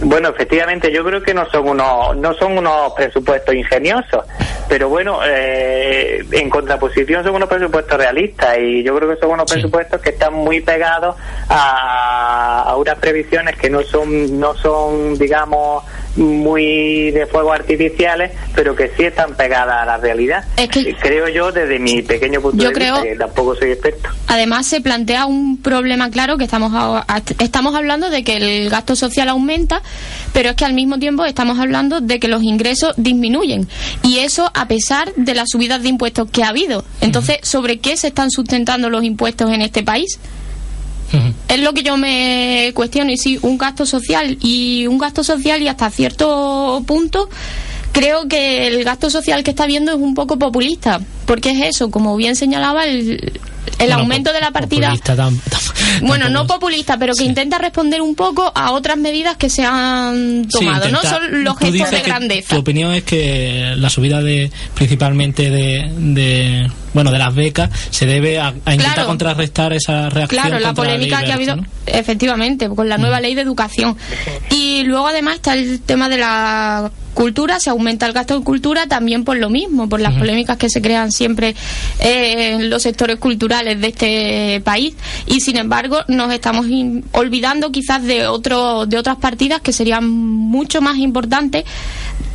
bueno, 0.01 0.29
efectivamente, 0.29 0.93
yo 0.93 1.05
creo 1.05 1.23
que 1.23 1.35
no 1.35 1.49
son 1.51 1.69
unos 1.69 2.17
no 2.17 2.33
son 2.35 2.59
unos 2.59 2.93
presupuestos 2.93 3.55
ingeniosos, 3.55 4.25
pero 4.69 4.89
bueno, 4.89 5.21
eh, 5.27 6.25
en 6.31 6.49
contraposición 6.51 7.25
son 7.25 7.35
unos 7.35 7.49
presupuestos 7.49 7.97
realistas 7.97 8.59
y 8.59 8.83
yo 8.85 8.97
creo 8.97 9.11
que 9.11 9.21
son 9.21 9.31
unos 9.31 9.51
presupuestos 9.51 10.01
que 10.01 10.11
están 10.11 10.35
muy 10.35 10.61
pegados 10.61 11.17
a, 11.49 12.63
a 12.63 12.77
unas 12.77 12.97
previsiones 12.99 13.57
que 13.57 13.71
no 13.71 13.83
son 13.83 14.39
no 14.39 14.55
son 14.55 15.19
digamos 15.19 15.83
muy 16.19 17.11
de 17.13 17.27
fuegos 17.27 17.55
artificiales, 17.55 18.33
pero 18.55 18.75
que 18.77 18.91
sí 18.97 19.05
están 19.05 19.35
pegadas 19.35 19.83
a 19.83 19.87
la 19.87 19.97
realidad. 19.97 20.45
Creo 21.01 21.29
yo 21.29 21.53
desde 21.53 21.79
mi 21.79 22.03
pequeño 22.03 22.41
punto 22.41 22.63
Yo 22.63 22.71
de 22.71 22.75
vista, 22.81 23.03
que 23.03 23.15
tampoco 23.17 23.55
soy 23.57 23.71
experto. 23.73 24.09
Además 24.27 24.67
se 24.67 24.81
plantea 24.81 25.27
un 25.27 25.57
problema 25.63 26.11
claro 26.11 26.37
que 26.37 26.45
estamos 26.45 26.73
a- 26.75 27.05
estamos 27.39 27.75
hablando 27.75 28.11
de 28.11 28.25
que 28.25 28.37
el 28.37 28.71
gasto 28.71 28.97
social 28.97 29.29
aumenta, 29.29 29.83
pero 30.33 30.51
es 30.51 30.57
que 30.57 30.65
al 30.65 30.75
mismo 30.75 30.99
tiempo 30.99 31.25
estamos 31.25 31.59
hablando 31.59 32.01
de 32.01 32.19
que 32.21 32.29
los 32.29 32.43
ingresos 32.43 32.95
disminuyen 32.97 33.69
y 34.03 34.19
eso 34.19 34.51
a 34.55 34.69
pesar 34.69 35.13
de 35.15 35.35
las 35.35 35.47
subidas 35.51 35.83
de 35.83 35.89
impuestos 35.89 36.31
que 36.31 36.43
ha 36.43 36.49
habido. 36.49 36.85
Entonces, 37.01 37.39
¿sobre 37.43 37.79
qué 37.79 37.97
se 37.97 38.09
están 38.09 38.31
sustentando 38.31 38.91
los 38.91 39.05
impuestos 39.05 39.51
en 39.53 39.63
este 39.63 39.83
país? 39.83 40.19
Es 41.49 41.61
lo 41.61 41.73
que 41.73 41.83
yo 41.83 41.97
me 41.97 42.73
cuestiono 42.75 43.11
y 43.11 43.17
sí, 43.17 43.39
un 43.43 43.57
gasto 43.57 43.87
social 43.87 44.37
y 44.43 44.87
un 44.87 44.99
gasto 44.99 45.25
social 45.25 45.63
y 45.63 45.69
hasta 45.69 45.91
cierto 45.91 46.83
punto 46.87 47.29
creo 47.93 48.29
que 48.29 48.67
el 48.67 48.85
gasto 48.85 49.11
social 49.11 49.43
que 49.43 49.51
está 49.51 49.67
viendo 49.67 49.93
es 49.93 49.99
un 49.99 50.15
poco 50.15 50.39
populista, 50.39 51.01
porque 51.27 51.51
es 51.51 51.77
eso, 51.77 51.91
como 51.91 52.17
bien 52.17 52.37
señalaba 52.37 52.85
el, 52.85 53.41
el 53.79 53.87
Bueno, 53.87 54.01
aumento 54.01 54.33
de 54.33 54.41
la 54.41 54.51
partida 54.51 54.87
populista 54.89 55.15
tam- 55.17 55.39
tam- 55.49 56.01
bueno, 56.07 56.29
no 56.29 56.47
populista, 56.47 56.99
pero 56.99 57.15
que 57.15 57.25
intenta 57.25 57.59
responder 57.59 58.01
un 58.03 58.15
poco 58.15 58.51
a 58.55 58.73
otras 58.73 58.97
medidas 58.97 59.37
que 59.37 59.49
se 59.51 59.65
han 59.65 60.45
Sí, 60.51 60.59
tomado, 60.65 60.89
no 60.91 61.01
son 61.03 61.45
los 61.45 61.57
gestos 61.59 61.91
de 61.91 62.01
grandeza. 62.01 62.55
Tu 62.55 62.61
opinión 62.61 62.93
es 62.93 63.05
que 63.05 63.75
la 63.77 63.89
subida 63.91 64.21
de 64.23 64.51
principalmente 64.75 65.51
de, 65.51 65.91
de 65.97 66.71
bueno 66.95 67.11
de 67.13 67.19
las 67.19 67.35
becas 67.35 67.71
se 67.91 68.07
debe 68.07 68.39
a, 68.39 68.49
a 68.49 68.51
intentar 68.75 68.95
Claro. 68.95 69.09
contrarrestar 69.09 69.73
esa 69.73 70.09
reacción 70.11 70.43
Claro, 70.43 70.59
la 70.59 70.75
polémica 70.75 71.23
que 71.23 71.31
ha 71.33 71.35
habido, 71.35 71.57
¿no? 71.57 71.65
efectivamente, 71.87 72.69
con 72.69 72.89
la 72.89 72.99
nueva 72.99 73.21
ley 73.21 73.35
de 73.35 73.43
educación. 73.43 73.97
Y 74.51 74.83
luego 74.85 75.07
además 75.09 75.37
está 75.37 75.55
el 75.55 75.81
tema 75.81 76.09
de 76.09 76.19
la 76.19 76.91
cultura, 77.19 77.59
se 77.59 77.69
aumenta 77.69 78.07
el 78.07 78.13
gasto 78.13 78.37
en 78.37 78.45
cultura 78.45 78.87
también 78.87 79.25
por 79.25 79.37
lo 79.37 79.51
mismo, 79.51 79.89
por 79.89 80.01
las 80.01 80.15
polémicas 80.15 80.57
que 80.57 80.71
se 80.71 80.81
crean 80.81 81.11
siempre 81.11 81.57
eh, 81.99 82.53
en 82.53 82.71
los 82.71 82.81
sectores 82.83 83.17
culturales 83.17 83.81
de 83.81 83.89
este 83.89 84.61
país. 84.63 84.95
Y 85.27 85.41
sin 85.41 85.57
embargo, 85.57 85.99
nos 86.07 86.33
estamos 86.33 86.67
olvidando 87.11 87.73
quizás 87.73 88.05
de, 88.05 88.29
otro, 88.29 88.87
de 88.87 88.99
otras 88.99 89.17
partidas 89.17 89.61
que 89.61 89.73
serían 89.73 90.09
mucho 90.09 90.81
más 90.81 90.99
importantes 90.99 91.65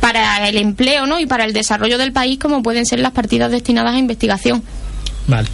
para 0.00 0.46
el 0.46 0.58
empleo 0.58 1.06
¿no? 1.06 1.18
y 1.18 1.24
para 1.24 1.46
el 1.46 1.54
desarrollo 1.54 1.96
del 1.96 2.12
país, 2.12 2.38
como 2.38 2.62
pueden 2.62 2.84
ser 2.84 2.98
las 2.98 3.12
partidas 3.12 3.50
destinadas 3.50 3.94
a 3.94 3.98
investigación. 3.98 4.62
Vale. 5.26 5.48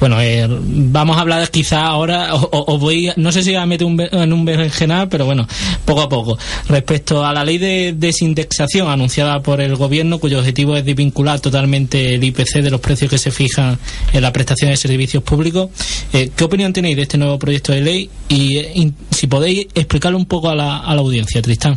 Bueno, 0.00 0.20
eh, 0.20 0.46
vamos 0.48 1.16
a 1.16 1.20
hablar 1.20 1.50
quizá 1.50 1.86
ahora, 1.86 2.32
os 2.34 2.80
voy, 2.80 3.10
no 3.16 3.32
sé 3.32 3.42
si 3.42 3.54
a 3.54 3.66
meter 3.66 3.84
un, 3.84 4.00
en 4.00 4.32
un 4.32 4.44
berenjenal, 4.44 5.08
pero 5.08 5.24
bueno, 5.24 5.46
poco 5.84 6.02
a 6.02 6.08
poco. 6.08 6.38
Respecto 6.68 7.24
a 7.24 7.32
la 7.32 7.44
ley 7.44 7.58
de 7.58 7.94
desindexación 7.96 8.88
anunciada 8.88 9.40
por 9.40 9.60
el 9.60 9.74
gobierno, 9.74 10.18
cuyo 10.20 10.38
objetivo 10.38 10.76
es 10.76 10.84
desvincular 10.84 11.40
totalmente 11.40 12.14
el 12.14 12.22
IPC 12.22 12.62
de 12.62 12.70
los 12.70 12.80
precios 12.80 13.10
que 13.10 13.18
se 13.18 13.32
fijan 13.32 13.78
en 14.12 14.22
la 14.22 14.32
prestación 14.32 14.70
de 14.70 14.76
servicios 14.76 15.22
públicos, 15.22 15.70
eh, 16.12 16.30
¿qué 16.34 16.44
opinión 16.44 16.72
tenéis 16.72 16.96
de 16.96 17.02
este 17.02 17.18
nuevo 17.18 17.38
proyecto 17.38 17.72
de 17.72 17.80
ley? 17.80 18.10
Y 18.28 18.56
eh, 18.56 18.92
si 19.10 19.26
podéis 19.26 19.66
explicarlo 19.74 20.16
un 20.16 20.26
poco 20.26 20.48
a 20.48 20.54
la, 20.54 20.78
a 20.78 20.94
la 20.94 21.00
audiencia, 21.00 21.42
Tristán. 21.42 21.76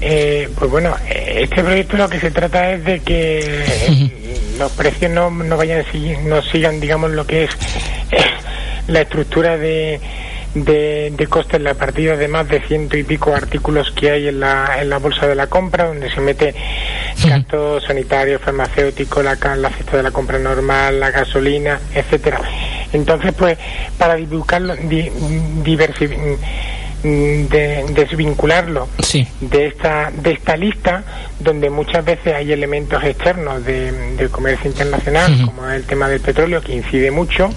Eh, 0.00 0.48
pues 0.58 0.70
bueno, 0.70 0.94
eh, 1.08 1.40
este 1.42 1.62
proyecto 1.62 1.96
lo 1.96 2.08
que 2.08 2.20
se 2.20 2.30
trata 2.30 2.72
es 2.72 2.84
de 2.84 3.00
que 3.00 4.10
los 4.58 4.72
precios 4.72 5.10
no, 5.10 5.30
no 5.30 5.56
vayan 5.56 5.84
no 6.24 6.42
sigan, 6.42 6.80
digamos, 6.80 7.10
lo 7.12 7.26
que 7.26 7.44
es 7.44 7.50
eh, 8.10 8.16
la 8.88 9.00
estructura 9.02 9.56
de, 9.56 9.98
de, 10.54 11.12
de 11.16 11.26
costes, 11.26 11.60
la 11.60 11.74
partida 11.74 12.16
de 12.16 12.28
más 12.28 12.46
de 12.48 12.60
ciento 12.60 12.96
y 12.96 13.04
pico 13.04 13.34
artículos 13.34 13.90
que 13.92 14.10
hay 14.10 14.28
en 14.28 14.40
la, 14.40 14.78
en 14.80 14.90
la 14.90 14.98
bolsa 14.98 15.26
de 15.26 15.34
la 15.34 15.46
compra, 15.46 15.84
donde 15.86 16.10
se 16.10 16.20
mete 16.20 16.54
gastos 17.30 17.84
sanitarios, 17.84 18.42
farmacéuticos, 18.42 19.24
la, 19.24 19.34
la 19.56 19.70
cesta 19.70 19.96
de 19.96 20.02
la 20.02 20.10
compra 20.10 20.38
normal, 20.38 21.00
la 21.00 21.10
gasolina, 21.10 21.80
etcétera. 21.94 22.40
Entonces, 22.92 23.32
pues, 23.36 23.58
para 23.98 24.14
divulgarlo, 24.14 24.76
di- 24.76 25.10
diversi- 25.64 26.36
de- 27.02 27.84
desvincularlo 27.90 28.88
Sí. 29.02 29.26
de 29.40 29.66
esta 29.68 30.10
de 30.10 30.32
esta 30.32 30.56
lista 30.56 31.04
donde 31.38 31.70
muchas 31.70 32.04
veces 32.04 32.34
hay 32.34 32.52
elementos 32.52 33.02
externos 33.04 33.64
de, 33.64 33.92
del 34.16 34.30
comercio 34.30 34.70
internacional 34.70 35.32
Ujú. 35.34 35.46
como 35.46 35.68
es 35.68 35.76
el 35.76 35.84
tema 35.84 36.08
del 36.08 36.20
petróleo 36.20 36.60
que 36.60 36.72
incide 36.74 37.10
mucho 37.10 37.50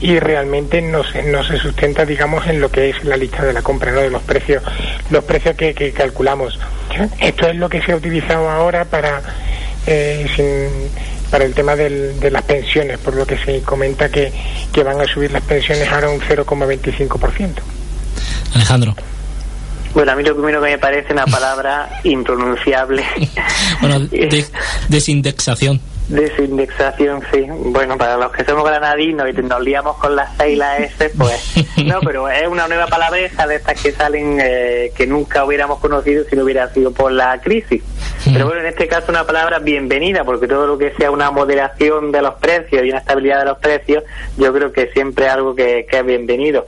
y 0.00 0.18
realmente 0.18 0.80
no 0.82 1.02
se, 1.04 1.22
no 1.24 1.42
se 1.42 1.56
sustenta 1.58 2.04
digamos 2.04 2.46
en 2.46 2.60
lo 2.60 2.70
que 2.70 2.90
es 2.90 3.04
la 3.04 3.16
lista 3.16 3.44
de 3.44 3.52
la 3.52 3.62
compra 3.62 3.90
¿no? 3.92 4.00
de 4.00 4.10
los 4.10 4.22
precios 4.22 4.62
los 5.10 5.24
precios 5.24 5.56
que, 5.56 5.74
que 5.74 5.92
calculamos 5.92 6.58
esto 7.20 7.48
es 7.48 7.56
lo 7.56 7.68
que 7.68 7.82
se 7.82 7.92
ha 7.92 7.96
utilizado 7.96 8.48
ahora 8.50 8.84
para 8.84 9.22
eh, 9.86 10.26
sin- 10.36 10.90
para 11.30 11.44
el 11.44 11.54
tema 11.54 11.74
del- 11.74 12.20
de 12.20 12.30
las 12.30 12.42
pensiones 12.42 12.98
por 12.98 13.14
lo 13.16 13.26
que 13.26 13.38
se 13.38 13.62
comenta 13.62 14.10
que, 14.10 14.30
que 14.72 14.82
van 14.84 15.00
a 15.00 15.06
subir 15.06 15.32
las 15.32 15.42
pensiones 15.42 15.88
ahora 15.90 16.10
un 16.10 16.20
0,25% 16.20 17.48
Alejandro. 18.54 18.94
Bueno, 19.94 20.12
a 20.12 20.14
mí 20.16 20.22
lo 20.22 20.34
primero 20.34 20.62
que 20.62 20.70
me 20.70 20.78
parece 20.78 21.12
una 21.12 21.26
palabra 21.26 22.00
impronunciable. 22.04 23.04
Bueno, 23.80 23.98
de- 24.00 24.46
desindexación. 24.88 25.80
Desindexación, 26.12 27.22
sí. 27.32 27.46
Bueno, 27.48 27.96
para 27.96 28.18
los 28.18 28.32
que 28.32 28.44
somos 28.44 28.66
granadinos 28.66 29.30
y 29.30 29.32
nos 29.32 29.62
liamos 29.62 29.96
con 29.96 30.14
las 30.14 30.36
C 30.36 30.52
y 30.52 30.56
las 30.56 30.80
S, 30.80 31.10
pues 31.16 31.54
no, 31.86 32.00
pero 32.00 32.28
es 32.28 32.46
una 32.46 32.68
nueva 32.68 32.86
palabreja 32.86 33.46
de 33.46 33.56
estas 33.56 33.80
que 33.80 33.92
salen 33.92 34.38
eh, 34.38 34.92
que 34.94 35.06
nunca 35.06 35.42
hubiéramos 35.42 35.78
conocido 35.78 36.24
si 36.24 36.36
no 36.36 36.44
hubiera 36.44 36.68
sido 36.74 36.92
por 36.92 37.12
la 37.12 37.40
crisis. 37.40 37.82
Pero 38.30 38.44
bueno, 38.46 38.60
en 38.60 38.66
este 38.66 38.86
caso 38.88 39.06
una 39.10 39.26
palabra 39.26 39.58
bienvenida, 39.58 40.22
porque 40.22 40.46
todo 40.46 40.66
lo 40.66 40.78
que 40.78 40.92
sea 40.92 41.10
una 41.10 41.30
moderación 41.30 42.12
de 42.12 42.20
los 42.20 42.34
precios 42.34 42.84
y 42.84 42.90
una 42.90 42.98
estabilidad 42.98 43.40
de 43.40 43.44
los 43.46 43.58
precios, 43.58 44.04
yo 44.36 44.52
creo 44.52 44.70
que 44.70 44.88
siempre 44.92 45.26
es 45.26 45.32
algo 45.32 45.54
que, 45.54 45.86
que 45.90 45.98
es 45.98 46.04
bienvenido. 46.04 46.66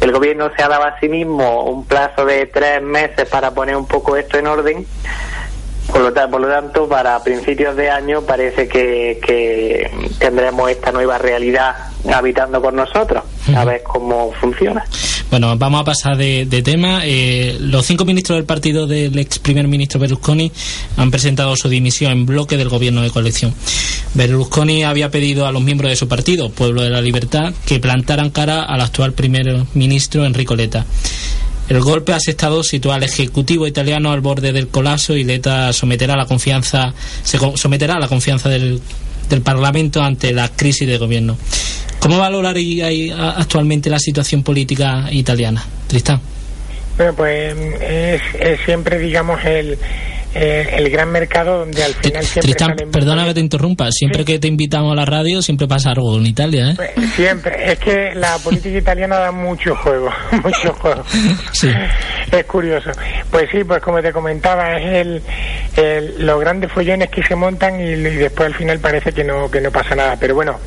El 0.00 0.10
gobierno 0.10 0.50
se 0.56 0.62
ha 0.62 0.68
dado 0.68 0.84
a 0.84 0.98
sí 0.98 1.08
mismo 1.08 1.64
un 1.64 1.86
plazo 1.86 2.24
de 2.24 2.46
tres 2.46 2.82
meses 2.82 3.28
para 3.28 3.50
poner 3.50 3.76
un 3.76 3.86
poco 3.86 4.16
esto 4.16 4.38
en 4.38 4.46
orden. 4.46 4.86
Por 5.90 6.00
lo, 6.02 6.12
ta- 6.12 6.28
por 6.28 6.40
lo 6.40 6.48
tanto, 6.48 6.88
para 6.88 7.22
principios 7.22 7.76
de 7.76 7.88
año 7.88 8.22
parece 8.22 8.68
que, 8.68 9.18
que 9.24 9.90
tendremos 10.18 10.68
esta 10.70 10.90
nueva 10.92 11.16
realidad 11.16 11.74
habitando 12.12 12.60
con 12.60 12.76
nosotros, 12.76 13.22
a 13.54 13.64
ver 13.64 13.82
cómo 13.82 14.32
funciona. 14.40 14.84
Bueno, 15.30 15.56
vamos 15.56 15.80
a 15.80 15.84
pasar 15.84 16.16
de, 16.16 16.46
de 16.46 16.62
tema. 16.62 17.00
Eh, 17.04 17.56
los 17.60 17.84
cinco 17.86 18.04
ministros 18.04 18.36
del 18.36 18.44
partido 18.46 18.86
del 18.86 19.18
ex 19.18 19.38
primer 19.40 19.66
ministro 19.68 19.98
Berlusconi 19.98 20.52
han 20.96 21.10
presentado 21.10 21.56
su 21.56 21.68
dimisión 21.68 22.12
en 22.12 22.26
bloque 22.26 22.56
del 22.56 22.68
gobierno 22.68 23.02
de 23.02 23.10
coalición. 23.10 23.52
Berlusconi 24.14 24.84
había 24.84 25.10
pedido 25.10 25.46
a 25.46 25.52
los 25.52 25.62
miembros 25.62 25.90
de 25.90 25.96
su 25.96 26.06
partido, 26.08 26.50
Pueblo 26.50 26.82
de 26.82 26.90
la 26.90 27.00
Libertad, 27.00 27.52
que 27.66 27.80
plantaran 27.80 28.30
cara 28.30 28.64
al 28.64 28.80
actual 28.80 29.12
primer 29.14 29.64
ministro 29.74 30.24
Enrico 30.24 30.54
Letta. 30.54 30.84
El 31.68 31.80
golpe 31.80 32.12
asestado 32.12 32.62
sitúa 32.62 32.94
al 32.94 33.02
ejecutivo 33.02 33.66
italiano 33.66 34.12
al 34.12 34.20
borde 34.20 34.52
del 34.52 34.68
colapso 34.68 35.16
y 35.16 35.24
Letta 35.24 35.72
someterá 35.72 36.16
la 36.16 36.26
confianza, 36.26 36.94
se 37.22 37.38
someterá 37.56 37.94
a 37.94 38.00
la 38.00 38.08
confianza 38.08 38.48
del, 38.48 38.80
del 39.28 39.40
Parlamento 39.42 40.00
ante 40.02 40.32
la 40.32 40.48
crisis 40.48 40.86
de 40.86 40.98
gobierno. 40.98 41.36
¿Cómo 41.98 42.18
valoraría 42.18 42.88
actualmente 43.36 43.90
la 43.90 43.98
situación 43.98 44.44
política 44.44 45.08
italiana, 45.10 45.64
Tristán? 45.88 46.20
Bueno, 46.96 47.14
pues 47.14 47.56
es, 47.80 48.22
es 48.38 48.60
siempre, 48.64 48.98
digamos, 48.98 49.44
el, 49.44 49.76
eh, 50.38 50.74
el 50.76 50.90
gran 50.90 51.10
mercado 51.10 51.60
donde 51.60 51.82
al 51.82 51.94
final 51.94 52.24
siempre 52.24 52.52
Tristán, 52.52 52.68
salen... 52.76 52.90
perdona 52.90 53.24
que 53.26 53.34
te 53.34 53.40
interrumpa. 53.40 53.90
Siempre 53.90 54.24
que 54.24 54.38
te 54.38 54.48
invitamos 54.48 54.92
a 54.92 54.96
la 54.96 55.04
radio, 55.04 55.40
siempre 55.42 55.66
pasa 55.66 55.90
algo 55.90 56.16
en 56.16 56.26
Italia, 56.26 56.70
¿eh? 56.70 56.74
Pues, 56.76 56.90
Siempre, 57.14 57.72
es 57.72 57.78
que 57.78 58.14
la 58.14 58.36
política 58.38 58.78
italiana 58.78 59.16
da 59.18 59.32
mucho 59.32 59.74
juego, 59.76 60.10
mucho 60.44 60.72
juego. 60.74 61.02
Sí. 61.52 61.70
Es 62.30 62.44
curioso. 62.44 62.90
Pues 63.30 63.46
sí, 63.50 63.64
pues 63.64 63.80
como 63.82 64.02
te 64.02 64.12
comentaba, 64.12 64.76
es 64.76 65.06
el, 65.06 65.22
el- 65.76 66.26
los 66.26 66.40
grandes 66.40 66.70
follones 66.72 67.08
que 67.10 67.22
se 67.22 67.34
montan 67.34 67.80
y, 67.80 67.84
y 67.92 67.96
después 67.96 68.48
al 68.48 68.54
final 68.54 68.78
parece 68.80 69.12
que 69.12 69.24
no, 69.24 69.50
que 69.50 69.60
no 69.60 69.70
pasa 69.70 69.94
nada. 69.94 70.16
Pero 70.18 70.34
bueno, 70.34 70.58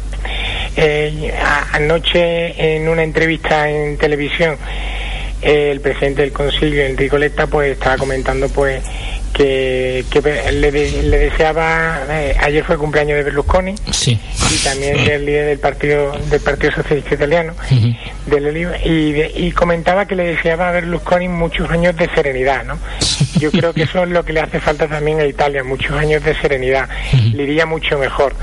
eh, 0.76 1.34
anoche 1.74 2.76
en 2.76 2.88
una 2.88 3.04
entrevista 3.04 3.70
en 3.70 3.98
televisión, 3.98 4.56
eh, 5.42 5.70
el 5.72 5.82
presidente 5.82 6.22
del 6.22 6.32
Concilio, 6.32 6.84
Enrico 6.86 7.18
Letta, 7.18 7.48
pues 7.48 7.72
estaba 7.74 7.98
comentando 7.98 8.48
pues 8.50 8.82
que, 9.44 10.04
que 10.12 10.22
le, 10.52 10.70
de- 10.70 11.04
le 11.04 11.18
deseaba, 11.18 12.02
eh, 12.10 12.36
ayer 12.42 12.62
fue 12.66 12.76
el 12.76 12.80
cumpleaños 12.82 13.16
de 13.18 13.24
Berlusconi, 13.24 13.74
Sí. 13.90 14.20
y 14.54 14.58
también 14.66 15.06
del 15.06 15.26
líder 15.26 15.46
del 15.46 15.60
partido 15.60 16.12
del 16.30 16.42
Partido 16.42 16.74
Socialista 16.74 17.16
Italiano 17.16 17.54
del 18.26 18.58
y, 18.84 19.12
de- 19.14 19.32
y 19.34 19.52
comentaba 19.54 20.06
que 20.06 20.16
le 20.16 20.26
deseaba 20.26 20.68
a 20.68 20.72
Berlusconi 20.74 21.30
muchos 21.30 21.70
años 21.72 21.96
de 21.96 22.10
serenidad 22.14 22.66
¿no? 22.66 22.78
yo 23.40 23.50
creo 23.52 23.74
que 23.74 23.84
eso 23.84 24.04
es 24.04 24.10
lo 24.10 24.26
que 24.26 24.34
le 24.34 24.42
hace 24.42 24.60
falta 24.60 24.88
también 24.88 25.20
a 25.22 25.26
Italia 25.26 25.64
muchos 25.64 25.92
años 25.94 26.22
de 26.24 26.36
serenidad. 26.36 26.90
Le 27.34 27.44
iría 27.44 27.66
mucho 27.66 27.98
mejor. 27.98 28.36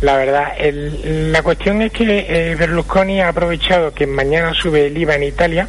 La 0.00 0.16
verdad 0.16 0.52
el- 0.58 1.32
la 1.32 1.42
cuestión 1.42 1.82
es 1.82 1.92
que 1.92 2.26
eh, 2.28 2.54
Berlusconi 2.54 3.20
ha 3.20 3.28
aprovechado 3.28 3.92
que 3.92 4.06
mañana 4.06 4.54
sube 4.54 4.86
el 4.86 4.96
IVA 4.96 5.16
en 5.16 5.24
Italia 5.24 5.68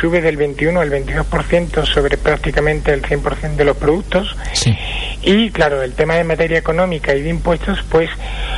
sube 0.00 0.20
del 0.20 0.36
21 0.36 0.80
al 0.80 0.90
22% 0.90 1.84
sobre 1.86 2.16
prácticamente 2.16 2.92
el 2.92 3.02
100% 3.02 3.56
de 3.56 3.64
los 3.64 3.76
productos 3.76 3.99
Sí. 4.52 4.76
y 5.22 5.50
claro, 5.50 5.82
el 5.82 5.92
tema 5.94 6.14
de 6.16 6.24
materia 6.24 6.58
económica 6.58 7.14
y 7.14 7.22
de 7.22 7.28
impuestos, 7.30 7.78
pues 7.90 8.08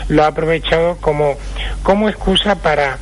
lo 0.08 0.24
ha 0.24 0.28
aprovechado 0.28 0.96
como, 1.00 1.36
como 1.82 2.08
excusa 2.08 2.56
para, 2.56 2.98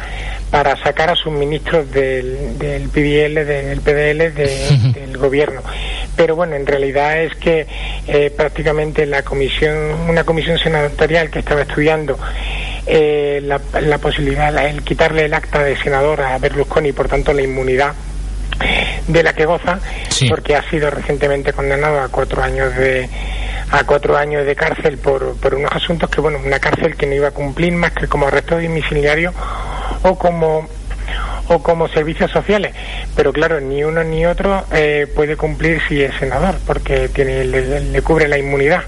para 0.51 0.77
sacar 0.83 1.11
a 1.11 1.17
sus 1.17 1.33
ministros 1.33 1.91
del, 1.93 2.59
del 2.59 2.89
PDL, 2.89 3.47
del 3.47 3.81
PDL, 3.81 4.35
de- 4.35 4.93
del 5.01 5.17
gobierno. 5.19 5.63
Pero 6.17 6.37
bueno, 6.37 6.55
en 6.57 6.67
realidad 6.67 7.23
es 7.23 7.35
que 7.37 7.67
eh, 8.07 8.31
prácticamente 8.37 9.07
la 9.07 9.23
comisión, 9.23 9.77
una 10.09 10.25
comisión 10.25 10.59
senatorial 10.59 11.31
que 11.31 11.39
estaba 11.39 11.63
estudiando 11.63 12.19
eh, 12.87 13.41
la, 13.43 13.61
la 13.81 13.99
posibilidad, 13.99 14.55
el 14.67 14.83
quitarle 14.83 15.25
el 15.27 15.35
acta 15.35 15.63
de 15.63 15.77
senador 15.79 16.21
a 16.23 16.37
Berlusconi 16.39 16.91
y 16.91 16.93
por 16.93 17.09
tanto 17.09 17.33
la 17.33 17.43
inmunidad 17.43 17.93
de 19.07 19.23
la 19.23 19.33
que 19.33 19.45
goza 19.47 19.79
Sí. 20.09 20.29
porque 20.29 20.55
ha 20.57 20.69
sido 20.71 20.91
recientemente 20.91 21.53
condenado 21.53 22.01
a 22.01 22.09
cuatro 22.09 22.43
años 22.43 22.75
de 22.77 23.09
a 23.71 23.85
cuatro 23.85 24.17
años 24.17 24.45
de 24.45 24.55
cárcel 24.57 24.99
por, 24.99 25.37
por 25.37 25.55
unos 25.55 25.71
asuntos 25.73 26.11
que 26.11 26.21
bueno 26.21 26.39
una 26.45 26.59
cárcel 26.59 26.97
que 26.97 27.07
no 27.07 27.15
iba 27.15 27.29
a 27.29 27.33
cumplir 27.33 27.73
más 27.73 27.93
que 27.93 28.09
como 28.09 28.27
arresto 28.27 28.57
domiciliario 28.61 29.33
o 30.03 30.17
como 30.19 30.69
o 31.49 31.63
como 31.63 31.89
servicios 31.89 32.31
sociales. 32.31 32.75
Pero 33.17 33.33
claro 33.33 33.61
ni 33.61 33.83
uno 33.85 34.05
ni 34.05 34.25
otro 34.27 34.65
eh, 34.73 35.07
puede 35.15 35.37
cumplir 35.37 35.81
si 35.89 36.03
es 36.03 36.15
senador 36.17 36.57
porque 36.67 37.09
tiene 37.09 37.45
le, 37.45 37.81
le 37.81 38.03
cubre 38.03 38.29
la 38.29 38.39
inmunidad. 38.39 38.83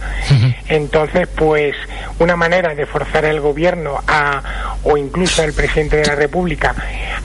Entonces 0.68 1.29
pues 1.35 1.75
una 2.18 2.37
manera 2.37 2.75
de 2.75 2.87
forzar 2.87 3.27
al 3.27 3.41
gobierno 3.41 4.01
a 4.07 4.43
o 4.85 4.97
incluso 4.97 5.43
al 5.43 5.53
presidente 5.53 5.97
de 5.97 6.07
la 6.07 6.14
república 6.14 6.75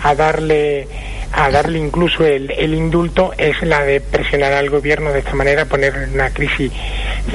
a 0.04 0.16
darle 0.16 0.88
a 1.34 1.52
darle 1.52 1.78
incluso 1.80 2.26
el, 2.26 2.50
el 2.52 2.74
indulto 2.74 3.34
es 3.38 3.62
la 3.62 3.84
de 3.84 4.02
presionar 4.02 4.54
al 4.54 4.70
gobierno 4.70 5.12
de 5.12 5.20
esta 5.20 5.34
manera, 5.34 5.66
poner 5.66 6.10
una 6.14 6.30
crisis 6.30 6.72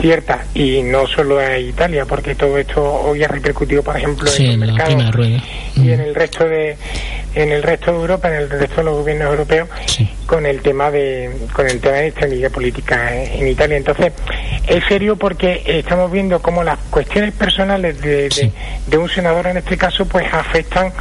cierta. 0.01 0.45
Y 0.55 0.83
no 0.83 1.07
solo 1.07 1.39
a 1.39 1.59
Italia, 1.59 2.05
porque 2.07 2.35
todo 2.35 2.59
esto 2.59 2.83
hoy 2.83 3.23
ha 3.23 3.29
repercutido, 3.29 3.83
por 3.83 3.97
ejemplo, 3.97 4.29
Sí, 4.29 4.47
en 4.47 4.63
el 4.63 4.73
mercado 4.73 5.21
y 5.77 5.91
en 5.91 6.01
el 6.01 6.15
resto 6.15 6.45
de 6.49 6.77
en 7.35 7.51
el 7.53 7.63
resto 7.63 7.93
de 7.93 7.99
Europa, 7.99 8.29
en 8.29 8.35
el 8.35 8.51
resto 8.51 8.77
de 8.77 8.85
los 8.85 8.95
gobiernos 8.99 9.31
europeos, 9.31 9.69
Sí. 9.87 10.09
con 10.27 10.45
el 10.47 10.61
tema 10.63 10.91
de 10.91 11.31
con 11.53 11.67
el 11.69 11.81
tema 11.81 11.97
de 11.97 12.09
estabilidad 12.09 12.51
política 12.51 13.15
en, 13.15 13.43
en 13.43 13.49
Italia. 13.49 13.77
Entonces 13.77 14.13
es 14.67 14.85
serio 14.89 15.17
porque 15.17 15.63
estamos 15.67 16.11
viendo 16.13 16.41
cómo 16.41 16.63
las 16.63 16.79
cuestiones 16.91 17.33
personales 17.35 18.01
de, 18.01 18.17
de- 18.25 18.31
Sí. 18.31 18.53
de 18.87 18.99
un 18.99 19.09
senador 19.09 19.47
en 19.47 19.57
este 19.59 19.77
caso 19.77 20.07
pues 20.07 20.27
afectan 20.33 20.93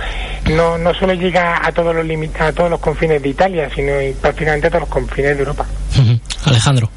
no 0.50 0.78
no 0.78 0.94
solo 0.94 1.14
llega 1.14 1.66
a 1.66 1.72
todos 1.72 1.94
los 1.96 2.06
limit- 2.06 2.40
a 2.40 2.52
todos 2.52 2.70
los 2.70 2.80
confines 2.80 3.22
de 3.22 3.30
Italia, 3.30 3.70
sino 3.74 4.02
y 4.02 4.14
prácticamente 4.14 4.68
a 4.68 4.70
todos 4.70 4.82
los 4.82 4.90
confines 4.90 5.36
de 5.36 5.40
Europa. 5.44 5.66
Alejandro. 6.46 6.90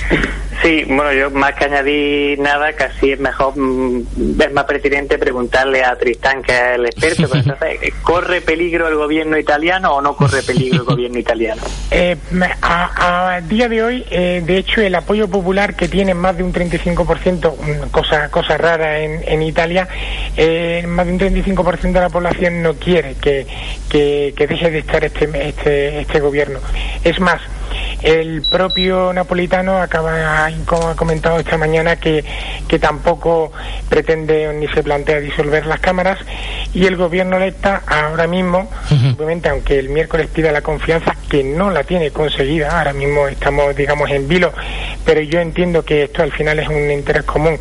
Sí, 0.62 0.84
bueno, 0.86 1.12
yo 1.12 1.30
más 1.30 1.54
que 1.54 1.64
añadir 1.64 2.38
nada, 2.38 2.72
casi 2.74 3.12
es 3.12 3.20
mejor, 3.20 3.56
mm, 3.56 4.40
es 4.40 4.52
más 4.52 4.64
pertinente 4.64 5.16
preguntarle 5.16 5.82
a 5.82 5.96
Tristán, 5.96 6.42
que 6.42 6.52
es 6.52 6.74
el 6.74 6.86
experto. 6.86 7.28
pero 7.30 7.40
entonces, 7.40 7.94
¿Corre 8.02 8.42
peligro 8.42 8.86
el 8.88 8.96
gobierno 8.96 9.38
italiano 9.38 9.94
o 9.94 10.02
no 10.02 10.14
corre 10.14 10.42
peligro 10.42 10.80
el 10.80 10.84
gobierno 10.84 11.18
italiano? 11.18 11.62
Eh, 11.92 12.16
a, 12.62 13.34
a 13.34 13.40
día 13.40 13.68
de 13.68 13.82
hoy, 13.82 14.04
eh, 14.10 14.42
de 14.46 14.58
hecho, 14.58 14.80
el 14.80 14.94
apoyo 14.94 15.26
popular 15.28 15.74
que 15.74 15.88
tiene 15.88 16.14
más 16.14 16.36
de 16.36 16.44
un 16.44 16.52
35%, 16.52 17.56
mm, 17.56 17.90
cosa, 17.90 18.30
cosa 18.30 18.56
rara 18.56 19.00
en, 19.00 19.22
en 19.26 19.42
Italia, 19.42 19.88
eh, 20.36 20.84
más 20.86 21.06
de 21.06 21.12
un 21.12 21.18
35% 21.18 21.92
de 21.92 22.00
la 22.00 22.08
población 22.08 22.62
no 22.62 22.74
quiere 22.74 23.16
que, 23.20 23.44
que, 23.88 24.34
que 24.36 24.46
deje 24.46 24.70
de 24.70 24.78
estar 24.78 25.02
este, 25.02 25.48
este, 25.48 26.00
este 26.00 26.20
gobierno. 26.20 26.60
Es 27.02 27.18
más, 27.18 27.40
el 28.02 28.42
propio 28.42 29.12
napolitano 29.12 29.78
acaba, 29.78 30.48
como 30.66 30.88
ha 30.88 30.96
comentado 30.96 31.38
esta 31.38 31.56
mañana, 31.56 31.96
que, 31.96 32.24
que 32.68 32.78
tampoco 32.78 33.52
pretende 33.88 34.52
ni 34.54 34.68
se 34.68 34.82
plantea 34.82 35.20
disolver 35.20 35.66
las 35.66 35.80
cámaras 35.80 36.18
y 36.72 36.86
el 36.86 36.96
gobierno 36.96 37.36
electa 37.36 37.82
ahora 37.86 38.26
mismo, 38.26 38.68
obviamente, 39.16 39.48
aunque 39.48 39.78
el 39.78 39.88
miércoles 39.88 40.28
pida 40.28 40.52
la 40.52 40.62
confianza, 40.62 41.16
que 41.28 41.42
no 41.42 41.70
la 41.70 41.84
tiene 41.84 42.10
conseguida, 42.10 42.78
ahora 42.78 42.92
mismo 42.92 43.26
estamos, 43.28 43.74
digamos, 43.74 44.10
en 44.10 44.28
vilo, 44.28 44.52
pero 45.04 45.20
yo 45.20 45.40
entiendo 45.40 45.84
que 45.84 46.04
esto 46.04 46.22
al 46.22 46.32
final 46.32 46.58
es 46.58 46.68
un 46.68 46.90
interés 46.90 47.24
común 47.24 47.58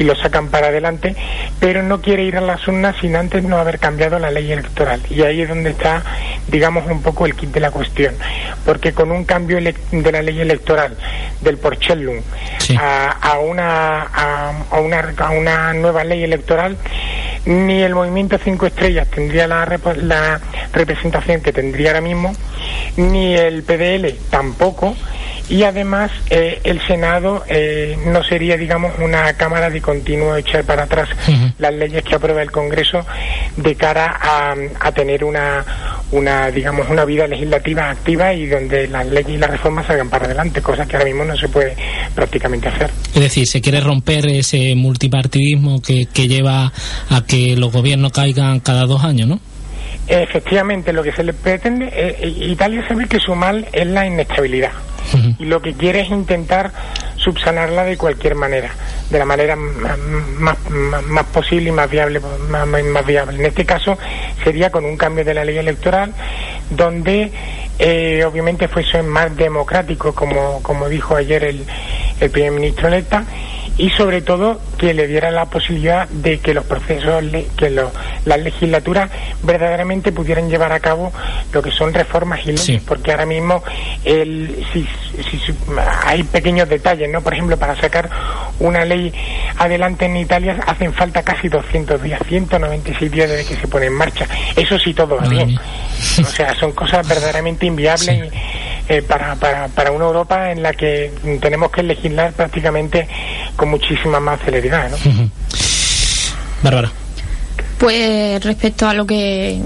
y 0.00 0.04
lo 0.04 0.16
sacan 0.16 0.48
para 0.48 0.68
adelante, 0.68 1.14
pero 1.60 1.82
no 1.82 2.00
quiere 2.00 2.22
ir 2.24 2.36
a 2.38 2.40
las 2.40 2.66
urnas 2.66 2.96
sin 3.00 3.14
antes 3.16 3.44
no 3.44 3.58
haber 3.58 3.78
cambiado 3.78 4.18
la 4.18 4.30
ley 4.30 4.50
electoral. 4.50 5.00
Y 5.10 5.22
ahí 5.22 5.42
es 5.42 5.48
donde 5.48 5.70
está, 5.70 6.02
digamos, 6.48 6.86
un 6.90 7.02
poco 7.02 7.26
el 7.26 7.34
kit 7.34 7.50
de 7.50 7.60
la 7.60 7.70
cuestión. 7.70 8.14
Porque 8.64 8.92
con 8.92 9.10
un 9.12 9.24
cambio 9.24 9.58
de 9.60 10.12
la 10.12 10.22
ley 10.22 10.40
electoral 10.40 10.96
del 11.42 11.58
Porcellum 11.58 12.16
a, 12.78 13.10
a 13.10 13.38
una, 13.40 14.02
a, 14.02 14.52
a 14.70 14.80
una, 14.80 15.14
a 15.18 15.30
una 15.30 15.72
nueva 15.74 16.02
ley 16.02 16.24
electoral, 16.24 16.78
ni 17.44 17.82
el 17.82 17.94
movimiento 17.94 18.38
Cinco 18.42 18.66
Estrellas 18.66 19.06
tendría 19.08 19.46
la, 19.46 19.66
rep- 19.66 19.96
la 19.96 20.40
representación 20.72 21.42
que 21.42 21.52
tendría 21.52 21.90
ahora 21.90 22.00
mismo, 22.00 22.34
ni 22.96 23.34
el 23.34 23.62
PDL 23.64 24.14
tampoco, 24.30 24.96
y 25.50 25.64
además 25.64 26.12
eh, 26.30 26.60
el 26.62 26.80
Senado 26.86 27.44
eh, 27.48 27.98
no 28.06 28.22
sería, 28.22 28.56
digamos, 28.56 28.92
una 29.00 29.32
cámara 29.34 29.68
de 29.68 29.82
continuo 29.82 30.36
echar 30.36 30.64
para 30.64 30.84
atrás 30.84 31.08
las 31.58 31.74
leyes 31.74 32.04
que 32.04 32.14
aprueba 32.14 32.40
el 32.40 32.52
Congreso 32.52 33.04
de 33.56 33.74
cara 33.74 34.16
a, 34.20 34.54
a 34.78 34.92
tener 34.92 35.24
una, 35.24 35.64
una, 36.12 36.50
digamos, 36.52 36.88
una 36.88 37.04
vida 37.04 37.26
legislativa 37.26 37.90
activa 37.90 38.32
y 38.32 38.46
donde 38.46 38.86
las 38.86 39.04
leyes 39.06 39.32
y 39.32 39.38
las 39.38 39.50
reformas 39.50 39.86
salgan 39.86 40.08
para 40.08 40.26
adelante, 40.26 40.62
cosa 40.62 40.86
que 40.86 40.96
ahora 40.96 41.06
mismo 41.06 41.24
no 41.24 41.36
se 41.36 41.48
puede 41.48 41.74
prácticamente 42.14 42.68
hacer. 42.68 42.90
Es 43.12 43.20
decir, 43.20 43.46
se 43.48 43.60
quiere 43.60 43.80
romper 43.80 44.28
ese 44.28 44.76
multipartidismo 44.76 45.82
que, 45.82 46.06
que 46.06 46.28
lleva 46.28 46.72
a 47.10 47.26
que 47.26 47.56
los 47.56 47.72
gobiernos 47.72 48.12
caigan 48.12 48.60
cada 48.60 48.86
dos 48.86 49.02
años, 49.02 49.26
¿no? 49.28 49.40
Efectivamente, 50.06 50.92
lo 50.92 51.02
que 51.02 51.12
se 51.12 51.24
le 51.24 51.32
pretende, 51.32 51.86
eh, 51.86 52.16
eh, 52.20 52.34
Italia 52.48 52.84
sabe 52.86 53.06
que 53.06 53.18
su 53.18 53.34
mal 53.34 53.66
es 53.72 53.86
la 53.86 54.06
inestabilidad 54.06 54.72
y 55.38 55.44
lo 55.44 55.60
que 55.62 55.74
quiere 55.74 56.00
es 56.00 56.08
intentar 56.10 56.72
subsanarla 57.16 57.84
de 57.84 57.96
cualquier 57.96 58.34
manera, 58.34 58.70
de 59.10 59.18
la 59.18 59.24
manera 59.24 59.56
más, 59.56 60.56
más, 60.70 61.26
posible 61.26 61.68
y 61.68 61.72
más 61.72 61.90
viable, 61.90 62.20
más- 62.48 62.66
más 62.66 63.06
viable. 63.06 63.38
En 63.38 63.46
este 63.46 63.64
caso 63.66 63.98
sería 64.42 64.70
con 64.70 64.84
un 64.84 64.96
cambio 64.96 65.24
de 65.24 65.34
la 65.34 65.44
ley 65.44 65.58
electoral 65.58 66.12
donde 66.70 67.30
eh, 67.78 68.24
obviamente 68.24 68.68
fuese 68.68 69.02
más 69.02 69.36
democrático, 69.36 70.14
como, 70.14 70.62
como 70.62 70.88
dijo 70.88 71.16
ayer 71.16 71.44
el, 71.44 71.64
el 72.20 72.30
primer 72.30 72.52
ministro 72.52 72.88
electa, 72.88 73.24
y 73.78 73.88
sobre 73.90 74.20
todo 74.20 74.60
que 74.76 74.92
le 74.94 75.06
diera 75.06 75.30
la 75.30 75.46
posibilidad 75.46 76.06
de 76.08 76.38
que 76.38 76.52
los 76.54 76.64
procesos, 76.64 77.22
que 77.56 77.70
lo- 77.70 77.90
las 78.24 78.38
legislaturas 78.40 79.10
verdaderamente 79.42 80.12
pudieran 80.12 80.50
llevar 80.50 80.72
a 80.72 80.80
cabo 80.80 81.12
lo 81.52 81.62
que 81.62 81.70
son 81.70 81.94
reformas 81.94 82.40
y 82.44 82.52
leyes, 82.52 82.82
porque 82.86 83.10
ahora 83.12 83.26
mismo 83.26 83.62
el, 84.04 84.64
si, 84.72 84.82
si- 85.22 85.54
hay 86.04 86.22
pequeños 86.24 86.68
detalles, 86.68 87.08
¿no? 87.10 87.20
Por 87.22 87.32
ejemplo, 87.32 87.56
para 87.56 87.74
sacar 87.80 88.10
una 88.58 88.84
ley 88.84 89.12
adelante 89.56 90.04
en 90.06 90.16
Italia 90.16 90.58
hacen 90.66 90.92
falta 90.92 91.22
casi 91.22 91.48
200 91.48 92.02
días, 92.02 92.20
196 92.28 93.10
días 93.10 93.30
desde 93.30 93.46
que 93.54 93.60
se 93.60 93.66
pone 93.68 93.86
en 93.86 93.94
marcha. 93.94 94.26
Eso 94.56 94.78
sí 94.78 94.92
todo 94.92 95.16
va 95.16 95.26
bien. 95.28 95.58
O 96.22 96.24
sea, 96.24 96.54
son 96.54 96.72
cosas 96.72 97.06
verdaderamente 97.08 97.66
inviables 97.66 98.30
eh, 98.90 99.02
para, 99.02 99.36
para, 99.36 99.68
para 99.68 99.92
una 99.92 100.06
Europa 100.06 100.50
en 100.50 100.64
la 100.64 100.72
que 100.72 101.12
tenemos 101.40 101.70
que 101.70 101.84
legislar 101.84 102.32
prácticamente 102.32 103.06
con 103.54 103.68
muchísima 103.68 104.18
más 104.18 104.40
celeridad, 104.40 104.90
¿no? 104.90 104.96
Bárbara. 106.60 106.90
Pues 107.78 108.44
respecto 108.44 108.88
a 108.88 108.94
lo 108.94 109.06
que 109.06 109.60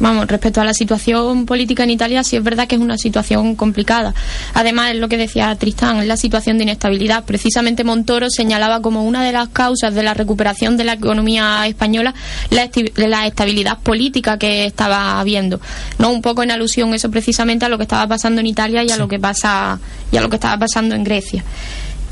vamos, 0.00 0.26
respecto 0.26 0.60
a 0.60 0.64
la 0.64 0.74
situación 0.74 1.46
política 1.46 1.84
en 1.84 1.90
Italia, 1.90 2.24
sí 2.24 2.36
es 2.36 2.42
verdad 2.42 2.66
que 2.66 2.74
es 2.74 2.80
una 2.80 2.98
situación 2.98 3.54
complicada. 3.54 4.14
Además, 4.54 4.90
es 4.90 4.96
lo 4.96 5.08
que 5.08 5.16
decía 5.16 5.54
Tristán, 5.54 5.98
es 5.98 6.06
la 6.06 6.16
situación 6.16 6.58
de 6.58 6.64
inestabilidad. 6.64 7.24
Precisamente 7.24 7.84
Montoro 7.84 8.28
señalaba 8.30 8.82
como 8.82 9.04
una 9.04 9.22
de 9.22 9.32
las 9.32 9.48
causas 9.48 9.94
de 9.94 10.02
la 10.02 10.14
recuperación 10.14 10.76
de 10.76 10.84
la 10.84 10.94
economía 10.94 11.66
española 11.66 12.14
la, 12.50 12.68
la 12.96 13.26
estabilidad 13.26 13.78
política 13.78 14.38
que 14.38 14.64
estaba 14.64 15.20
habiendo. 15.20 15.60
No 15.98 16.10
un 16.10 16.22
poco 16.22 16.42
en 16.42 16.50
alusión 16.50 16.92
eso 16.94 17.10
precisamente 17.10 17.64
a 17.64 17.68
lo 17.68 17.76
que 17.76 17.84
estaba 17.84 18.06
pasando 18.06 18.40
en 18.40 18.46
Italia 18.46 18.82
y 18.82 18.90
a 18.90 18.96
lo 18.96 19.08
que 19.08 19.18
pasa 19.18 19.78
y 20.10 20.16
a 20.16 20.20
lo 20.20 20.28
que 20.28 20.36
estaba 20.36 20.58
pasando 20.58 20.94
en 20.94 21.04
Grecia. 21.04 21.44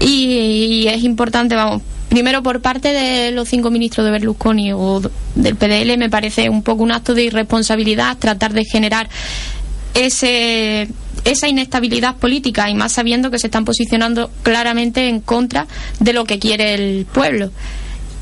Y, 0.00 0.84
y 0.84 0.88
es 0.88 1.02
importante, 1.02 1.54
vamos, 1.54 1.82
primero 2.08 2.42
por 2.42 2.60
parte 2.60 2.88
de 2.92 3.30
los 3.32 3.48
cinco 3.48 3.70
ministros 3.70 4.04
de 4.04 4.10
Berlusconi 4.10 4.72
o 4.72 5.00
del 5.34 5.56
PDL 5.56 5.98
me 5.98 6.10
parece 6.10 6.48
un 6.48 6.62
poco 6.62 6.82
un 6.82 6.92
acto 6.92 7.14
de 7.14 7.24
irresponsabilidad 7.24 8.16
tratar 8.18 8.52
de 8.52 8.64
generar 8.64 9.08
ese 9.94 10.88
esa 11.24 11.48
inestabilidad 11.48 12.16
política 12.16 12.70
y 12.70 12.74
más 12.74 12.92
sabiendo 12.92 13.30
que 13.30 13.38
se 13.38 13.48
están 13.48 13.64
posicionando 13.64 14.30
claramente 14.42 15.08
en 15.08 15.20
contra 15.20 15.66
de 16.00 16.12
lo 16.12 16.24
que 16.24 16.38
quiere 16.38 16.74
el 16.74 17.06
pueblo. 17.06 17.50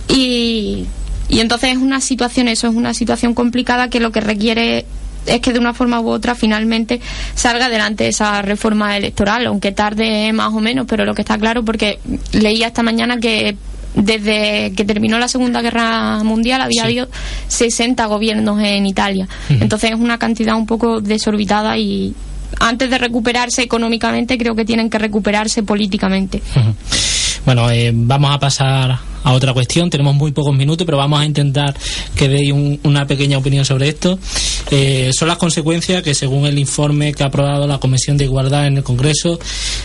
Y, 0.08 0.86
y 1.28 1.40
entonces 1.40 1.70
es 1.72 1.78
una 1.78 2.00
situación, 2.00 2.48
eso 2.48 2.66
es 2.68 2.74
una 2.74 2.94
situación 2.94 3.34
complicada 3.34 3.90
que 3.90 4.00
lo 4.00 4.12
que 4.12 4.20
requiere 4.20 4.86
es 5.26 5.40
que 5.40 5.52
de 5.52 5.58
una 5.58 5.74
forma 5.74 6.00
u 6.00 6.08
otra 6.08 6.34
finalmente 6.34 7.00
salga 7.34 7.66
adelante 7.66 8.08
esa 8.08 8.42
reforma 8.42 8.96
electoral, 8.96 9.46
aunque 9.46 9.72
tarde 9.72 10.32
más 10.32 10.52
o 10.54 10.60
menos, 10.60 10.86
pero 10.88 11.04
lo 11.04 11.14
que 11.14 11.22
está 11.22 11.38
claro, 11.38 11.64
porque 11.64 11.98
leía 12.32 12.68
esta 12.68 12.82
mañana 12.82 13.18
que 13.18 13.56
desde 13.94 14.72
que 14.76 14.84
terminó 14.84 15.18
la 15.18 15.26
Segunda 15.28 15.62
Guerra 15.62 16.22
Mundial 16.22 16.60
había 16.60 16.82
Sí. 16.82 16.86
habido 16.86 17.08
60 17.48 18.04
gobiernos 18.06 18.60
en 18.62 18.84
Italia. 18.86 19.26
Entonces 19.48 19.90
es 19.92 19.96
una 19.98 20.18
cantidad 20.18 20.54
un 20.56 20.66
poco 20.66 21.00
desorbitada 21.00 21.78
y 21.78 22.14
antes 22.60 22.90
de 22.90 22.98
recuperarse 22.98 23.62
económicamente 23.62 24.36
creo 24.38 24.54
que 24.54 24.64
tienen 24.64 24.90
que 24.90 24.98
recuperarse 24.98 25.62
políticamente. 25.62 26.42
Bueno, 27.44 27.70
eh, 27.70 27.90
vamos 27.94 28.34
a 28.34 28.38
pasar 28.38 28.98
a 29.26 29.32
otra 29.32 29.52
cuestión. 29.52 29.90
Tenemos 29.90 30.14
muy 30.14 30.30
pocos 30.30 30.54
minutos, 30.56 30.84
pero 30.86 30.98
vamos 30.98 31.20
a 31.20 31.24
intentar 31.24 31.74
que 32.14 32.28
deis 32.28 32.52
un- 32.52 32.78
una 32.84 33.06
pequeña 33.08 33.36
opinión 33.38 33.64
sobre 33.64 33.88
esto. 33.88 34.18
Eh, 34.70 35.10
son 35.12 35.26
las 35.26 35.36
consecuencias 35.36 36.00
que, 36.04 36.14
según 36.14 36.46
el 36.46 36.58
informe 36.58 37.12
que 37.12 37.24
ha 37.24 37.26
aprobado 37.26 37.66
la 37.66 37.78
Comisión 37.78 38.16
de 38.16 38.24
Igualdad 38.24 38.68
en 38.68 38.76
el 38.76 38.82
Congreso, 38.84 39.38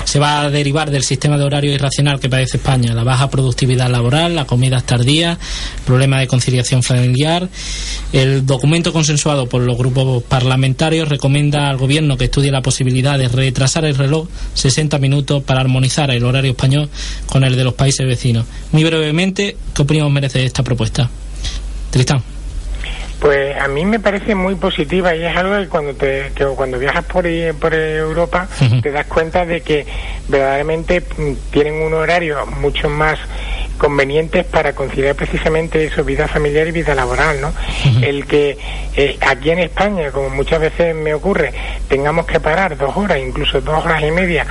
se 0.03 0.19
va 0.19 0.41
a 0.41 0.49
derivar 0.51 0.91
del 0.91 1.03
sistema 1.03 1.39
de 1.39 1.43
horario 1.43 1.73
irracional 1.73 2.19
que 2.19 2.29
padece 2.29 2.57
España. 2.57 2.93
La 2.93 3.03
baja 3.03 3.31
productividad 3.31 3.89
laboral, 3.89 4.35
la 4.35 4.45
comida 4.45 4.79
tardía, 4.81 5.39
problemas 5.85 6.19
de 6.19 6.27
conciliación 6.27 6.83
familiar. 6.83 7.49
El 8.13 8.45
documento 8.45 8.93
consensuado 8.93 9.47
por 9.49 9.61
los 9.63 9.75
grupos 9.75 10.21
parlamentarios 10.23 11.09
recomienda 11.09 11.67
al 11.69 11.77
Gobierno 11.77 12.15
que 12.15 12.25
estudie 12.25 12.51
la 12.51 12.61
posibilidad 12.61 13.17
de 13.17 13.27
retrasar 13.27 13.85
el 13.85 13.95
reloj 13.95 14.27
60 14.53 14.99
minutos 14.99 15.41
para 15.43 15.61
armonizar 15.61 16.11
el 16.11 16.23
horario 16.25 16.51
español 16.51 16.89
con 17.25 17.43
el 17.43 17.55
de 17.55 17.63
los 17.63 17.73
países 17.73 18.05
vecinos. 18.05 18.45
Muy 18.71 18.83
brevemente, 18.83 19.30
¿qué 19.33 19.81
opinión 19.81 20.11
merece 20.11 20.45
esta 20.45 20.63
propuesta? 20.63 21.09
Tristán. 21.89 22.23
Pues 23.21 23.55
a 23.61 23.67
mí 23.67 23.85
me 23.85 23.99
parece 23.99 24.33
muy 24.33 24.55
positiva 24.55 25.13
y 25.15 25.23
es 25.23 25.37
algo 25.37 25.55
que 25.59 25.67
cuando 25.69 25.93
te 25.93 26.31
que 26.33 26.43
cuando 26.55 26.79
viajas 26.79 27.05
por 27.05 27.27
i- 27.27 27.53
por 27.53 27.71
Europa 27.73 28.47
te 28.81 28.91
das 28.91 29.05
cuenta 29.05 29.45
de 29.45 29.61
que 29.61 29.85
verdaderamente 30.27 31.01
mm, 31.01 31.33
tienen 31.51 31.75
un 31.75 31.93
horario 31.93 32.45
mucho 32.47 32.89
más 32.89 33.19
convenientes 33.77 34.45
para 34.45 34.73
conciliar 34.73 35.15
precisamente 35.15 35.85
eso, 35.85 36.03
vida 36.03 36.27
familiar 36.27 36.67
y 36.67 36.71
vida 36.71 36.93
laboral, 36.93 37.41
¿no? 37.41 37.51
El 38.03 38.25
que 38.27 38.57
eh, 38.95 39.17
aquí 39.21 39.49
en 39.49 39.59
España, 39.59 40.11
como 40.11 40.29
muchas 40.29 40.59
veces 40.59 40.93
me 40.95 41.13
ocurre, 41.15 41.51
tengamos 41.87 42.25
que 42.27 42.39
parar 42.39 42.77
dos 42.77 42.95
horas, 42.95 43.17
incluso 43.17 43.59
dos 43.61 43.83
horas 43.83 44.03
y 44.03 44.11
media 44.11 44.45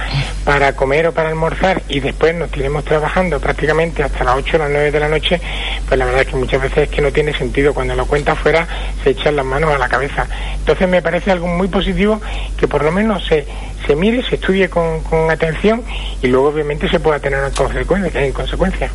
para 0.44 0.74
comer 0.74 1.06
o 1.08 1.12
para 1.12 1.28
almorzar 1.28 1.82
y 1.88 2.00
después 2.00 2.34
nos 2.34 2.50
tiremos 2.50 2.84
trabajando 2.84 3.38
prácticamente 3.38 4.02
hasta 4.02 4.24
las 4.24 4.36
8 4.36 4.56
o 4.56 4.58
las 4.60 4.70
9 4.70 4.90
de 4.90 5.00
la 5.00 5.08
noche, 5.08 5.40
pues 5.86 5.96
la 5.98 6.06
verdad 6.06 6.22
es 6.22 6.28
que 6.28 6.36
muchas 6.36 6.62
veces 6.62 6.78
es 6.84 6.88
que 6.88 7.00
no 7.02 7.12
tiene 7.12 7.32
sentido. 7.36 7.72
Cuando 7.72 7.94
lo 7.94 8.06
cuenta 8.06 8.34
fuera 8.34 8.59
se 9.02 9.10
echan 9.10 9.36
las 9.36 9.44
manos 9.44 9.72
a 9.74 9.78
la 9.78 9.88
cabeza. 9.88 10.26
Entonces 10.58 10.88
me 10.88 11.02
parece 11.02 11.30
algo 11.30 11.46
muy 11.46 11.68
positivo 11.68 12.20
que 12.56 12.68
por 12.68 12.84
lo 12.84 12.92
menos 12.92 13.24
se, 13.26 13.46
se 13.86 13.96
mire, 13.96 14.22
se 14.22 14.36
estudie 14.36 14.68
con, 14.68 15.02
con 15.02 15.30
atención 15.30 15.82
y 16.22 16.28
luego 16.28 16.48
obviamente 16.48 16.88
se 16.88 17.00
pueda 17.00 17.18
tener 17.18 17.42
en 17.44 17.50
consecuencia. 17.50 18.24
En 18.24 18.32
consecuencia. 18.32 18.90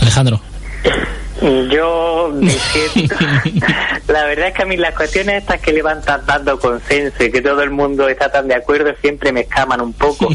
Alejandro. 0.00 0.40
Yo 1.70 2.32
la 4.08 4.24
verdad 4.24 4.48
es 4.48 4.54
que 4.54 4.62
a 4.62 4.66
mí 4.66 4.76
las 4.76 4.94
cuestiones 4.94 5.42
estas 5.42 5.60
que 5.60 5.72
levantan 5.72 6.24
dando 6.24 6.58
consenso 6.58 7.24
y 7.24 7.30
que 7.30 7.42
todo 7.42 7.60
el 7.62 7.70
mundo 7.70 8.08
está 8.08 8.30
tan 8.30 8.46
de 8.48 8.54
acuerdo 8.54 8.94
siempre 9.00 9.32
me 9.32 9.40
escaman 9.40 9.80
un 9.80 9.92
poco. 9.92 10.28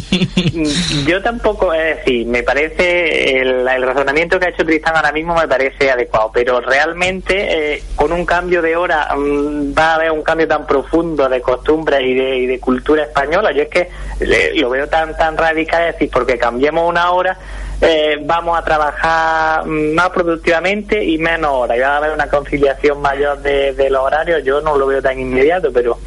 Yo 1.07 1.21
tampoco, 1.21 1.73
es 1.73 1.97
decir, 1.97 2.27
me 2.27 2.43
parece 2.43 3.39
el, 3.39 3.67
el 3.67 3.81
razonamiento 3.83 4.39
que 4.39 4.47
ha 4.47 4.49
hecho 4.49 4.65
Tristán 4.65 4.95
ahora 4.97 5.11
mismo 5.13 5.35
me 5.35 5.47
parece 5.47 5.89
adecuado, 5.89 6.31
pero 6.33 6.59
realmente 6.61 7.75
eh, 7.75 7.83
con 7.95 8.11
un 8.11 8.25
cambio 8.25 8.61
de 8.61 8.75
hora 8.75 9.07
mm, 9.15 9.73
va 9.77 9.91
a 9.91 9.95
haber 9.95 10.11
un 10.11 10.21
cambio 10.21 10.47
tan 10.47 10.67
profundo 10.67 11.29
de 11.29 11.41
costumbres 11.41 12.01
y 12.01 12.13
de, 12.13 12.37
y 12.39 12.45
de 12.45 12.59
cultura 12.59 13.03
española. 13.03 13.51
Yo 13.53 13.63
es 13.63 13.69
que 13.69 13.89
le- 14.19 14.53
lo 14.55 14.69
veo 14.69 14.87
tan 14.89 15.15
tan 15.15 15.37
radical, 15.37 15.87
es 15.87 15.93
decir, 15.93 16.09
porque 16.11 16.37
cambiemos 16.37 16.87
una 16.87 17.09
hora 17.11 17.37
eh, 17.81 18.17
vamos 18.21 18.57
a 18.57 18.63
trabajar 18.63 19.65
mm, 19.65 19.93
más 19.93 20.09
productivamente 20.09 21.03
y 21.03 21.17
menos 21.17 21.51
horas. 21.51 21.77
Y 21.77 21.81
va 21.81 21.93
a 21.93 21.97
haber 21.97 22.11
una 22.11 22.27
conciliación 22.27 23.01
mayor 23.01 23.41
de, 23.41 23.73
de 23.73 23.89
los 23.89 24.01
horarios. 24.01 24.43
Yo 24.43 24.61
no 24.61 24.77
lo 24.77 24.87
veo 24.87 25.01
tan 25.01 25.19
inmediato, 25.19 25.71
pero, 25.71 25.97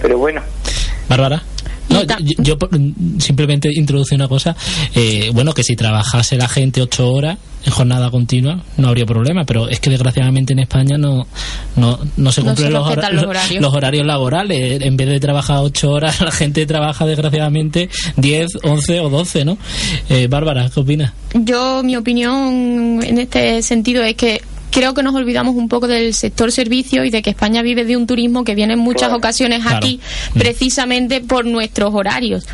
pero 0.00 0.18
bueno. 0.18 0.42
Bárbara. 1.08 1.42
No, 2.04 2.16
yo, 2.20 2.56
yo 2.58 2.58
simplemente 3.18 3.68
introduce 3.74 4.14
una 4.14 4.28
cosa. 4.28 4.56
eh, 4.94 5.30
bueno, 5.32 5.52
que 5.52 5.62
si 5.62 5.76
trabajase 5.76 6.36
la 6.36 6.48
gente 6.48 6.82
ocho 6.82 7.10
horas 7.12 7.38
en 7.64 7.72
jornada 7.72 8.10
continua 8.12 8.62
no 8.76 8.88
habría 8.88 9.04
problema, 9.06 9.44
pero 9.44 9.68
es 9.68 9.80
que 9.80 9.90
desgraciadamente 9.90 10.52
en 10.52 10.60
España 10.60 10.96
no 10.98 11.26
no, 11.76 11.98
no 12.16 12.32
se 12.32 12.40
No 12.42 12.46
cumplen 12.48 12.68
se 12.68 12.72
los, 12.72 12.88
los 12.88 13.24
horarios. 13.24 13.60
los 13.62 13.74
horarios 13.74 14.06
laborales. 14.06 14.80
En 14.82 14.96
vez 14.96 15.08
de 15.08 15.18
trabajar 15.20 15.58
ocho 15.60 15.90
horas, 15.90 16.20
la 16.20 16.30
gente 16.30 16.64
trabaja 16.66 17.04
desgraciadamente 17.06 17.88
10, 18.16 18.46
11 18.62 19.00
o 19.00 19.10
12, 19.10 19.44
¿no? 19.44 19.58
Eh, 20.08 20.28
Bárbara, 20.28 20.70
¿qué 20.72 20.80
opinas? 20.80 21.12
Yo, 21.34 21.82
mi 21.82 21.96
opinión 21.96 23.00
en 23.02 23.18
este 23.18 23.62
sentido 23.62 24.02
es 24.04 24.14
que 24.14 24.40
creo 24.76 24.92
que 24.92 25.02
nos 25.02 25.14
olvidamos 25.14 25.56
un 25.56 25.70
poco 25.70 25.86
del 25.86 26.12
sector 26.12 26.52
servicio 26.52 27.02
y 27.02 27.08
de 27.08 27.22
que 27.22 27.30
España 27.30 27.62
vive 27.62 27.86
de 27.86 27.96
un 27.96 28.06
turismo 28.06 28.44
que 28.44 28.54
viene 28.54 28.74
en 28.74 28.78
muchas 28.78 29.10
ocasiones 29.10 29.62
Claro. 29.62 29.78
aquí 29.78 30.00
precisamente 30.34 31.22
por 31.22 31.46
nuestros 31.46 31.94
horarios. 31.94 32.46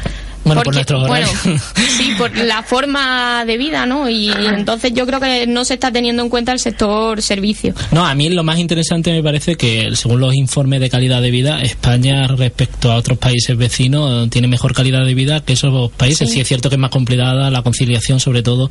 Bueno, 0.44 0.62
por 0.62 0.74
nuestros 0.74 1.06
bueno, 1.06 1.26
sí, 1.96 2.14
por 2.18 2.36
la 2.36 2.62
forma 2.62 3.44
de 3.44 3.56
vida, 3.56 3.86
¿no? 3.86 4.08
Y, 4.08 4.30
entonces 4.32 4.92
yo 4.94 5.06
creo 5.06 5.20
que 5.20 5.46
no 5.46 5.64
se 5.64 5.74
está 5.74 5.92
teniendo 5.92 6.22
en 6.22 6.28
cuenta 6.28 6.52
el 6.52 6.58
sector 6.58 7.22
servicio. 7.22 7.74
No, 7.92 8.04
a 8.04 8.14
mí 8.14 8.28
lo 8.28 8.42
más 8.42 8.58
interesante 8.58 9.12
me 9.12 9.22
parece 9.22 9.54
que, 9.56 9.90
según 9.94 10.20
los 10.20 10.34
informes 10.34 10.80
de 10.80 10.90
calidad 10.90 11.22
de 11.22 11.30
vida, 11.30 11.60
España 11.62 12.26
respecto 12.26 12.90
a 12.90 12.96
otros 12.96 13.18
países 13.18 13.56
vecinos 13.56 14.28
tiene 14.30 14.48
mejor 14.48 14.74
calidad 14.74 15.04
de 15.04 15.14
vida 15.14 15.40
que 15.44 15.52
esos 15.52 15.90
países. 15.92 16.28
Sí. 16.28 16.34
Sí, 16.34 16.40
es 16.40 16.48
cierto 16.48 16.68
que 16.70 16.76
es 16.76 16.80
más 16.80 16.90
complicada 16.90 17.50
la 17.50 17.62
conciliación, 17.62 18.18
sobre 18.18 18.42
todo 18.42 18.70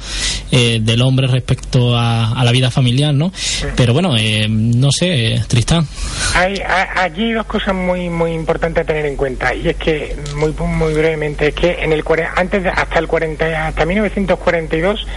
eh, 0.51 0.79
del 0.81 1.01
hombre 1.01 1.27
respecto 1.27 1.95
a, 1.95 2.31
a 2.33 2.43
la 2.43 2.51
vida 2.51 2.71
familiar, 2.71 3.13
¿no? 3.13 3.31
Pero 3.75 3.93
bueno, 3.93 4.15
eh, 4.17 4.47
no 4.49 4.89
sé, 4.91 5.35
eh, 5.35 5.41
Tristán. 5.47 5.87
Hay, 6.35 6.55
ha- 6.59 7.03
aquí 7.03 7.21
hay 7.23 7.31
dos 7.33 7.45
cosas 7.45 7.75
muy 7.75 8.09
muy 8.09 8.31
importantes 8.31 8.83
a 8.83 8.85
tener 8.87 9.05
en 9.05 9.15
cuenta 9.15 9.53
y 9.55 9.69
es 9.69 9.75
que 9.77 10.15
muy 10.35 10.51
muy 10.67 10.93
brevemente 10.93 11.47
es 11.49 11.53
que 11.55 11.60
en 11.63 11.93
el 11.93 12.03
antes 12.35 12.65
hasta 12.65 12.99
el 12.99 13.07
40 13.07 13.67
hasta 13.67 13.85
1942 13.85 15.07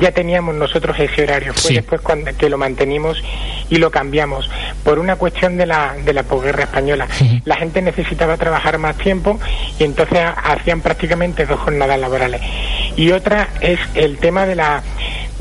ya 0.00 0.12
teníamos 0.12 0.54
nosotros 0.54 0.98
ese 0.98 1.22
horario. 1.24 1.52
Fue 1.52 1.68
Sí. 1.70 1.74
después 1.74 2.00
cuando 2.00 2.30
que 2.36 2.48
lo 2.48 2.58
mantenimos 2.58 3.22
y 3.68 3.76
lo 3.76 3.90
cambiamos. 3.90 4.50
Por 4.84 4.98
una 4.98 5.16
cuestión 5.16 5.56
de 5.56 5.66
la 5.66 5.94
de 6.04 6.12
la 6.12 6.22
posguerra 6.22 6.64
española. 6.64 7.06
La 7.44 7.56
gente 7.56 7.82
necesitaba 7.82 8.36
trabajar 8.36 8.78
más 8.78 8.96
tiempo 8.96 9.38
y 9.78 9.84
entonces 9.84 10.18
ha- 10.18 10.30
hacían 10.52 10.80
prácticamente 10.80 11.46
dos 11.46 11.60
jornadas 11.60 11.98
laborales. 11.98 12.40
Y 12.96 13.12
otra 13.12 13.48
es 13.60 13.78
el 13.94 14.18
tema 14.18 14.46
de 14.46 14.56
la 14.56 14.82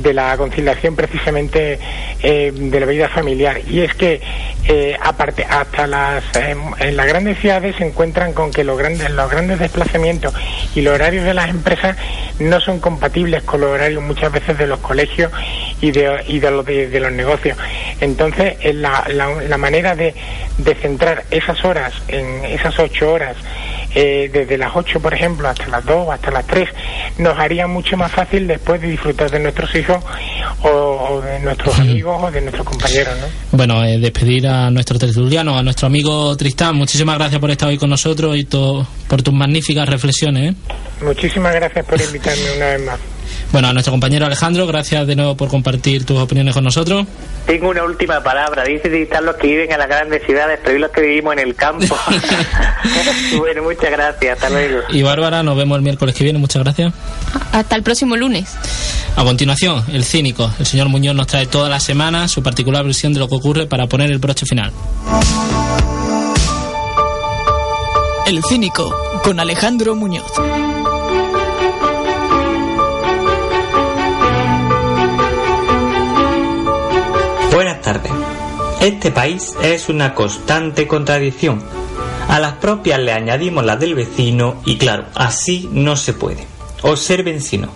de 0.02 0.14
la 0.14 0.36
conciliación 0.38 0.96
precisamente 0.96 1.80
eh, 2.22 2.52
de 2.54 2.80
la 2.80 2.86
vida 2.86 3.10
familiar. 3.10 3.62
Y 3.68 3.82
es 3.82 3.94
que 3.94 4.22
eh, 4.66 4.98
aparte 5.02 5.46
hasta 5.46 5.88
las 5.88 6.24
eh, 6.36 6.56
en 6.80 6.98
las 6.98 7.08
grandes 7.08 7.40
ciudades 7.40 7.76
se 7.76 7.86
encuentran 7.86 8.34
con 8.34 8.52
que 8.52 8.64
los 8.64 8.78
grandes 8.78 9.10
los 9.12 9.30
grandes 9.30 9.60
desplazamientos 9.60 10.34
y 10.76 10.82
los 10.82 10.94
horarios 10.96 11.26
de 11.26 11.34
las 11.34 11.50
empresas 11.50 11.98
no 12.40 12.60
son 12.60 12.80
compatibles 12.80 13.44
con 13.44 13.62
los 13.62 13.70
horarios 13.70 14.02
muchas 14.04 14.32
veces 14.32 14.58
de 14.58 14.68
los 14.68 14.80
colegios 14.80 15.32
y 15.82 15.92
de, 15.92 16.24
y 16.28 16.40
de, 16.40 16.52
los, 16.52 16.66
de, 16.66 17.00
los 17.00 17.12
negocios. 17.12 17.58
Entonces 18.00 18.58
la, 18.76 19.06
la, 19.10 19.30
la 19.42 19.58
manera 19.58 19.96
de, 19.96 20.14
de 20.58 20.76
centrar 20.76 21.24
esas 21.32 21.64
horas 21.66 21.94
en 22.08 22.46
esas 22.46 22.78
ocho 22.80 23.12
horas 23.12 23.36
eh, 23.96 24.30
desde 24.32 24.58
las 24.58 24.72
8, 24.76 25.00
por 25.00 25.14
ejemplo, 25.14 25.48
hasta 25.48 25.68
las 25.68 25.84
2, 25.86 26.10
hasta 26.10 26.32
las 26.32 26.46
3, 26.48 26.70
nos 27.18 27.38
haría 27.38 27.68
mucho 27.68 27.98
más 27.98 28.12
fácil 28.12 28.48
después 28.48 28.82
de 28.82 28.90
disfrutar 28.90 29.32
de 29.32 29.40
nuestros 29.40 29.74
hijos 29.76 29.98
o, 30.62 30.70
o 30.70 31.22
de 31.22 31.40
nuestros 31.40 31.80
amigos 31.80 32.22
o 32.24 32.32
de 32.32 32.42
nuestros 32.42 32.66
compañeros, 32.66 33.14
¿no? 33.20 33.58
Bueno, 33.58 33.84
eh, 33.84 33.98
despedir 33.98 34.48
a 34.48 34.70
nuestro 34.70 35.00
tertuliano, 35.00 35.58
a 35.58 35.64
nuestro 35.64 35.88
amigo 35.88 36.36
Tristán. 36.38 36.76
Muchísimas 36.76 37.18
gracias 37.18 37.40
por 37.40 37.52
estar 37.52 37.70
hoy 37.70 37.78
con 37.78 37.90
nosotros 37.90 38.38
y 38.38 38.46
por 38.46 39.22
tus 39.22 39.34
magníficas 39.34 39.88
reflexiones. 39.90 40.54
¿eh? 40.54 40.56
Muchísimas 41.02 41.54
gracias 41.56 41.86
por 41.86 42.00
invitarme 42.00 42.52
una 42.58 42.66
vez 42.66 42.86
más. 42.86 43.00
Bueno, 43.52 43.68
a 43.68 43.74
nuestro 43.74 43.92
compañero 43.92 44.28
Alejandro, 44.28 44.68
gracias 44.68 45.08
de 45.08 45.16
nuevo 45.16 45.36
por 45.36 45.50
compartir 45.50 46.06
tus 46.06 46.20
opiniones 46.20 46.54
con 46.54 46.64
nosotros. 46.64 47.08
Tengo 47.48 47.70
una 47.70 47.84
última 47.84 48.22
palabra. 48.22 48.64
Dice 48.64 48.90
que 48.90 49.04
están 49.04 49.26
los 49.26 49.36
que 49.38 49.48
viven 49.48 49.72
en 49.72 49.80
las 49.80 49.88
grandes 49.88 50.24
ciudades, 50.24 50.60
pero 50.64 50.78
y 50.78 50.80
los 50.80 50.92
que 50.92 51.02
vivimos 51.02 51.34
en 51.34 51.40
el 51.40 51.56
campo. 51.56 51.98
bueno, 53.38 53.64
muchas 53.64 53.90
gracias. 53.90 54.36
Hasta 54.36 54.50
luego. 54.52 54.82
Y 54.90 55.02
Bárbara, 55.02 55.42
nos 55.42 55.58
vemos 55.58 55.78
el 55.78 55.82
miércoles 55.82 56.14
que 56.14 56.24
viene. 56.24 56.38
Muchas 56.38 56.64
gracias. 56.64 56.94
Hasta 57.52 57.76
el 57.76 57.82
próximo 57.82 58.16
lunes. 58.16 58.56
A 59.16 59.24
continuación, 59.24 59.84
el 59.92 60.04
cínico. 60.04 60.52
El 60.60 60.68
señor 60.68 60.90
Muñoz 60.90 61.16
nos 61.16 61.26
trae 61.26 61.48
toda 61.48 61.70
la 61.70 61.80
semana 61.80 62.28
su 62.28 62.44
particular 62.44 62.86
versión 62.86 63.14
de 63.14 63.20
lo 63.20 63.28
que 63.28 63.36
ocurre 63.36 63.66
para 63.66 63.88
poner 63.88 64.12
el 64.12 64.20
broche 64.20 64.46
final. 64.46 64.72
El 68.28 68.44
cínico 68.44 68.96
con 69.24 69.40
Alejandro 69.40 69.96
Muñoz. 69.96 70.32
Este 78.80 79.12
país 79.12 79.58
es 79.62 79.90
una 79.90 80.16
constante 80.16 80.88
contradicción. 80.88 81.62
A 82.30 82.40
las 82.40 82.54
propias 82.54 82.98
le 83.00 83.12
añadimos 83.12 83.66
las 83.66 83.78
del 83.78 83.94
vecino 83.94 84.62
y 84.64 84.78
claro, 84.78 85.04
así 85.16 85.70
no 85.74 85.98
se 85.98 86.14
puede. 86.14 86.48
Observen 86.82 87.42
si 87.42 87.58
no. 87.58 87.68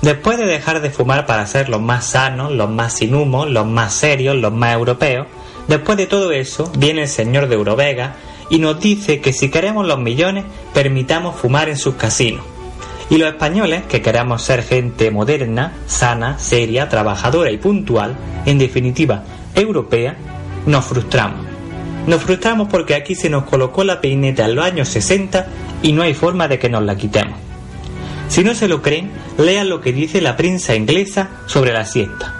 Después 0.00 0.38
de 0.38 0.46
dejar 0.46 0.80
de 0.80 0.88
fumar 0.88 1.26
para 1.26 1.46
ser 1.46 1.68
los 1.68 1.82
más 1.82 2.06
sanos, 2.06 2.50
los 2.50 2.70
más 2.70 2.94
sin 2.94 3.14
humo, 3.14 3.44
los 3.44 3.66
más 3.66 3.92
serios, 3.92 4.36
los 4.36 4.50
más 4.50 4.72
europeos, 4.74 5.26
después 5.66 5.98
de 5.98 6.06
todo 6.06 6.32
eso 6.32 6.72
viene 6.78 7.02
el 7.02 7.08
señor 7.08 7.48
de 7.48 7.56
Eurovega 7.56 8.16
y 8.48 8.58
nos 8.58 8.80
dice 8.80 9.20
que 9.20 9.34
si 9.34 9.50
queremos 9.50 9.86
los 9.86 9.98
millones, 9.98 10.46
permitamos 10.72 11.36
fumar 11.36 11.68
en 11.68 11.76
sus 11.76 11.96
casinos. 11.96 12.42
Y 13.10 13.18
los 13.18 13.28
españoles, 13.28 13.82
que 13.86 14.00
queramos 14.00 14.42
ser 14.42 14.62
gente 14.62 15.10
moderna, 15.10 15.74
sana, 15.86 16.38
seria, 16.38 16.88
trabajadora 16.88 17.50
y 17.50 17.58
puntual, 17.58 18.16
en 18.46 18.58
definitiva, 18.58 19.24
europea, 19.54 20.16
nos 20.68 20.84
frustramos. 20.84 21.46
Nos 22.06 22.22
frustramos 22.22 22.68
porque 22.68 22.94
aquí 22.94 23.14
se 23.14 23.30
nos 23.30 23.44
colocó 23.44 23.84
la 23.84 24.00
peineta 24.00 24.44
en 24.44 24.54
los 24.54 24.64
años 24.64 24.88
60 24.88 25.46
y 25.82 25.92
no 25.92 26.02
hay 26.02 26.14
forma 26.14 26.46
de 26.46 26.58
que 26.58 26.68
nos 26.68 26.82
la 26.82 26.96
quitemos. 26.96 27.38
Si 28.28 28.44
no 28.44 28.54
se 28.54 28.68
lo 28.68 28.82
creen, 28.82 29.10
lean 29.38 29.70
lo 29.70 29.80
que 29.80 29.92
dice 29.92 30.20
la 30.20 30.36
prensa 30.36 30.74
inglesa 30.74 31.30
sobre 31.46 31.72
la 31.72 31.86
siesta. 31.86 32.34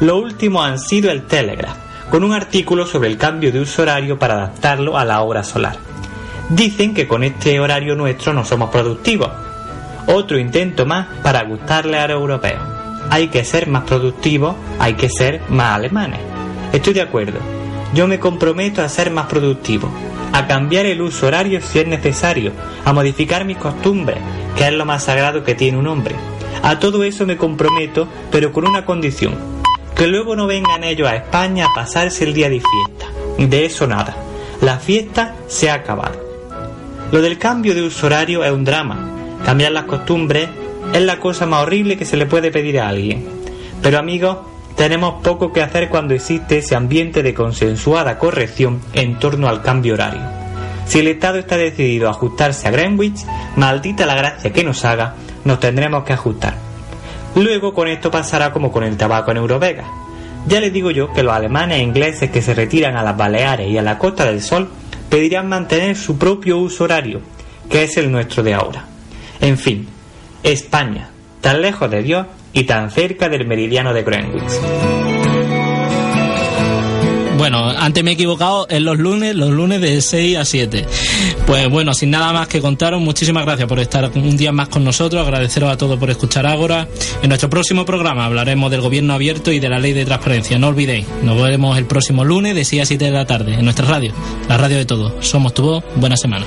Lo 0.00 0.16
último 0.18 0.62
han 0.62 0.78
sido 0.78 1.10
el 1.10 1.26
Telegraph, 1.26 1.76
con 2.10 2.22
un 2.22 2.32
artículo 2.32 2.86
sobre 2.86 3.08
el 3.08 3.18
cambio 3.18 3.50
de 3.50 3.60
uso 3.60 3.82
horario 3.82 4.18
para 4.18 4.34
adaptarlo 4.34 4.96
a 4.96 5.04
la 5.04 5.20
hora 5.22 5.42
solar. 5.42 5.76
Dicen 6.48 6.94
que 6.94 7.08
con 7.08 7.24
este 7.24 7.58
horario 7.58 7.96
nuestro 7.96 8.32
no 8.32 8.44
somos 8.44 8.70
productivos. 8.70 9.30
Otro 10.06 10.38
intento 10.38 10.86
más 10.86 11.06
para 11.22 11.42
gustarle 11.42 11.98
a 11.98 12.06
los 12.06 12.20
europeos. 12.20 12.62
Hay 13.10 13.28
que 13.28 13.44
ser 13.44 13.68
más 13.68 13.82
productivos, 13.84 14.54
hay 14.78 14.94
que 14.94 15.08
ser 15.08 15.42
más 15.48 15.76
alemanes. 15.76 16.20
Estoy 16.72 16.94
de 16.94 17.02
acuerdo. 17.02 17.38
Yo 17.94 18.08
me 18.08 18.18
comprometo 18.18 18.82
a 18.82 18.88
ser 18.88 19.10
más 19.10 19.26
productivo, 19.26 19.90
a 20.32 20.46
cambiar 20.46 20.86
el 20.86 21.02
uso 21.02 21.26
horario 21.26 21.60
si 21.60 21.78
es 21.78 21.86
necesario, 21.86 22.52
a 22.84 22.92
modificar 22.92 23.44
mis 23.44 23.58
costumbres, 23.58 24.18
que 24.56 24.66
es 24.66 24.72
lo 24.72 24.86
más 24.86 25.04
sagrado 25.04 25.44
que 25.44 25.54
tiene 25.54 25.76
un 25.76 25.86
hombre. 25.86 26.14
A 26.62 26.78
todo 26.78 27.04
eso 27.04 27.26
me 27.26 27.36
comprometo, 27.36 28.08
pero 28.30 28.50
con 28.52 28.66
una 28.66 28.86
condición, 28.86 29.34
que 29.94 30.06
luego 30.06 30.34
no 30.36 30.46
vengan 30.46 30.84
ellos 30.84 31.08
a 31.08 31.16
España 31.16 31.66
a 31.66 31.74
pasarse 31.74 32.24
el 32.24 32.32
día 32.32 32.48
de 32.48 32.60
fiesta. 32.60 33.06
De 33.38 33.66
eso 33.66 33.86
nada. 33.86 34.16
La 34.62 34.78
fiesta 34.78 35.34
se 35.48 35.68
ha 35.68 35.74
acabado. 35.74 36.18
Lo 37.10 37.20
del 37.20 37.36
cambio 37.36 37.74
de 37.74 37.82
uso 37.82 38.06
horario 38.06 38.42
es 38.42 38.52
un 38.52 38.64
drama. 38.64 39.10
Cambiar 39.44 39.72
las 39.72 39.84
costumbres 39.84 40.48
es 40.94 41.02
la 41.02 41.18
cosa 41.18 41.44
más 41.46 41.62
horrible 41.62 41.98
que 41.98 42.06
se 42.06 42.16
le 42.16 42.26
puede 42.26 42.50
pedir 42.50 42.80
a 42.80 42.88
alguien. 42.88 43.28
Pero 43.82 43.98
amigos, 43.98 44.38
tenemos 44.76 45.22
poco 45.22 45.52
que 45.52 45.62
hacer 45.62 45.88
cuando 45.88 46.14
existe 46.14 46.58
ese 46.58 46.74
ambiente 46.74 47.22
de 47.22 47.34
consensuada 47.34 48.18
corrección 48.18 48.80
en 48.94 49.18
torno 49.18 49.48
al 49.48 49.62
cambio 49.62 49.94
horario. 49.94 50.22
Si 50.86 50.98
el 50.98 51.08
Estado 51.08 51.38
está 51.38 51.56
decidido 51.56 52.08
a 52.08 52.10
ajustarse 52.10 52.68
a 52.68 52.70
Greenwich, 52.70 53.24
maldita 53.56 54.06
la 54.06 54.14
gracia 54.14 54.52
que 54.52 54.64
nos 54.64 54.84
haga, 54.84 55.14
nos 55.44 55.60
tendremos 55.60 56.04
que 56.04 56.12
ajustar. 56.12 56.54
Luego 57.34 57.72
con 57.72 57.88
esto 57.88 58.10
pasará 58.10 58.52
como 58.52 58.70
con 58.70 58.84
el 58.84 58.96
tabaco 58.96 59.30
en 59.30 59.38
Eurovegas. 59.38 59.86
Ya 60.46 60.60
les 60.60 60.72
digo 60.72 60.90
yo 60.90 61.12
que 61.12 61.22
los 61.22 61.32
alemanes 61.32 61.78
e 61.78 61.82
ingleses 61.82 62.30
que 62.30 62.42
se 62.42 62.52
retiran 62.52 62.96
a 62.96 63.02
las 63.02 63.16
Baleares 63.16 63.70
y 63.70 63.78
a 63.78 63.82
la 63.82 63.98
Costa 63.98 64.24
del 64.24 64.42
Sol 64.42 64.68
pedirán 65.08 65.48
mantener 65.48 65.96
su 65.96 66.18
propio 66.18 66.58
uso 66.58 66.84
horario, 66.84 67.20
que 67.70 67.84
es 67.84 67.96
el 67.96 68.10
nuestro 68.10 68.42
de 68.42 68.54
ahora. 68.54 68.84
En 69.40 69.56
fin, 69.56 69.86
España, 70.42 71.10
tan 71.40 71.62
lejos 71.62 71.90
de 71.90 72.02
Dios 72.02 72.26
y 72.52 72.64
tan 72.64 72.90
cerca 72.90 73.28
del 73.28 73.46
meridiano 73.46 73.92
de 73.92 74.02
Greenwich. 74.02 74.52
Bueno, 77.42 77.70
antes 77.70 78.04
me 78.04 78.12
he 78.12 78.14
equivocado, 78.14 78.68
en 78.70 78.84
los 78.84 78.98
lunes, 78.98 79.34
los 79.34 79.50
lunes 79.50 79.80
de 79.80 80.00
6 80.00 80.36
a 80.36 80.44
7. 80.44 80.86
Pues 81.44 81.68
bueno, 81.68 81.92
sin 81.92 82.10
nada 82.10 82.32
más 82.32 82.46
que 82.46 82.60
contaros, 82.60 83.00
muchísimas 83.00 83.44
gracias 83.44 83.66
por 83.66 83.80
estar 83.80 84.12
un 84.14 84.36
día 84.36 84.52
más 84.52 84.68
con 84.68 84.84
nosotros, 84.84 85.20
agradeceros 85.22 85.72
a 85.72 85.76
todos 85.76 85.98
por 85.98 86.08
escuchar 86.08 86.46
Ágora. 86.46 86.86
En 87.20 87.30
nuestro 87.30 87.50
próximo 87.50 87.84
programa 87.84 88.26
hablaremos 88.26 88.70
del 88.70 88.80
gobierno 88.80 89.14
abierto 89.14 89.50
y 89.50 89.58
de 89.58 89.68
la 89.68 89.80
ley 89.80 89.92
de 89.92 90.04
transparencia, 90.04 90.56
no 90.56 90.68
olvidéis, 90.68 91.04
nos 91.24 91.42
veremos 91.42 91.76
el 91.78 91.86
próximo 91.86 92.24
lunes 92.24 92.54
de 92.54 92.64
6 92.64 92.82
a 92.82 92.86
7 92.86 93.04
de 93.06 93.10
la 93.10 93.26
tarde 93.26 93.54
en 93.54 93.64
nuestra 93.64 93.86
radio, 93.86 94.12
la 94.48 94.56
radio 94.56 94.76
de 94.76 94.84
todos. 94.84 95.26
Somos 95.26 95.52
tu 95.52 95.62
voz, 95.62 95.84
buena 95.96 96.16
semana. 96.16 96.46